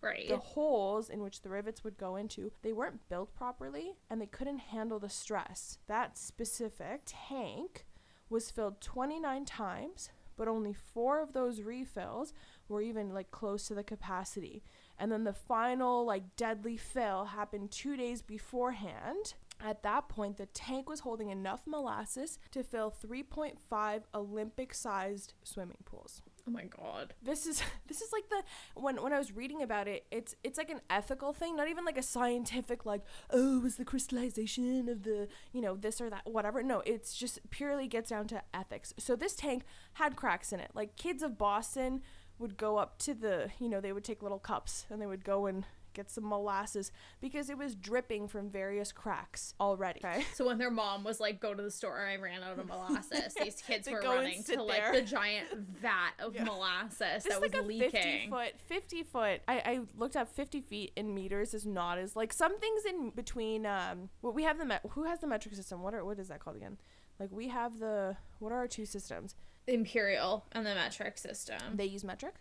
Right. 0.00 0.28
the 0.28 0.38
holes 0.38 1.08
in 1.10 1.22
which 1.22 1.42
the 1.42 1.50
rivets 1.50 1.84
would 1.84 1.98
go 1.98 2.16
into, 2.16 2.52
they 2.62 2.72
weren't 2.72 3.08
built 3.08 3.34
properly 3.34 3.96
and 4.08 4.20
they 4.20 4.26
couldn't 4.26 4.58
handle 4.58 4.98
the 4.98 5.08
stress. 5.08 5.78
That 5.86 6.18
specific 6.18 7.02
tank 7.06 7.86
was 8.28 8.50
filled 8.50 8.80
29 8.80 9.44
times, 9.44 10.10
but 10.36 10.48
only 10.48 10.72
four 10.72 11.20
of 11.20 11.32
those 11.32 11.60
refills 11.60 12.32
were 12.68 12.80
even 12.80 13.12
like 13.12 13.30
close 13.30 13.66
to 13.68 13.74
the 13.74 13.84
capacity. 13.84 14.62
And 14.98 15.10
then 15.10 15.24
the 15.24 15.32
final 15.32 16.04
like 16.04 16.36
deadly 16.36 16.76
fill 16.76 17.26
happened 17.26 17.70
2 17.70 17.96
days 17.96 18.22
beforehand. 18.22 19.34
At 19.62 19.82
that 19.82 20.08
point, 20.08 20.38
the 20.38 20.46
tank 20.46 20.88
was 20.88 21.00
holding 21.00 21.28
enough 21.28 21.66
molasses 21.66 22.38
to 22.52 22.62
fill 22.62 22.90
3.5 22.90 24.02
Olympic-sized 24.14 25.34
swimming 25.42 25.76
pools 25.84 26.22
oh 26.46 26.50
my 26.50 26.64
god. 26.64 27.14
this 27.22 27.46
is 27.46 27.62
this 27.86 28.00
is 28.00 28.12
like 28.12 28.28
the 28.28 28.42
when 28.74 29.02
when 29.02 29.12
I 29.12 29.18
was 29.18 29.32
reading 29.32 29.62
about 29.62 29.88
it, 29.88 30.06
it's 30.10 30.34
it's 30.44 30.58
like 30.58 30.70
an 30.70 30.80
ethical 30.88 31.32
thing, 31.32 31.56
not 31.56 31.68
even 31.68 31.84
like 31.84 31.98
a 31.98 32.02
scientific 32.02 32.86
like 32.86 33.02
oh 33.30 33.60
was 33.60 33.76
the 33.76 33.84
crystallization 33.84 34.88
of 34.88 35.02
the 35.02 35.28
you 35.52 35.60
know 35.60 35.76
this 35.76 36.00
or 36.00 36.10
that 36.10 36.22
whatever. 36.24 36.62
No, 36.62 36.82
it's 36.86 37.14
just 37.14 37.38
purely 37.50 37.86
gets 37.86 38.10
down 38.10 38.26
to 38.28 38.42
ethics. 38.54 38.92
So 38.98 39.16
this 39.16 39.34
tank 39.34 39.64
had 39.94 40.16
cracks 40.16 40.52
in 40.52 40.60
it. 40.60 40.70
Like 40.74 40.96
kids 40.96 41.22
of 41.22 41.38
Boston 41.38 42.02
would 42.38 42.56
go 42.56 42.78
up 42.78 42.98
to 42.98 43.14
the 43.14 43.50
you 43.58 43.68
know 43.68 43.80
they 43.80 43.92
would 43.92 44.04
take 44.04 44.22
little 44.22 44.38
cups 44.38 44.86
and 44.90 45.00
they 45.00 45.06
would 45.06 45.24
go 45.24 45.46
and 45.46 45.66
get 45.94 46.10
some 46.10 46.28
molasses 46.28 46.92
because 47.20 47.50
it 47.50 47.58
was 47.58 47.74
dripping 47.74 48.28
from 48.28 48.48
various 48.50 48.92
cracks 48.92 49.54
already. 49.60 50.00
Okay. 50.04 50.24
So 50.34 50.46
when 50.46 50.58
their 50.58 50.70
mom 50.70 51.04
was 51.04 51.20
like, 51.20 51.40
"Go 51.40 51.52
to 51.54 51.62
the 51.62 51.70
store," 51.70 51.98
I 52.06 52.16
ran 52.16 52.42
out 52.42 52.58
of 52.58 52.66
molasses. 52.68 53.34
These 53.34 53.62
kids 53.62 53.88
were 53.90 54.00
running 54.00 54.42
to 54.44 54.62
like 54.62 54.92
the 54.92 55.02
giant 55.02 55.48
vat 55.54 56.12
of 56.18 56.34
Yeah. 56.34 56.44
molasses 56.44 57.24
This 57.24 57.32
that 57.32 57.40
was 57.40 57.52
like 57.52 57.62
a 57.62 57.66
leaking. 57.66 57.90
50 57.90 58.28
foot 58.30 58.60
50 58.66 59.02
foot 59.02 59.40
I, 59.48 59.54
I 59.58 59.80
looked 59.96 60.16
up 60.16 60.28
50 60.28 60.60
feet 60.60 60.92
in 60.96 61.14
meters 61.14 61.54
is 61.54 61.66
not 61.66 61.98
as 61.98 62.16
like 62.16 62.32
some 62.32 62.58
things 62.58 62.84
in 62.84 63.10
between 63.10 63.66
um 63.66 64.08
what 64.20 64.34
we 64.34 64.42
have 64.44 64.58
the 64.58 64.64
met 64.64 64.82
who 64.90 65.04
has 65.04 65.20
the 65.20 65.26
metric 65.26 65.54
system 65.54 65.82
what 65.82 65.94
are 65.94 66.04
what 66.04 66.18
is 66.18 66.28
that 66.28 66.40
called 66.40 66.56
again 66.56 66.78
like 67.18 67.30
we 67.32 67.48
have 67.48 67.78
the 67.78 68.16
what 68.38 68.52
are 68.52 68.58
our 68.58 68.68
two 68.68 68.86
systems 68.86 69.34
Imperial 69.66 70.46
and 70.52 70.66
the 70.66 70.74
metric 70.74 71.16
system. 71.18 71.58
they 71.74 71.84
use 71.84 72.02
metric 72.04 72.34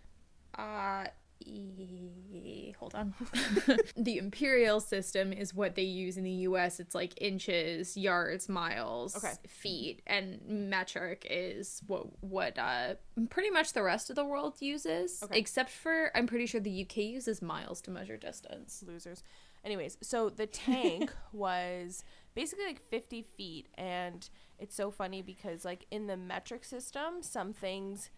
Uh, 0.58 1.06
e- 1.42 2.74
hold 2.80 2.96
on. 2.96 3.14
the 3.98 4.18
imperial 4.18 4.80
system 4.80 5.32
is 5.34 5.54
what 5.54 5.76
they 5.76 5.84
use 5.84 6.18
in 6.18 6.24
the 6.24 6.32
U.S. 6.50 6.80
It's 6.80 6.96
like 6.96 7.14
inches, 7.22 7.96
yards, 7.98 8.50
miles, 8.50 9.16
Okay. 9.16 9.34
feet, 9.48 10.02
and 10.08 10.40
metric 10.48 11.26
is 11.30 11.82
what 11.88 12.08
what 12.24 12.58
uh 12.58 12.96
pretty 13.30 13.50
much 13.50 13.74
the 13.74 13.84
rest 13.84 14.10
of 14.10 14.16
the 14.16 14.26
world 14.26 14.56
uses, 14.62 15.22
Okay. 15.24 15.38
except 15.40 15.70
for 15.70 16.12
I'm 16.16 16.28
pretty 16.28 16.46
sure 16.46 16.62
the 16.62 16.82
UK 16.84 16.98
uses 16.98 17.42
miles 17.42 17.82
to 17.82 17.92
measure 17.92 18.18
distance. 18.18 18.84
losers 18.86 19.24
anyways 19.66 19.98
so 20.02 20.30
the 20.30 20.48
tank 20.48 21.12
was 21.34 22.06
basically 22.34 22.64
like 22.66 22.82
50 22.90 23.24
feet 23.36 23.68
and 23.78 24.30
it's 24.58 24.74
so 24.74 24.90
funny 24.90 25.22
because 25.22 25.66
like 25.66 25.86
in 25.92 26.08
the 26.08 26.16
metric 26.16 26.64
system 26.64 27.16
some 27.22 27.52
things 27.52 28.10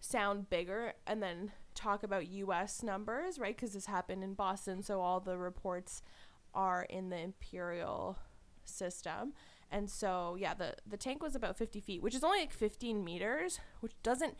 sound 0.00 0.48
bigger 0.48 0.94
and 1.06 1.22
then 1.22 1.52
talk 1.76 2.02
about 2.02 2.26
us 2.26 2.82
numbers 2.82 3.38
right? 3.38 3.54
Because 3.54 3.72
this 3.72 3.86
happened 3.86 4.24
in 4.24 4.34
boston 4.34 4.82
so 4.82 5.00
all 5.00 5.20
the 5.20 5.38
reports 5.38 6.02
are 6.54 6.84
in 6.84 7.10
the 7.10 7.18
imperial 7.18 8.16
system. 8.64 9.34
And 9.70 9.90
so 9.90 10.36
yeah 10.38 10.54
the 10.54 10.74
the 10.86 10.96
tank 10.96 11.22
was 11.22 11.34
about 11.34 11.56
50 11.56 11.80
feet 11.80 12.02
which 12.02 12.14
is 12.14 12.24
only 12.24 12.40
like 12.40 12.52
15 12.52 13.04
meters 13.04 13.60
which 13.80 13.92
doesn't 14.02 14.36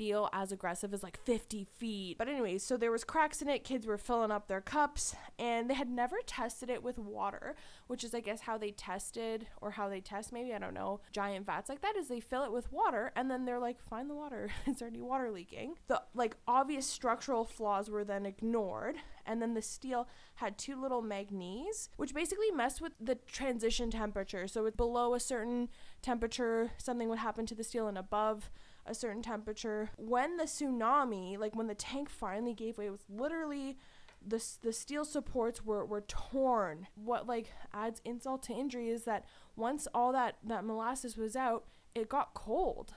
feel 0.00 0.30
as 0.32 0.50
aggressive 0.50 0.94
as 0.94 1.02
like 1.02 1.22
50 1.26 1.62
feet. 1.76 2.16
But 2.16 2.26
anyways, 2.26 2.62
so 2.62 2.78
there 2.78 2.90
was 2.90 3.04
cracks 3.04 3.42
in 3.42 3.50
it. 3.50 3.64
Kids 3.64 3.86
were 3.86 3.98
filling 3.98 4.30
up 4.30 4.48
their 4.48 4.62
cups 4.62 5.14
and 5.38 5.68
they 5.68 5.74
had 5.74 5.90
never 5.90 6.16
tested 6.24 6.70
it 6.70 6.82
with 6.82 6.98
water, 6.98 7.54
which 7.86 8.02
is 8.02 8.14
I 8.14 8.20
guess 8.20 8.40
how 8.40 8.56
they 8.56 8.70
tested 8.70 9.46
or 9.60 9.72
how 9.72 9.90
they 9.90 10.00
test 10.00 10.32
maybe, 10.32 10.54
I 10.54 10.58
don't 10.58 10.72
know, 10.72 11.02
giant 11.12 11.44
vats 11.44 11.68
like 11.68 11.82
that 11.82 11.96
is 11.96 12.08
they 12.08 12.18
fill 12.18 12.44
it 12.44 12.50
with 12.50 12.72
water 12.72 13.12
and 13.14 13.30
then 13.30 13.44
they're 13.44 13.58
like 13.58 13.78
find 13.90 14.08
the 14.08 14.14
water. 14.14 14.50
is 14.66 14.78
there 14.78 14.88
any 14.88 15.02
water 15.02 15.30
leaking? 15.30 15.74
The 15.88 16.00
like 16.14 16.34
obvious 16.48 16.86
structural 16.86 17.44
flaws 17.44 17.90
were 17.90 18.02
then 18.02 18.24
ignored 18.24 18.96
and 19.26 19.42
then 19.42 19.52
the 19.52 19.60
steel 19.60 20.08
had 20.36 20.56
two 20.56 20.80
little 20.80 21.02
manganese 21.02 21.90
which 21.98 22.14
basically 22.14 22.50
messed 22.50 22.80
with 22.80 22.92
the 22.98 23.16
transition 23.16 23.90
temperature. 23.90 24.48
So 24.48 24.70
below 24.70 25.12
a 25.12 25.20
certain 25.20 25.68
temperature, 26.00 26.70
something 26.78 27.10
would 27.10 27.18
happen 27.18 27.44
to 27.44 27.54
the 27.54 27.64
steel 27.64 27.86
and 27.86 27.98
above 27.98 28.50
a 28.86 28.94
certain 28.94 29.22
temperature. 29.22 29.90
When 29.96 30.36
the 30.36 30.44
tsunami, 30.44 31.38
like 31.38 31.54
when 31.54 31.66
the 31.66 31.74
tank 31.74 32.08
finally 32.08 32.54
gave 32.54 32.78
way, 32.78 32.86
it 32.86 32.90
was 32.90 33.04
literally 33.08 33.78
the 34.26 34.44
the 34.62 34.72
steel 34.72 35.04
supports 35.04 35.64
were 35.64 35.84
were 35.84 36.02
torn. 36.02 36.86
What 36.94 37.26
like 37.26 37.52
adds 37.72 38.00
insult 38.04 38.42
to 38.44 38.52
injury 38.52 38.90
is 38.90 39.04
that 39.04 39.24
once 39.56 39.88
all 39.94 40.12
that 40.12 40.36
that 40.44 40.64
molasses 40.64 41.16
was 41.16 41.36
out, 41.36 41.64
it 41.94 42.08
got 42.08 42.34
cold. 42.34 42.94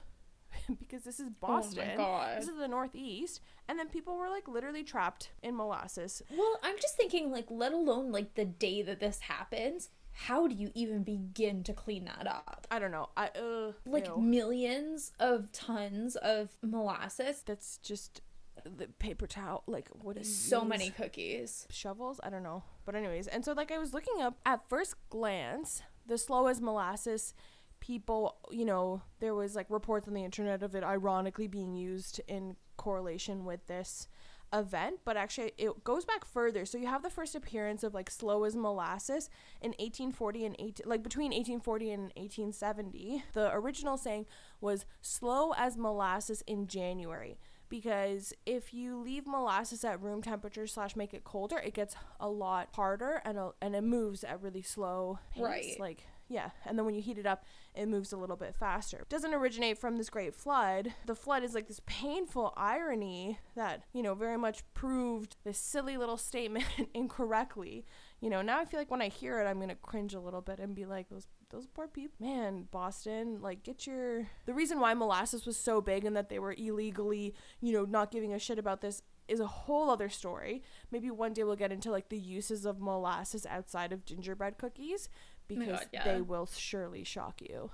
because 0.79 1.03
this 1.03 1.19
is 1.19 1.29
Boston. 1.29 1.84
Oh 1.84 1.91
my 1.91 1.95
god. 1.95 2.38
This 2.38 2.47
is 2.47 2.57
the 2.57 2.67
Northeast, 2.67 3.41
and 3.67 3.77
then 3.77 3.88
people 3.88 4.17
were 4.17 4.29
like 4.29 4.47
literally 4.47 4.84
trapped 4.84 5.31
in 5.41 5.55
molasses. 5.55 6.21
Well, 6.29 6.59
I'm 6.63 6.75
just 6.79 6.95
thinking, 6.95 7.31
like, 7.31 7.45
let 7.49 7.73
alone 7.73 8.11
like 8.11 8.36
the 8.36 8.45
day 8.45 8.81
that 8.84 8.99
this 8.99 9.21
happens. 9.21 9.89
How 10.14 10.47
do 10.47 10.55
you 10.55 10.72
even 10.76 11.03
begin 11.03 11.64
to 11.64 11.74
clean 11.74 12.05
that 12.05 12.28
up? 12.28 12.68
I 12.72 12.80
don't 12.80 12.91
know. 12.91 13.09
I 13.18 13.28
uh 13.30 13.72
Like 13.86 14.07
ew. 14.07 14.22
millions 14.22 15.11
of 15.20 15.51
tons 15.51 16.16
of 16.18 16.49
molasses. 16.61 17.41
that's 17.45 17.78
just 17.80 18.22
the 18.64 18.88
paper 18.99 19.26
towel. 19.28 19.64
Like 19.68 19.89
what 20.01 20.16
is 20.18 20.34
So 20.34 20.64
many 20.64 20.89
cookies. 20.91 21.68
shovels 21.72 22.20
i 22.24 22.30
don't 22.30 22.43
know 22.43 22.64
but 22.86 22.95
anyways 22.95 23.28
and 23.28 23.43
so 23.43 23.53
like 23.53 23.72
i 23.72 23.78
was 23.78 23.93
looking 23.93 24.22
up 24.22 24.38
at 24.45 24.68
first 24.70 24.95
glance 25.09 25.82
the 26.05 26.18
slow 26.18 26.47
as 26.47 26.61
molasses 26.61 27.34
people 27.80 28.38
you 28.51 28.64
know 28.64 29.01
there 29.20 29.34
was 29.36 29.55
like 29.55 29.66
reports 29.70 30.07
on 30.07 30.14
the 30.14 30.24
internet 30.24 30.61
of 30.64 30.76
it 30.76 30.84
ironically 30.84 31.47
being 31.47 31.76
used 31.76 32.22
in 32.28 32.55
correlation 32.78 33.43
with 33.43 33.66
this 33.68 34.07
event 34.54 34.99
but 35.04 35.18
actually 35.18 35.51
it 35.58 35.84
goes 35.84 36.06
back 36.06 36.24
further. 36.26 36.66
So 36.66 36.78
you 36.78 36.88
have 36.88 37.01
the 37.04 37.10
first 37.10 37.34
appearance 37.36 37.84
of 37.84 37.93
like 37.93 38.10
slow 38.10 38.43
as 38.43 38.56
molasses 38.56 39.30
in 39.62 39.72
1840 39.72 40.45
and 40.45 40.56
18 40.60 40.74
like 40.86 41.01
between 41.04 41.32
1840 41.32 41.91
and 41.91 42.04
1870 42.16 43.24
the 43.34 43.51
original 43.54 43.97
saying 43.97 44.26
was 44.62 44.86
slow 45.01 45.54
as 45.58 45.76
molasses 45.78 46.43
in 46.47 46.68
january 46.68 47.39
because 47.70 48.34
if 48.45 48.74
you 48.74 48.97
leave 48.97 49.26
molasses 49.26 49.84
at 49.84 50.01
room 50.01 50.22
temperature 50.22 50.68
slash 50.68 50.95
make 50.95 51.14
it 51.14 51.24
colder 51.24 51.58
it 51.58 51.74
gets 51.74 51.95
a 52.20 52.30
lot 52.30 52.70
harder 52.74 53.22
and 53.26 53.38
a, 53.38 53.51
and 53.62 53.76
it 53.76 53.82
moves 53.84 54.24
at 54.24 54.41
really 54.41 54.62
slow 54.62 55.18
pace 55.34 55.41
Right. 55.43 55.80
like 55.80 56.04
yeah. 56.30 56.49
And 56.66 56.78
then 56.80 56.86
when 56.86 56.95
you 56.95 57.01
heat 57.01 57.18
it 57.18 57.26
up 57.28 57.43
it 57.76 57.88
moves 57.88 58.13
a 58.13 58.17
little 58.17 58.36
bit 58.36 58.55
faster. 58.55 58.97
It 58.97 59.09
doesn't 59.09 59.34
originate 59.34 59.78
from 59.78 59.97
this 59.97 60.09
great 60.09 60.36
flood. 60.36 60.93
The 61.05 61.15
flood 61.15 61.43
is 61.43 61.53
like 61.53 61.67
this 61.67 61.82
painful 61.86 62.53
irony 62.55 63.39
that 63.55 63.84
you 63.93 64.03
know 64.03 64.15
very 64.15 64.38
much 64.38 64.63
proved 64.74 65.38
this 65.43 65.57
silly 65.57 65.97
little 65.97 66.17
statement 66.17 66.65
incorrectly. 66.93 67.86
You 68.21 68.30
know 68.30 68.41
now 68.41 68.59
i 68.59 68.63
feel 68.63 68.80
like 68.80 68.89
when 68.89 69.01
i 69.01 69.09
hear 69.09 69.41
it 69.41 69.45
i'm 69.45 69.59
gonna 69.59 69.76
cringe 69.76 70.13
a 70.13 70.19
little 70.21 70.39
bit 70.39 70.57
and 70.57 70.74
be 70.74 70.86
like 70.86 71.09
those 71.09 71.28
those 71.49 71.67
poor 71.67 71.89
people 71.89 72.26
man 72.26 72.69
boston 72.71 73.39
like 73.41 73.63
get 73.63 73.86
your 73.86 74.30
the 74.45 74.53
reason 74.53 74.80
why 74.80 74.93
molasses 74.93 75.45
was 75.45 75.57
so 75.57 75.82
big 75.82 76.05
and 76.05 76.15
that 76.15 76.30
they 76.30 76.39
were 76.39 76.53
illegally 76.57 77.34
you 77.59 77.74
know 77.74 77.84
not 77.84 78.11
giving 78.11 78.34
a 78.34 78.39
shit 78.39 78.57
about 78.57 78.80
this 78.80 79.01
is 79.28 79.39
a 79.39 79.47
whole 79.47 79.89
other 79.89 80.09
story. 80.09 80.61
Maybe 80.91 81.09
one 81.09 81.34
day 81.34 81.43
we'll 81.43 81.55
get 81.55 81.71
into 81.71 81.91
like 81.91 82.09
the 82.09 82.19
uses 82.19 82.65
of 82.65 82.80
molasses 82.80 83.45
outside 83.45 83.93
of 83.93 84.05
gingerbread 84.05 84.57
cookies 84.57 85.09
because 85.48 85.80
God, 85.80 85.88
yeah. 85.91 86.04
they 86.14 86.22
will 86.22 86.46
surely 86.46 87.04
shock 87.04 87.41
you 87.41 87.72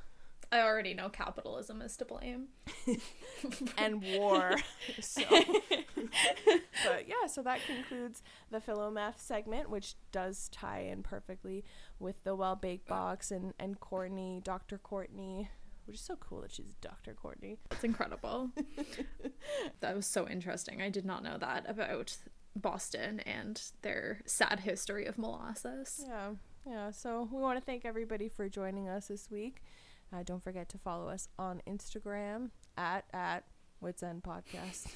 I 0.51 0.61
already 0.61 0.93
know 0.95 1.09
capitalism 1.09 1.81
is 1.81 1.95
to 1.97 2.05
blame. 2.05 2.47
and 3.77 4.01
war 4.17 4.55
so 4.99 5.21
but 5.29 7.07
yeah 7.07 7.27
so 7.27 7.43
that 7.43 7.59
concludes 7.65 8.23
the 8.49 8.59
philomath 8.59 9.19
segment 9.19 9.69
which 9.69 9.93
does 10.11 10.49
tie 10.49 10.81
in 10.81 11.03
perfectly 11.03 11.63
with 11.99 12.23
the 12.23 12.35
well 12.35 12.55
baked 12.55 12.89
uh. 12.89 12.95
box 12.95 13.31
and 13.31 13.53
and 13.59 13.79
courtney 13.79 14.41
dr 14.43 14.77
courtney 14.79 15.49
which 15.85 15.97
is 15.97 16.01
so 16.01 16.15
cool 16.19 16.41
that 16.41 16.51
she's 16.51 16.73
dr 16.81 17.13
courtney 17.15 17.57
It's 17.71 17.83
incredible. 17.83 18.49
that 19.81 19.95
was 19.95 20.05
so 20.05 20.27
interesting. 20.27 20.81
I 20.81 20.89
did 20.89 21.05
not 21.05 21.23
know 21.23 21.37
that 21.39 21.65
about 21.67 22.17
Boston 22.55 23.19
and 23.21 23.61
their 23.81 24.21
sad 24.25 24.59
history 24.61 25.05
of 25.05 25.17
molasses. 25.17 26.03
yeah 26.07 26.31
yeah 26.69 26.91
so 26.91 27.27
we 27.31 27.41
want 27.41 27.57
to 27.57 27.65
thank 27.65 27.85
everybody 27.85 28.29
for 28.29 28.47
joining 28.47 28.87
us 28.87 29.07
this 29.07 29.29
week 29.31 29.63
uh, 30.13 30.23
don't 30.23 30.43
forget 30.43 30.69
to 30.69 30.77
follow 30.77 31.09
us 31.09 31.27
on 31.37 31.61
instagram 31.67 32.49
at 32.77 33.05
at 33.13 33.43
wits 33.81 34.03
end 34.03 34.21
podcast 34.21 34.87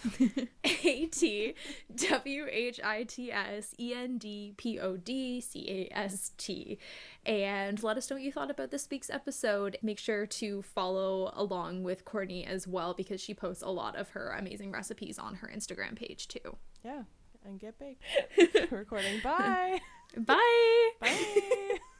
A 0.85 1.05
T 1.05 1.55
W 1.95 2.45
H 2.51 2.81
I 2.83 3.03
T 3.03 3.31
S 3.31 3.73
E 3.79 3.93
N 3.93 4.17
D 4.17 4.53
P 4.57 4.77
O 4.77 4.97
D 4.97 5.39
C 5.39 5.87
A 5.93 5.97
S 5.97 6.33
T. 6.37 6.77
And 7.25 7.81
let 7.81 7.95
us 7.95 8.09
know 8.09 8.17
what 8.17 8.23
you 8.23 8.31
thought 8.33 8.51
about 8.51 8.71
this 8.71 8.85
week's 8.91 9.09
episode. 9.09 9.77
Make 9.81 9.99
sure 9.99 10.25
to 10.25 10.61
follow 10.63 11.31
along 11.33 11.83
with 11.83 12.03
Courtney 12.03 12.45
as 12.45 12.67
well 12.67 12.93
because 12.93 13.21
she 13.21 13.33
posts 13.33 13.63
a 13.63 13.69
lot 13.69 13.95
of 13.95 14.09
her 14.09 14.35
amazing 14.37 14.73
recipes 14.73 15.17
on 15.17 15.35
her 15.35 15.49
Instagram 15.55 15.95
page 15.95 16.27
too. 16.27 16.57
yeah 16.83 17.03
and 17.45 17.59
get 17.59 17.77
baked 17.79 18.01
recording 18.71 19.19
bye 19.21 19.79
Bye! 20.17 20.89
bye 20.99 21.79